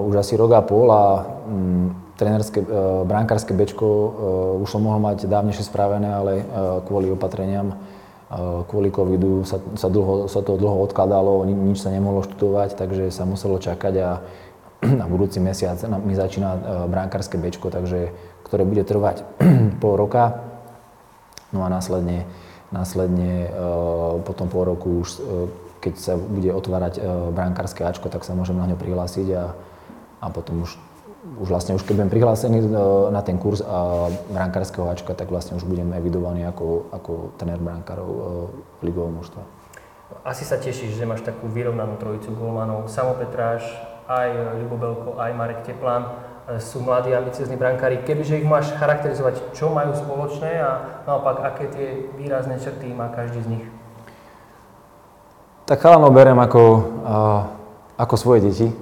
už 0.08 0.15
asi 0.19 0.39
rok 0.39 0.52
a 0.56 0.62
pol 0.63 0.88
a 0.91 1.23
um, 1.47 1.95
trénerské, 2.19 2.60
uh, 2.63 3.04
brankárske 3.08 3.56
bečko 3.56 3.88
uh, 3.88 4.63
už 4.63 4.67
som 4.67 4.84
mohol 4.84 4.99
mať 4.99 5.28
dávnejšie 5.28 5.67
spravené, 5.67 6.12
ale 6.12 6.34
uh, 6.43 6.80
kvôli 6.84 7.08
opatreniam, 7.08 7.75
uh, 7.75 8.67
kvôli 8.67 8.91
covidu 8.91 9.47
sa, 9.47 9.63
sa, 9.80 9.88
dlho, 9.88 10.28
sa 10.28 10.43
to 10.43 10.60
dlho 10.60 10.84
odkladalo, 10.84 11.47
ni, 11.47 11.56
nič 11.56 11.80
sa 11.80 11.89
nemohlo 11.89 12.28
študovať, 12.28 12.75
takže 12.75 13.12
sa 13.15 13.23
muselo 13.23 13.60
čakať 13.60 13.93
a 14.04 14.10
na 14.84 15.06
budúci 15.08 15.44
mesiac 15.44 15.80
mi 16.04 16.15
začína 16.15 16.50
uh, 16.56 16.60
brankárske 16.88 17.36
bečko, 17.36 17.72
takže, 17.72 18.15
ktoré 18.48 18.63
bude 18.63 18.84
trvať 18.84 19.24
pol 19.82 19.94
roka. 20.00 20.44
No 21.50 21.65
a 21.65 21.68
následne, 21.68 22.30
následne 22.70 23.50
uh, 23.50 24.22
potom 24.24 24.48
pol 24.48 24.70
roku 24.70 25.02
už 25.04 25.10
uh, 25.20 25.50
keď 25.80 25.94
sa 25.96 26.13
bude 26.20 26.52
otvárať 26.52 27.00
e, 27.00 27.02
brankárske 27.32 27.82
Ačko, 27.88 28.12
tak 28.12 28.28
sa 28.28 28.36
môžem 28.36 28.60
na 28.60 28.68
ňo 28.68 28.76
prihlásiť 28.76 29.28
a, 29.32 29.56
a 30.20 30.26
potom 30.28 30.68
už, 30.68 30.76
už 31.39 31.48
vlastne 31.48 31.74
už 31.74 31.88
keď 31.88 32.04
budem 32.04 32.12
prihlásený 32.12 32.60
e, 32.60 32.70
na 33.10 33.24
ten 33.24 33.39
kurz 33.39 33.63
a 33.63 34.12
brankárskeho 34.30 34.92
Ačka, 34.92 35.15
tak 35.15 35.32
vlastne 35.32 35.56
už 35.56 35.63
budem 35.63 35.96
evidovaný 35.96 36.44
ako, 36.52 36.92
ako 36.92 37.12
tréner 37.39 37.60
brankárov 37.63 38.10
e, 38.12 38.22
ligového 38.84 39.15
mužstva. 39.15 39.42
Asi 40.28 40.44
sa 40.44 40.60
tešíš, 40.60 41.00
že 41.00 41.08
máš 41.08 41.24
takú 41.24 41.48
vyrovnanú 41.48 41.96
trojicu 41.96 42.36
golmanov. 42.36 42.92
Samo 42.92 43.15
Petráš, 43.15 43.63
aj 44.10 44.58
Ľubo 44.65 44.76
Belko, 44.82 45.10
aj 45.22 45.32
Marek 45.38 45.62
Teplán 45.62 46.10
sú 46.58 46.82
mladí 46.82 47.13
ambiciozní 47.13 47.54
brankári. 47.54 48.02
Kebyže 48.02 48.41
ich 48.41 48.48
máš 48.50 48.74
charakterizovať, 48.74 49.54
čo 49.54 49.69
majú 49.69 49.93
spoločné 49.93 50.58
a 50.58 51.04
naopak, 51.06 51.45
aké 51.45 51.69
tie 51.69 51.88
výrazné 52.17 52.58
črty 52.58 52.89
má 52.89 53.13
každý 53.13 53.45
z 53.45 53.48
nich? 53.54 53.65
Tak 55.69 55.86
chalanov 55.86 56.17
berem 56.17 56.41
ako, 56.41 56.63
uh, 57.06 57.41
ako 58.02 58.15
svoje 58.17 58.50
deti, 58.50 58.74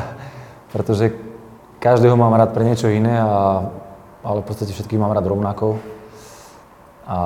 pretože 0.72 1.12
každého 1.76 2.16
mám 2.16 2.32
rád 2.32 2.56
pre 2.56 2.64
niečo 2.64 2.88
iné, 2.88 3.20
a, 3.20 3.68
ale 4.24 4.40
v 4.40 4.48
podstate 4.48 4.72
všetkých 4.72 5.00
mám 5.00 5.12
rád 5.12 5.28
rovnako. 5.28 5.76
A 7.04 7.18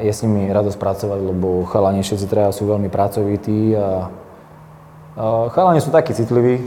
je 0.00 0.08
s 0.08 0.24
nimi 0.24 0.48
radosť 0.48 0.80
pracovať, 0.80 1.20
lebo 1.20 1.68
chalani 1.68 2.00
všetci 2.00 2.24
traja 2.24 2.56
sú 2.56 2.64
veľmi 2.64 2.88
pracovití 2.88 3.76
a, 3.76 4.08
a 5.18 5.52
chalani 5.52 5.84
sú 5.84 5.92
takí 5.92 6.16
citliví, 6.16 6.64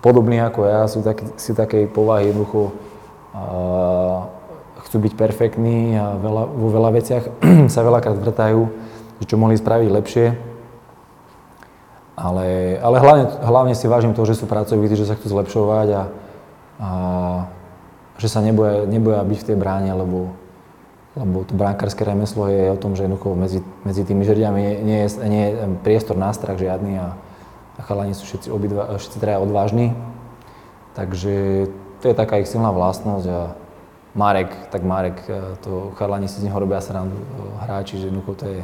podobní 0.00 0.40
ako 0.40 0.60
ja, 0.64 0.80
sú, 0.88 1.04
takí, 1.04 1.24
sú 1.36 1.52
takej 1.52 1.88
povahy 1.92 2.32
jednoducho, 2.32 2.72
chcú 4.88 4.96
byť 5.06 5.12
perfektní 5.14 5.94
a 5.94 6.16
veľa, 6.16 6.42
vo 6.50 6.68
veľa 6.72 6.90
veciach 6.96 7.24
sa 7.74 7.80
veľakrát 7.84 8.16
vrtajú, 8.18 8.60
čo 9.22 9.36
mohli 9.36 9.54
spraviť 9.60 9.88
lepšie. 9.92 10.26
Ale, 12.20 12.76
ale 12.84 12.96
hlavne, 13.00 13.24
hlavne 13.40 13.74
si 13.76 13.88
vážim 13.88 14.12
to, 14.12 14.28
že 14.28 14.36
sú 14.36 14.44
pracovití, 14.44 14.92
že 14.92 15.08
sa 15.08 15.16
chcú 15.16 15.40
zlepšovať 15.40 15.88
a, 15.88 16.02
a 16.76 16.88
že 18.20 18.28
sa 18.28 18.44
neboja, 18.44 18.84
neboja 18.84 19.24
byť 19.24 19.38
v 19.40 19.46
tej 19.48 19.56
bráne, 19.56 19.88
lebo, 19.96 20.36
lebo 21.16 21.48
to 21.48 21.56
bránkarské 21.56 22.04
remeslo 22.04 22.44
je 22.52 22.68
o 22.68 22.76
tom, 22.76 22.92
že 22.92 23.08
jednoducho 23.08 23.32
medzi, 23.32 23.64
medzi 23.88 24.04
tými 24.04 24.28
žrdiami 24.28 24.60
nie, 24.60 24.76
nie, 24.84 24.98
je, 25.00 25.08
nie 25.32 25.44
je 25.48 25.52
priestor 25.80 26.20
na 26.20 26.28
strach 26.36 26.60
žiadny 26.60 27.00
a, 27.00 27.16
a 27.80 27.82
chalani 27.82 28.12
sú 28.12 28.28
všetci, 28.28 28.52
obidva, 28.52 29.00
všetci 29.00 29.16
traja 29.16 29.40
odvážni. 29.40 29.96
Takže 30.92 31.66
to 32.04 32.12
je 32.12 32.14
taká 32.14 32.44
ich 32.44 32.52
silná 32.52 32.68
vlastnosť 32.68 33.26
a 33.32 33.40
Marek, 34.12 34.52
tak 34.68 34.82
Marek, 34.84 35.22
e, 35.24 35.56
to 35.64 35.96
chalani 35.96 36.28
si 36.28 36.42
z 36.42 36.50
neho 36.50 36.58
robia 36.58 36.82
srandu 36.82 37.16
e, 37.16 37.24
hráči, 37.64 37.96
že 37.96 38.12
jednoducho 38.12 38.34
to 38.36 38.44
je, 38.50 38.60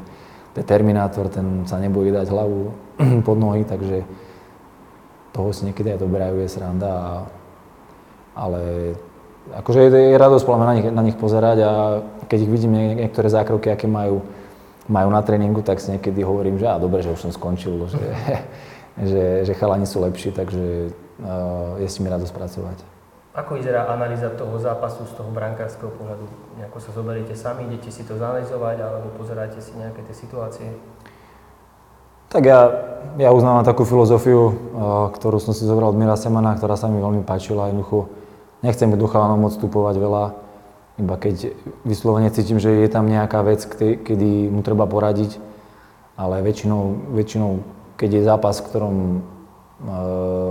to 0.52 0.56
je 0.60 0.64
Terminátor, 0.66 1.30
ten 1.32 1.64
sa 1.64 1.78
nebojí 1.78 2.10
dať 2.12 2.26
hlavu 2.28 2.74
pod 3.26 3.38
nohy, 3.38 3.64
takže 3.64 4.04
toho 5.32 5.48
si 5.54 5.64
niekedy 5.64 5.96
aj 5.96 6.02
doberajú, 6.02 6.36
je 6.42 6.48
sranda, 6.50 6.90
a, 6.92 7.12
ale 8.34 8.60
akože 9.54 9.86
je, 9.86 9.90
je 10.12 10.18
radosť 10.18 10.44
na 10.50 10.74
na 10.90 11.02
nich 11.06 11.16
pozerať 11.16 11.58
a 11.62 11.72
keď 12.26 12.38
ich 12.42 12.50
vidím 12.50 12.74
niektoré 12.74 13.30
zákroky, 13.30 13.70
aké 13.70 13.86
majú, 13.86 14.26
majú 14.90 15.08
na 15.14 15.22
tréningu, 15.22 15.62
tak 15.62 15.78
si 15.78 15.94
niekedy 15.94 16.26
hovorím, 16.26 16.58
že 16.58 16.66
á, 16.66 16.82
dobre, 16.82 17.06
že 17.06 17.14
už 17.14 17.22
som 17.22 17.30
skončil, 17.30 17.86
že, 17.86 18.02
že, 19.00 19.44
že 19.44 19.52
chalani 19.52 19.84
sú 19.84 20.00
lepší, 20.00 20.32
takže 20.32 20.92
uh, 21.20 21.76
je 21.76 21.88
s 21.88 22.00
nimi 22.00 22.08
radosť 22.08 22.32
pracovať. 22.32 22.78
Ako 23.36 23.60
vyzerá 23.60 23.92
analýza 23.92 24.32
toho 24.32 24.56
zápasu 24.56 25.04
z 25.04 25.12
toho 25.12 25.28
brankárskeho 25.28 25.92
pohľadu? 25.92 26.24
Nejako 26.56 26.78
sa 26.80 26.90
zoberiete 26.96 27.36
sami, 27.36 27.68
idete 27.68 27.92
si 27.92 28.00
to 28.08 28.16
zanalizovať 28.16 28.80
alebo 28.80 29.12
pozeráte 29.12 29.60
si 29.60 29.76
nejaké 29.76 30.00
tie 30.08 30.16
situácie? 30.16 30.72
Tak 32.32 32.42
ja, 32.42 32.60
ja 33.20 33.30
uznávam 33.36 33.60
takú 33.60 33.84
filozofiu, 33.84 34.40
eh, 34.48 34.54
ktorú 35.12 35.36
som 35.36 35.52
si 35.52 35.68
zobral 35.68 35.92
od 35.92 36.00
Mira 36.00 36.16
Semana, 36.16 36.56
ktorá 36.56 36.80
sa 36.80 36.88
mi 36.88 36.96
veľmi 36.96 37.28
páčila. 37.28 37.68
Jednoducho 37.68 38.08
nechcem 38.64 38.88
do 38.88 39.04
chalanom 39.04 39.44
odstupovať 39.52 39.94
veľa, 40.00 40.24
iba 40.96 41.14
keď 41.20 41.52
vyslovene 41.84 42.32
cítim, 42.32 42.56
že 42.56 42.72
je 42.72 42.88
tam 42.88 43.04
nejaká 43.04 43.44
vec, 43.44 43.68
kedy 43.76 44.48
mu 44.48 44.64
treba 44.64 44.88
poradiť, 44.88 45.36
ale 46.16 46.40
väčšinou, 46.40 47.12
väčšinou 47.12 47.60
keď 47.96 48.10
je 48.20 48.28
zápas, 48.28 48.60
v 48.60 48.68
ktorom 48.68 48.96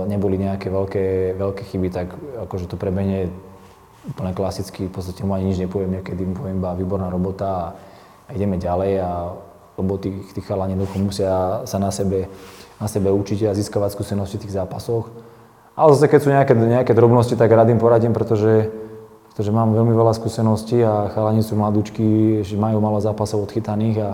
neboli 0.06 0.38
nejaké 0.38 0.70
veľké, 0.70 1.34
veľké 1.34 1.62
chyby, 1.66 1.88
tak 1.90 2.14
akože 2.46 2.70
to 2.70 2.78
prebehne 2.78 3.30
úplne 4.06 4.30
klasicky, 4.30 4.86
v 4.86 4.92
podstate 4.94 5.26
mu 5.26 5.34
ani 5.34 5.50
nič 5.50 5.58
nepoviem, 5.58 5.98
niekedy 5.98 6.22
mu 6.22 6.34
poviem 6.38 6.62
iba 6.62 6.78
výborná 6.78 7.10
robota 7.10 7.74
a, 8.26 8.30
ideme 8.30 8.54
ďalej 8.54 9.02
a 9.02 9.10
lebo 9.76 10.00
tí, 10.00 10.08
tí 10.32 10.40
chalani 10.40 10.72
musia 10.78 11.60
sa 11.68 11.76
na 11.76 11.92
sebe, 11.92 12.32
na 12.80 12.88
sebe 12.88 13.12
učiť 13.12 13.44
a 13.44 13.52
získavať 13.52 13.92
skúsenosti 13.92 14.40
v 14.40 14.48
tých 14.48 14.56
zápasoch. 14.56 15.12
Ale 15.76 15.92
zase 15.92 16.08
keď 16.08 16.20
sú 16.24 16.28
nejaké, 16.32 16.52
nejaké 16.56 16.92
drobnosti, 16.96 17.36
tak 17.36 17.52
rád 17.52 17.68
im 17.68 17.76
poradím, 17.76 18.16
pretože, 18.16 18.72
pretože 19.28 19.52
mám 19.52 19.76
veľmi 19.76 19.92
veľa 19.92 20.16
skúseností 20.16 20.80
a 20.80 21.12
chalani 21.12 21.44
sú 21.44 21.60
mladúčky, 21.60 22.40
že 22.40 22.56
majú 22.56 22.80
malo 22.80 22.96
zápasov 23.04 23.44
odchytaných 23.44 23.96
a, 24.00 24.10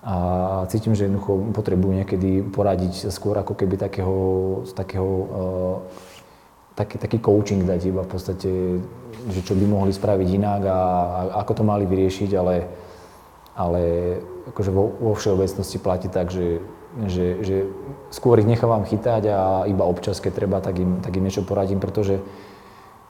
a 0.00 0.64
cítim, 0.72 0.96
že 0.96 1.04
jednoducho 1.04 1.52
potrebujú 1.52 1.92
niekedy 1.92 2.40
poradiť 2.40 3.12
skôr 3.12 3.36
ako 3.36 3.52
keby 3.52 3.76
takého, 3.76 4.16
takého 4.72 5.08
uh, 5.28 5.76
taký, 6.80 6.96
taký 6.96 7.18
coaching 7.20 7.68
dať 7.68 7.80
iba 7.92 8.00
v 8.00 8.10
podstate, 8.10 8.50
že 9.28 9.40
čo 9.44 9.52
by 9.52 9.64
mohli 9.68 9.92
spraviť 9.92 10.28
inak 10.40 10.62
a, 10.64 10.80
a 11.28 11.44
ako 11.44 11.60
to 11.60 11.62
mali 11.68 11.84
vyriešiť, 11.84 12.30
ale, 12.32 12.64
ale 13.52 13.82
akože 14.56 14.70
vo, 14.72 14.88
vo 14.88 15.12
všeobecnosti 15.12 15.76
platí 15.76 16.08
tak, 16.08 16.32
že, 16.32 16.64
že, 17.04 17.44
že 17.44 17.56
skôr 18.08 18.40
ich 18.40 18.48
nechávam 18.48 18.88
chytať 18.88 19.22
a 19.28 19.68
iba 19.68 19.84
občas, 19.84 20.16
keď 20.24 20.32
treba, 20.32 20.64
tak 20.64 20.80
im, 20.80 21.04
tak 21.04 21.12
im 21.12 21.28
niečo 21.28 21.44
poradím, 21.44 21.76
pretože 21.76 22.24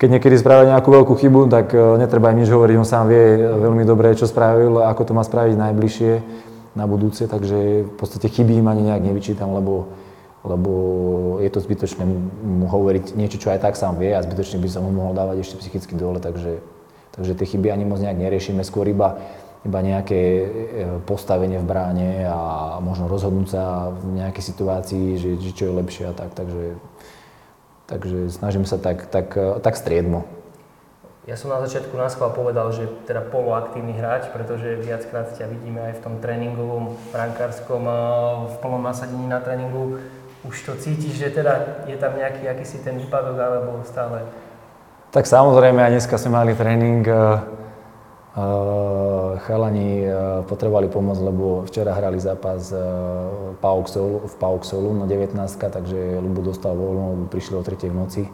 keď 0.01 0.17
niekedy 0.17 0.41
spravia 0.41 0.75
nejakú 0.75 0.89
veľkú 0.91 1.13
chybu, 1.13 1.53
tak 1.53 1.77
e, 1.77 2.01
netreba 2.01 2.33
im 2.33 2.41
nič 2.41 2.49
hovoriť, 2.49 2.77
on 2.81 2.89
sám 2.89 3.13
vie 3.13 3.37
veľmi 3.37 3.85
dobre, 3.85 4.17
čo 4.17 4.25
spravil, 4.25 4.81
ako 4.81 5.03
to 5.05 5.13
má 5.13 5.21
spraviť 5.21 5.61
najbližšie 5.61 6.13
na 6.75 6.87
budúce, 6.87 7.27
takže 7.27 7.87
v 7.87 7.95
podstate 7.99 8.31
chyby 8.31 8.63
im 8.63 8.69
ani 8.71 8.83
nejak 8.87 9.03
nevyčítam, 9.03 9.51
lebo, 9.51 9.91
lebo 10.47 10.73
je 11.43 11.51
to 11.51 11.61
zbytočné 11.61 12.07
mu 12.43 12.67
hovoriť 12.71 13.19
niečo, 13.19 13.43
čo 13.43 13.51
aj 13.51 13.63
tak 13.63 13.75
sám 13.75 13.99
vie 13.99 14.15
a 14.15 14.23
zbytočne 14.23 14.63
by 14.63 14.69
som 14.71 14.87
mu 14.87 14.95
mohol 14.95 15.13
dávať 15.15 15.43
ešte 15.43 15.59
psychicky 15.59 15.99
dole, 15.99 16.23
takže, 16.23 16.63
takže 17.15 17.35
tie 17.35 17.47
chyby 17.57 17.75
ani 17.75 17.85
moc 17.85 17.99
nejak 17.99 18.19
neriešime, 18.19 18.63
skôr 18.63 18.87
iba, 18.87 19.19
iba 19.67 19.79
nejaké 19.83 20.21
e, 20.23 20.45
postavenie 21.05 21.59
v 21.59 21.67
bráne 21.67 22.11
a 22.31 22.41
možno 22.79 23.11
rozhodnúť 23.11 23.49
sa 23.51 23.91
v 23.91 24.23
nejakej 24.23 24.45
situácii, 24.47 25.05
že, 25.19 25.31
že 25.43 25.51
čo 25.51 25.69
je 25.69 25.77
lepšie 25.83 26.05
a 26.07 26.15
tak, 26.15 26.39
takže, 26.39 26.79
takže 27.91 28.19
snažím 28.31 28.63
sa 28.63 28.79
tak, 28.79 29.11
tak, 29.11 29.35
tak 29.61 29.75
striedmo. 29.75 30.40
Ja 31.31 31.39
som 31.39 31.55
na 31.55 31.63
začiatku 31.63 31.95
na 31.95 32.11
schvál 32.11 32.35
povedal, 32.35 32.75
že 32.75 32.91
teda 33.07 33.23
poloaktívny 33.23 33.95
hráč, 33.95 34.27
pretože 34.35 34.83
viackrát 34.83 35.31
ťa 35.31 35.47
vidíme 35.47 35.79
aj 35.79 36.03
v 36.03 36.03
tom 36.03 36.19
tréningovom, 36.19 36.99
brankárskom, 37.15 37.87
v 38.51 38.57
plnom 38.59 38.83
nasadení 38.83 39.31
na 39.31 39.39
tréningu. 39.39 40.03
Už 40.43 40.59
to 40.67 40.75
cítiš, 40.75 41.23
že 41.23 41.31
teda 41.31 41.87
je 41.87 41.95
tam 41.95 42.19
nejaký 42.19 42.51
akýsi 42.51 42.83
ten 42.83 42.99
výpadok, 42.99 43.39
alebo 43.39 43.79
stále? 43.87 44.27
Tak 45.15 45.23
samozrejme, 45.23 45.79
aj 45.79 46.03
dneska 46.03 46.19
sme 46.19 46.35
mali 46.35 46.51
tréning. 46.59 47.07
Chalani 49.47 50.11
potrebovali 50.51 50.91
pomoc, 50.91 51.23
lebo 51.23 51.63
včera 51.63 51.95
hrali 51.95 52.19
zápas 52.19 52.75
v 52.75 54.35
Pauxolu 54.35 54.99
na 54.99 55.07
19, 55.07 55.39
takže 55.47 56.19
Lubo 56.19 56.43
dostal 56.43 56.75
voľno, 56.75 57.31
prišli 57.31 57.55
o 57.55 57.63
3 57.63 57.87
v 57.87 57.95
noci 57.95 58.27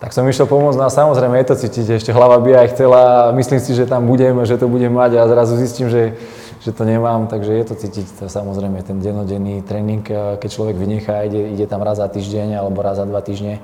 tak 0.00 0.16
som 0.16 0.24
išiel 0.24 0.48
pomôcť, 0.48 0.80
no 0.80 0.88
a 0.88 0.90
samozrejme 0.90 1.36
je 1.44 1.48
to 1.52 1.56
cítiť, 1.60 2.00
ešte 2.00 2.16
hlava 2.16 2.40
by 2.40 2.64
aj 2.64 2.66
chcela, 2.72 3.02
myslím 3.36 3.60
si, 3.60 3.76
že 3.76 3.84
tam 3.84 4.08
budem, 4.08 4.32
že 4.48 4.56
to 4.56 4.64
budem 4.64 4.96
mať 4.96 5.20
a 5.20 5.28
zrazu 5.28 5.60
zistím, 5.60 5.92
že, 5.92 6.16
že 6.64 6.72
to 6.72 6.88
nemám, 6.88 7.28
takže 7.28 7.52
je 7.52 7.64
to 7.68 7.74
cítiť, 7.76 8.06
to 8.16 8.24
samozrejme 8.32 8.80
ten 8.80 8.96
dennodenný 8.96 9.60
tréning, 9.60 10.00
keď 10.40 10.48
človek 10.48 10.80
vynechá, 10.80 11.28
ide, 11.28 11.52
ide 11.52 11.68
tam 11.68 11.84
raz 11.84 12.00
za 12.00 12.08
týždeň 12.08 12.56
alebo 12.56 12.80
raz 12.80 12.96
za 12.96 13.04
dva 13.04 13.20
týždne, 13.20 13.60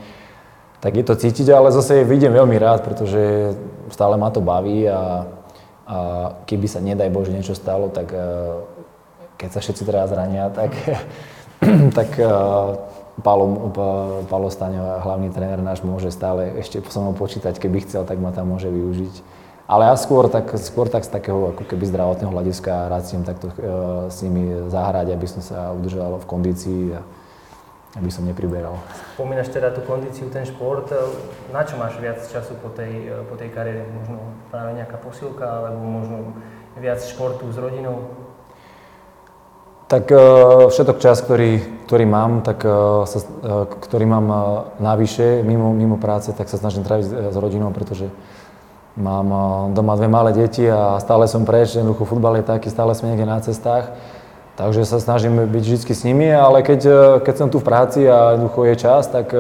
tak 0.85 0.93
je 1.01 1.05
to 1.09 1.17
cítiť, 1.17 1.57
ale 1.57 1.73
zase 1.73 2.05
vidím 2.05 2.37
veľmi 2.37 2.61
rád, 2.61 2.85
pretože 2.85 3.57
stále 3.89 4.21
ma 4.21 4.29
to 4.29 4.45
baví 4.45 4.85
a, 4.85 5.25
a 5.89 5.97
keby 6.45 6.69
sa 6.69 6.85
nedaj 6.85 7.09
Bože 7.09 7.33
niečo 7.33 7.57
stalo, 7.57 7.89
tak 7.89 8.13
keď 9.41 9.49
sa 9.57 9.65
všetci 9.65 9.89
teraz 9.89 10.13
zrania, 10.13 10.53
tak, 10.53 10.77
tak 11.97 12.13
Palo, 13.25 13.73
Palo 14.29 14.49
Staňo, 14.53 15.01
hlavný 15.01 15.33
tréner 15.33 15.61
náš, 15.65 15.81
môže 15.81 16.13
stále 16.13 16.53
ešte 16.61 16.85
so 16.85 17.01
mnou 17.01 17.17
počítať, 17.17 17.57
keby 17.57 17.85
chcel, 17.89 18.05
tak 18.05 18.21
ma 18.21 18.29
tam 18.29 18.53
môže 18.53 18.69
využiť. 18.69 19.15
Ale 19.67 19.91
ja 19.91 19.97
skôr 19.99 20.31
tak, 20.31 20.55
skôr 20.63 20.87
tak 20.87 21.03
z 21.03 21.11
takého 21.11 21.51
ako 21.51 21.67
keby 21.67 21.91
zdravotného 21.91 22.31
hľadiska 22.31 22.87
rád 22.87 23.03
si 23.03 23.19
takto 23.27 23.51
e, 23.51 23.55
s 24.07 24.23
nimi 24.23 24.71
zahrať, 24.71 25.11
aby 25.11 25.27
som 25.27 25.43
sa 25.43 25.75
udržal 25.75 26.23
v 26.23 26.27
kondícii 26.29 26.83
a 26.95 27.03
aby 27.99 28.11
som 28.13 28.23
nepriberal. 28.29 28.77
Spomínaš 29.17 29.49
teda 29.49 29.73
tú 29.73 29.81
kondíciu, 29.83 30.29
ten 30.29 30.45
šport. 30.45 30.93
Na 31.51 31.65
čo 31.65 31.81
máš 31.81 31.97
viac 31.97 32.21
času 32.21 32.55
po 32.61 32.69
tej, 32.69 33.25
po 33.27 33.35
tej 33.41 33.49
kariére? 33.51 33.89
Možno 33.89 34.21
práve 34.53 34.77
nejaká 34.77 35.01
posilka, 35.01 35.49
alebo 35.65 35.81
možno 35.81 36.17
viac 36.77 37.01
športu 37.01 37.49
s 37.49 37.57
rodinou? 37.57 38.26
Tak 39.87 40.11
e, 40.11 40.19
všetok 40.67 40.99
čas, 40.99 41.23
ktorý, 41.23 41.63
ktorý 41.87 42.11
mám, 42.11 42.43
tak, 42.43 42.59
e, 42.67 43.07
sa, 43.07 43.23
e, 43.23 43.71
ktorý 43.71 44.03
mám 44.03 44.27
navyše, 44.83 45.47
mimo, 45.47 45.71
mimo 45.71 45.95
práce, 45.95 46.35
tak 46.35 46.51
sa 46.51 46.59
snažím 46.59 46.83
tráviť 46.83 47.31
s 47.31 47.37
rodinou, 47.37 47.71
pretože 47.71 48.11
Mám 48.97 49.29
doma 49.77 49.93
dve 49.93 50.09
malé 50.09 50.33
deti 50.33 50.65
a 50.65 50.97
stále 51.05 51.29
som 51.29 51.45
preč, 51.45 51.77
jednoducho 51.77 52.09
futbal 52.09 52.41
je 52.41 52.49
taký, 52.49 52.73
stále 52.73 52.97
sme 52.97 53.13
niekde 53.13 53.29
na 53.29 53.45
cestách. 53.45 53.93
Takže 54.57 54.89
sa 54.89 54.97
snažím 54.97 55.37
byť 55.37 55.63
vždy 55.69 55.93
s 55.93 56.01
nimi, 56.01 56.33
ale 56.33 56.65
keď, 56.65 56.81
keď 57.21 57.35
som 57.37 57.53
tu 57.53 57.61
v 57.61 57.69
práci 57.69 58.09
a 58.09 58.33
jednoducho 58.33 58.65
je 58.65 58.75
čas, 58.81 59.05
tak 59.13 59.37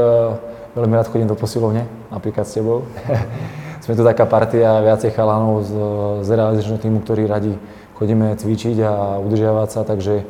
veľmi 0.77 0.93
rád 0.93 1.09
chodím 1.09 1.33
do 1.33 1.41
posilovne, 1.41 1.89
napríklad 2.13 2.45
s 2.45 2.53
tebou. 2.53 2.85
sme 3.89 3.97
tu 3.97 4.05
taká 4.05 4.29
partia 4.29 4.85
viacej 4.85 5.17
chalanov 5.17 5.65
z, 5.65 5.73
z 6.21 6.29
realizačného 6.37 6.77
týmu, 6.77 6.99
ktorí 7.01 7.25
radi 7.25 7.57
chodíme 7.97 8.37
cvičiť 8.37 8.77
a 8.85 9.17
udržiavať 9.25 9.69
sa, 9.73 9.81
takže, 9.89 10.29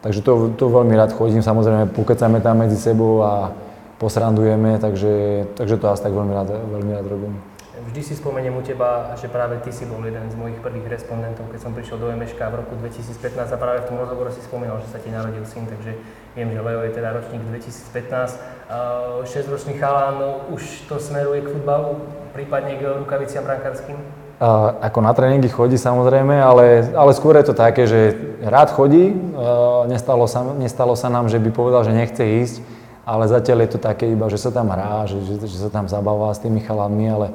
takže 0.00 0.20
to, 0.24 0.56
to 0.56 0.64
veľmi 0.72 0.96
rád 0.96 1.12
chodím. 1.12 1.44
Samozrejme, 1.44 1.92
pokecáme 1.92 2.40
tam 2.40 2.64
medzi 2.64 2.80
sebou 2.80 3.20
a 3.20 3.52
posrandujeme, 4.00 4.80
takže, 4.80 5.46
takže 5.54 5.76
to 5.76 5.86
asi 5.92 6.02
tak 6.02 6.16
veľmi 6.16 6.32
rád, 6.32 6.48
veľmi 6.56 6.90
rád 6.96 7.06
robím. 7.06 7.36
Vždy 7.82 8.02
si 8.02 8.14
spomeniem 8.16 8.54
u 8.56 8.62
teba, 8.62 9.12
že 9.18 9.26
práve 9.26 9.58
ty 9.60 9.74
si 9.74 9.84
bol 9.84 10.00
jeden 10.06 10.24
z 10.30 10.38
mojich 10.38 10.54
prvých 10.62 10.86
respondentov, 10.86 11.50
keď 11.50 11.60
som 11.60 11.74
prišiel 11.74 11.98
do 11.98 12.14
MŠK 12.14 12.38
v 12.38 12.54
roku 12.62 12.78
2015 12.78 13.50
a 13.52 13.56
práve 13.58 13.82
v 13.82 13.88
tom 13.90 13.98
rozhovore 13.98 14.30
si 14.30 14.38
spomínal, 14.38 14.78
že 14.80 14.88
sa 14.94 15.02
ti 15.02 15.10
narodil 15.10 15.42
syn, 15.42 15.66
takže 15.66 15.98
viem, 16.38 16.48
že 16.54 16.62
Leo 16.62 16.80
je 16.86 16.94
teda 16.94 17.10
ročník 17.10 17.42
2015. 17.42 18.38
6-ročný 19.26 19.82
chalán 19.82 20.22
už 20.54 20.86
to 20.86 20.96
smeruje 21.02 21.42
k 21.42 21.52
futbalu, 21.52 21.98
prípadne 22.32 22.78
k 22.78 22.86
rukaviciam 23.02 23.42
brankárským? 23.44 24.21
Ako 24.82 24.98
na 25.06 25.14
tréningy 25.14 25.46
chodí 25.46 25.78
samozrejme, 25.78 26.34
ale, 26.42 26.90
ale 26.98 27.14
skôr 27.14 27.38
je 27.38 27.46
to 27.46 27.54
také, 27.54 27.86
že 27.86 28.18
rád 28.42 28.74
chodí, 28.74 29.14
uh, 29.14 29.86
nestalo, 29.86 30.26
sa, 30.26 30.42
nestalo 30.58 30.98
sa 30.98 31.06
nám, 31.06 31.30
že 31.30 31.38
by 31.38 31.54
povedal, 31.54 31.86
že 31.86 31.94
nechce 31.94 32.26
ísť, 32.26 32.56
ale 33.06 33.30
zatiaľ 33.30 33.62
je 33.62 33.70
to 33.70 33.78
také 33.78 34.10
iba, 34.10 34.26
že 34.26 34.42
sa 34.42 34.50
tam 34.50 34.74
hrá, 34.74 35.06
že, 35.06 35.22
že, 35.22 35.46
že 35.46 35.58
sa 35.62 35.70
tam 35.70 35.86
zabáva 35.86 36.34
s 36.34 36.42
tými 36.42 36.58
chalanmi, 36.58 37.06
ale 37.06 37.28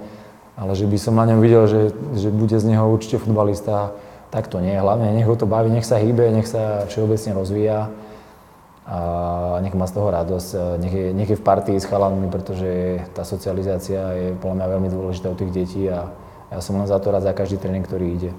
ale 0.58 0.74
že 0.74 0.90
by 0.90 0.98
som 0.98 1.14
na 1.14 1.30
ňom 1.30 1.40
videl, 1.40 1.70
že, 1.70 1.82
že 2.18 2.34
bude 2.34 2.58
z 2.58 2.66
neho 2.66 2.90
určite 2.90 3.22
futbalista, 3.22 3.94
tak 4.34 4.50
to 4.50 4.58
nie. 4.58 4.74
Hlavne 4.74 5.14
nech 5.14 5.30
ho 5.30 5.38
to 5.38 5.46
baví, 5.46 5.70
nech 5.70 5.86
sa 5.86 6.02
hýbe, 6.02 6.34
nech 6.34 6.50
sa 6.50 6.90
všeobecne 6.90 7.38
rozvíja 7.38 7.94
a 8.90 8.98
nech 9.62 9.78
má 9.78 9.86
z 9.86 9.94
toho 10.02 10.10
radosť. 10.10 10.82
Nech 10.82 10.94
je, 10.98 11.08
nech 11.14 11.30
je 11.30 11.38
v 11.38 11.46
partii 11.46 11.78
s 11.78 11.86
chalanmi, 11.86 12.26
pretože 12.34 12.98
tá 13.14 13.22
socializácia 13.22 14.02
je 14.18 14.28
podľa 14.42 14.56
mňa 14.58 14.68
veľmi 14.74 14.90
dôležitá 14.90 15.30
u 15.30 15.38
tých 15.38 15.54
detí 15.54 15.86
a 15.94 16.10
ja 16.48 16.60
som 16.64 16.80
len 16.80 16.88
za 16.88 17.00
to 17.00 17.12
rád 17.12 17.28
za 17.28 17.34
každý 17.36 17.60
tréning, 17.60 17.84
ktorý 17.84 18.16
ide. 18.16 18.32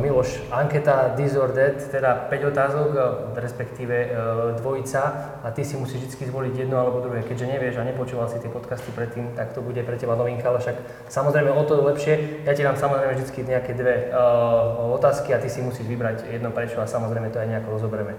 Miloš, 0.00 0.38
anketa 0.54 1.12
That, 1.18 1.90
teda 1.90 2.30
5 2.30 2.50
otázok, 2.54 2.88
e, 2.94 3.00
respektíve 3.42 3.94
e, 3.94 4.08
dvojica 4.56 5.02
a 5.42 5.50
ty 5.50 5.64
si 5.64 5.76
musíš 5.76 6.06
vždy 6.06 6.30
zvoliť 6.30 6.54
jedno 6.56 6.78
alebo 6.78 7.02
druhé. 7.02 7.26
Keďže 7.26 7.46
nevieš 7.46 7.74
a 7.76 7.84
nepočúval 7.84 8.30
si 8.30 8.38
tie 8.38 8.46
podcasty 8.46 8.94
predtým, 8.94 9.34
tak 9.34 9.52
to 9.52 9.60
bude 9.60 9.82
pre 9.82 9.98
teba 9.98 10.14
novinka, 10.14 10.46
ale 10.46 10.62
však 10.62 10.76
samozrejme 11.10 11.50
o 11.50 11.62
to 11.66 11.82
lepšie. 11.82 12.46
Ja 12.46 12.54
ti 12.54 12.62
dám 12.62 12.78
samozrejme 12.78 13.18
vždy 13.18 13.42
nejaké 13.50 13.74
dve 13.74 14.14
uh, 14.14 14.94
otázky 14.94 15.34
a 15.34 15.42
ty 15.42 15.50
si 15.50 15.58
musíš 15.58 15.90
vybrať 15.90 16.22
jedno 16.30 16.54
prečo 16.54 16.78
a 16.78 16.86
samozrejme 16.86 17.34
to 17.34 17.42
aj 17.42 17.50
nejako 17.50 17.74
rozoberieme. 17.74 18.14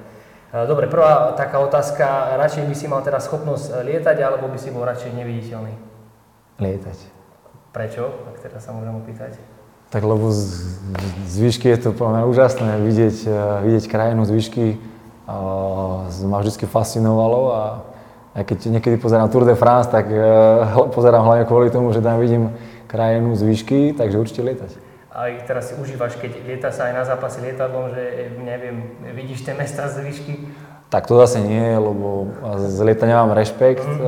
Uh, 0.52 0.68
dobre, 0.68 0.92
prvá 0.92 1.32
taká 1.40 1.64
otázka, 1.64 2.36
radšej 2.36 2.68
by 2.68 2.76
si 2.76 2.86
mal 2.92 3.00
teraz 3.00 3.32
schopnosť 3.32 3.80
lietať 3.88 4.18
alebo 4.20 4.52
by 4.52 4.60
si 4.60 4.76
bol 4.76 4.84
radšej 4.84 5.16
neviditeľný? 5.16 5.74
Lietať. 6.60 7.21
Prečo? 7.72 8.04
Tak 8.28 8.36
teda 8.52 8.58
sa 8.60 8.76
môžem 8.76 8.92
opýtať. 9.00 9.40
Tak 9.92 10.04
lebo 10.04 10.32
z, 10.32 10.76
z 11.28 11.36
výšky 11.40 11.68
je 11.72 11.88
to 11.88 11.96
mňa 11.96 12.24
úžasné 12.28 12.80
vidieť, 12.84 13.18
uh, 13.28 13.64
vidieť 13.64 13.84
krajinu 13.92 14.24
z 14.28 14.32
výšky. 14.32 14.66
Uh, 15.28 16.08
ma 16.28 16.44
vždy 16.44 16.68
fascinovalo 16.68 17.42
a 17.56 17.64
aj 18.36 18.44
keď 18.48 18.58
niekedy 18.80 18.96
pozerám 19.00 19.32
Tour 19.32 19.44
de 19.48 19.56
France, 19.56 19.92
tak 19.92 20.08
uh, 20.12 20.88
pozerám 20.92 21.24
hlavne 21.24 21.44
kvôli 21.48 21.72
tomu, 21.72 21.92
že 21.96 22.04
tam 22.04 22.20
vidím 22.20 22.56
krajinu 22.92 23.36
z 23.36 23.42
výšky, 23.44 23.80
takže 23.96 24.20
určite 24.20 24.44
lietať. 24.44 24.72
A 25.12 25.28
teraz 25.44 25.72
si 25.72 25.76
užívaš, 25.76 26.16
keď 26.16 26.44
lieta 26.48 26.72
sa 26.72 26.88
aj 26.88 26.94
na 26.96 27.04
zápasy 27.04 27.44
lietadlom, 27.44 27.92
že 27.92 28.32
neviem, 28.44 28.96
vidíš 29.12 29.44
tie 29.44 29.52
mesta 29.56 29.92
z 29.92 30.08
výšky? 30.08 30.34
Tak 30.92 31.08
to 31.08 31.20
zase 31.20 31.40
nie, 31.44 31.76
lebo 31.76 32.32
z 32.68 32.80
lietania 32.84 33.24
mám 33.24 33.36
rešpekt. 33.36 33.84
Mm. 33.84 34.00
Uh, 34.00 34.08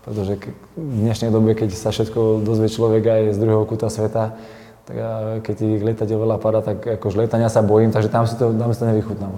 pretože 0.00 0.40
v 0.76 0.96
dnešnej 1.04 1.28
dobe, 1.28 1.52
keď 1.52 1.76
sa 1.76 1.92
všetko 1.92 2.40
dozvie 2.40 2.72
človek 2.72 3.04
aj 3.04 3.22
z 3.34 3.38
druhého 3.38 3.68
kúta 3.68 3.92
sveta, 3.92 4.32
tak 4.88 4.96
keď 5.44 5.54
ti 5.54 5.68
lietať 5.78 6.08
veľa 6.08 6.40
pada, 6.40 6.64
tak 6.64 6.82
akože 6.82 7.20
lietania 7.20 7.52
sa 7.52 7.60
bojím, 7.60 7.92
takže 7.92 8.08
tam 8.08 8.24
si 8.24 8.34
to, 8.34 8.50
tam 8.56 8.72
si 8.72 8.80
to 8.80 8.88
nevychutnám. 8.88 9.30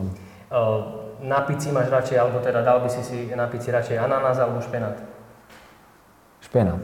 Uh, 0.48 1.02
na 1.20 1.42
pici 1.44 1.74
máš 1.74 1.90
radšej, 1.90 2.16
alebo 2.16 2.38
teda 2.40 2.62
dal 2.62 2.80
by 2.80 2.88
si 2.88 3.02
si 3.02 3.18
na 3.34 3.50
pici 3.50 3.68
radšej 3.68 3.98
ananás 3.98 4.38
alebo 4.38 4.62
špenát? 4.62 4.96
Špenát. 6.40 6.82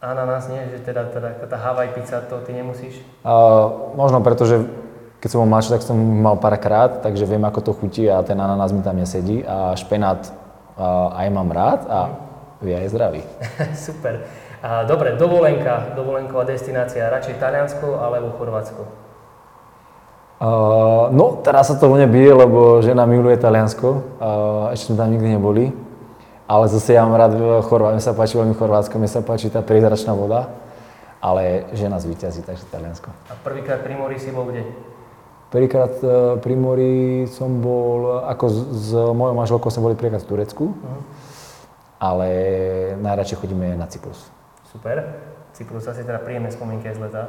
Ananás 0.00 0.48
nie, 0.48 0.60
že 0.72 0.80
teda, 0.80 1.12
teda 1.12 1.44
tá 1.44 1.56
Hawaii 1.60 1.92
pizza, 1.92 2.24
to 2.24 2.40
ty 2.44 2.56
nemusíš? 2.56 3.00
Uh, 3.20 3.92
možno 3.96 4.24
preto, 4.24 4.48
že 4.48 4.64
keď 5.20 5.28
som 5.28 5.44
bol 5.44 5.52
mladší, 5.52 5.76
tak 5.76 5.84
som 5.84 5.96
mal 6.00 6.40
párkrát, 6.40 7.04
takže 7.04 7.28
viem, 7.28 7.44
ako 7.44 7.60
to 7.60 7.72
chutí 7.76 8.08
a 8.08 8.24
ten 8.24 8.40
ananás 8.40 8.72
mi 8.72 8.80
tam 8.80 8.96
nesedí. 8.96 9.44
A 9.44 9.76
špenát 9.76 10.32
uh, 10.80 11.12
aj 11.12 11.26
mám 11.28 11.52
rád 11.52 11.80
a 11.88 12.00
mm. 12.08 12.29
Je 12.62 12.74
aj 12.76 12.88
zdravý. 12.92 13.22
Super. 13.88 14.28
A, 14.60 14.84
dobre, 14.84 15.16
dovolenka, 15.16 15.96
dovolenková 15.96 16.44
destinácia, 16.44 17.08
radšej 17.08 17.40
Taliansko 17.40 17.96
alebo 17.96 18.36
Chorvátsko? 18.36 18.84
Uh, 20.40 21.12
no, 21.12 21.40
teraz 21.44 21.68
sa 21.68 21.76
to 21.76 21.92
mne 21.92 22.08
bije, 22.08 22.32
lebo 22.32 22.80
žena 22.80 23.04
miluje 23.04 23.36
Taliansko, 23.36 23.88
uh, 23.92 24.72
ešte 24.72 24.92
sme 24.92 24.96
tam 24.96 25.12
nikdy 25.12 25.36
neboli. 25.36 25.68
Ale 26.48 26.64
zase 26.68 26.96
ja 26.96 27.04
mám 27.04 27.16
rád 27.16 27.36
Chorvátsko, 27.64 27.96
mne 27.96 28.04
sa 28.04 28.16
páči 28.16 28.34
veľmi 28.40 28.54
Chorvátsko, 28.56 28.94
mne 28.96 29.10
sa 29.12 29.20
páči 29.20 29.52
tá 29.52 29.60
prízračná 29.60 30.16
voda. 30.16 30.48
Ale 31.20 31.68
žena 31.76 32.00
zvíťazí, 32.00 32.40
takže 32.40 32.64
Taliansko. 32.72 33.12
A 33.28 33.36
prvýkrát 33.44 33.84
pri 33.84 33.92
mori 33.92 34.16
si 34.16 34.32
bol 34.32 34.48
kde? 34.48 34.64
Prvýkrát 35.52 35.92
uh, 36.00 36.40
pri 36.40 36.56
mori 36.56 37.28
som 37.28 37.60
bol, 37.60 38.24
ako 38.24 38.44
s, 38.48 38.56
s 38.72 38.88
mojou 38.96 39.36
manželkou 39.36 39.68
som 39.68 39.84
boli 39.84 39.92
prvýkrát 39.92 40.24
v 40.24 40.30
Turecku. 40.32 40.72
Uh-huh. 40.72 41.00
Ale 42.00 42.28
najradšej 42.96 43.44
chodíme 43.44 43.76
na 43.76 43.84
Cyprus. 43.84 44.32
Super. 44.72 45.20
Cyprus 45.52 45.84
asi 45.84 46.00
teda 46.00 46.18
príjemné 46.24 46.48
spomienky 46.48 46.88
aj 46.88 46.96
z 46.96 47.00
leta. 47.04 47.22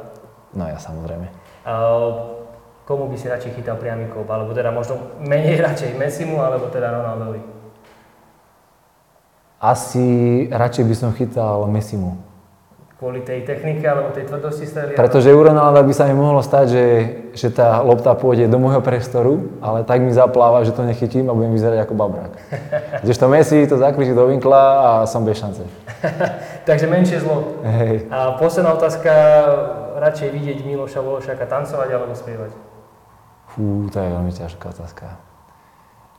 No 0.56 0.64
ja 0.64 0.80
samozrejme. 0.80 1.28
Uh, 1.68 2.40
komu 2.88 3.12
by 3.12 3.16
si 3.20 3.28
radšej 3.28 3.52
chytal 3.60 3.76
priamikov? 3.76 4.24
Alebo 4.24 4.56
teda 4.56 4.72
možno 4.72 5.20
menej 5.20 5.60
radšej 5.68 5.92
Messimu, 6.00 6.40
alebo 6.40 6.72
teda 6.72 6.88
Ronaldovi? 6.88 7.40
Asi 9.62 10.06
radšej 10.50 10.84
by 10.88 10.94
som 10.96 11.10
chytal 11.12 11.68
Messimu. 11.68 12.31
Kvôli 13.02 13.26
tej 13.26 13.42
technike 13.42 13.82
alebo 13.82 14.14
tej 14.14 14.30
tvrdosti 14.30 14.62
strely? 14.62 14.94
Pretože 14.94 15.34
u 15.34 15.42
Ronalda 15.42 15.82
by 15.82 15.90
sa 15.90 16.06
mi 16.06 16.14
mohlo 16.14 16.38
stať, 16.38 16.66
že, 16.70 16.86
že 17.34 17.50
tá 17.50 17.82
lopta 17.82 18.14
pôjde 18.14 18.46
do 18.46 18.62
môjho 18.62 18.78
priestoru, 18.78 19.58
ale 19.58 19.82
tak 19.82 20.06
mi 20.06 20.14
zapláva, 20.14 20.62
že 20.62 20.70
to 20.70 20.86
nechytím 20.86 21.26
a 21.26 21.34
budem 21.34 21.50
vyzerať 21.50 21.82
ako 21.82 21.98
babrák. 21.98 22.30
Kdežto 23.02 23.26
Messi 23.26 23.66
to 23.66 23.74
zakričí 23.74 24.14
do 24.14 24.30
vinkla 24.30 24.62
a 24.78 24.90
som 25.10 25.26
bez 25.26 25.34
šance. 25.34 25.66
Takže 26.70 26.86
menšie 26.86 27.18
zlo. 27.26 27.58
Hej. 27.66 28.06
A 28.06 28.38
posledná 28.38 28.70
otázka, 28.70 29.10
radšej 29.98 30.28
vidieť 30.38 30.62
Miloša 30.62 31.02
Vološaka 31.02 31.42
tancovať 31.42 31.90
alebo 31.90 32.14
spievať? 32.14 32.54
Fú, 33.50 33.90
to 33.90 33.98
je 33.98 34.14
veľmi 34.14 34.30
ťažká 34.30 34.78
otázka. 34.78 35.18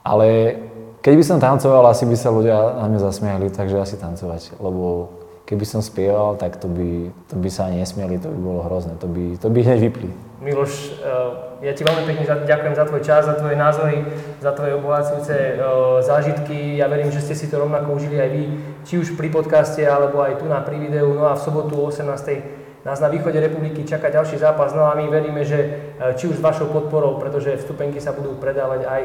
Ale 0.04 0.60
keď 1.00 1.14
by 1.16 1.24
som 1.24 1.40
tancoval, 1.40 1.88
asi 1.88 2.04
by 2.04 2.12
sa 2.12 2.28
ľudia 2.28 2.76
na 2.76 2.92
mňa 2.92 3.00
zasmiali, 3.08 3.48
takže 3.48 3.80
asi 3.80 3.96
tancovať, 3.96 4.60
lebo 4.60 5.23
keby 5.54 5.62
som 5.70 5.86
spieval, 5.86 6.34
tak 6.34 6.58
to 6.58 6.66
by, 6.66 7.14
to 7.30 7.38
by 7.38 7.46
sa 7.46 7.70
nesmieli, 7.70 8.18
to 8.18 8.26
by 8.26 8.40
bolo 8.42 8.66
hrozné, 8.66 8.98
to 8.98 9.06
by, 9.06 9.38
to 9.38 9.46
by 9.46 9.62
hneď 9.62 9.86
vypli. 9.86 10.10
Miloš, 10.42 11.00
eh, 11.00 11.64
ja 11.64 11.72
ti 11.72 11.86
veľmi 11.86 12.04
pekne 12.04 12.26
ďakujem 12.44 12.74
za 12.74 12.84
tvoj 12.84 13.00
čas, 13.00 13.24
za 13.24 13.38
tvoje 13.38 13.56
názory, 13.56 14.04
za 14.42 14.52
tvoje 14.52 14.76
obohacujúce 14.76 15.32
eh, 15.32 15.56
zážitky. 16.04 16.76
Ja 16.76 16.90
verím, 16.90 17.08
že 17.08 17.24
ste 17.24 17.38
si 17.38 17.46
to 17.46 17.62
rovnako 17.62 17.96
užili 17.96 18.20
aj 18.20 18.30
vy, 18.34 18.42
či 18.84 18.98
už 18.98 19.16
pri 19.16 19.30
podcaste, 19.30 19.80
alebo 19.86 20.20
aj 20.20 20.42
tu 20.42 20.50
na 20.50 20.60
pri 20.60 20.76
videu. 20.76 21.16
No 21.16 21.30
a 21.30 21.38
v 21.38 21.40
sobotu 21.40 21.80
o 21.80 21.88
18 21.88 22.84
nás 22.84 23.00
na 23.00 23.08
východe 23.08 23.40
republiky 23.40 23.88
čaká 23.88 24.12
ďalší 24.12 24.36
zápas, 24.36 24.76
no 24.76 24.84
a 24.84 24.92
my 24.92 25.08
veríme, 25.08 25.40
že 25.46 25.58
eh, 25.96 26.12
či 26.18 26.28
už 26.28 26.36
s 26.36 26.44
vašou 26.44 26.68
podporou, 26.68 27.16
pretože 27.16 27.56
vstupenky 27.62 27.96
sa 28.02 28.12
budú 28.12 28.36
predávať 28.36 28.84
aj 28.84 29.02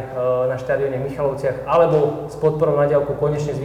na 0.51 0.57
štadióne 0.59 0.99
Michalovciach, 1.07 1.63
alebo 1.63 2.27
s 2.27 2.35
podporou 2.35 2.75
na 2.75 2.89
diálku 2.89 3.15
konečne 3.15 3.55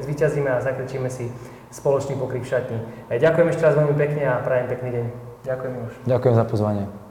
zvíťazíme 0.00 0.48
a 0.48 0.64
zakrčíme 0.64 1.12
si 1.12 1.28
spoločný 1.70 2.16
pokrik 2.16 2.44
šatní. 2.44 2.78
Ďakujem 3.12 3.48
ešte 3.52 3.62
raz 3.64 3.74
veľmi 3.76 3.94
pekne 3.96 4.22
a 4.28 4.40
prajem 4.40 4.66
pekný 4.68 4.88
deň. 4.92 5.04
Ďakujem 5.44 5.74
už. 5.86 5.92
Ďakujem 6.04 6.34
za 6.34 6.44
pozvanie. 6.44 7.07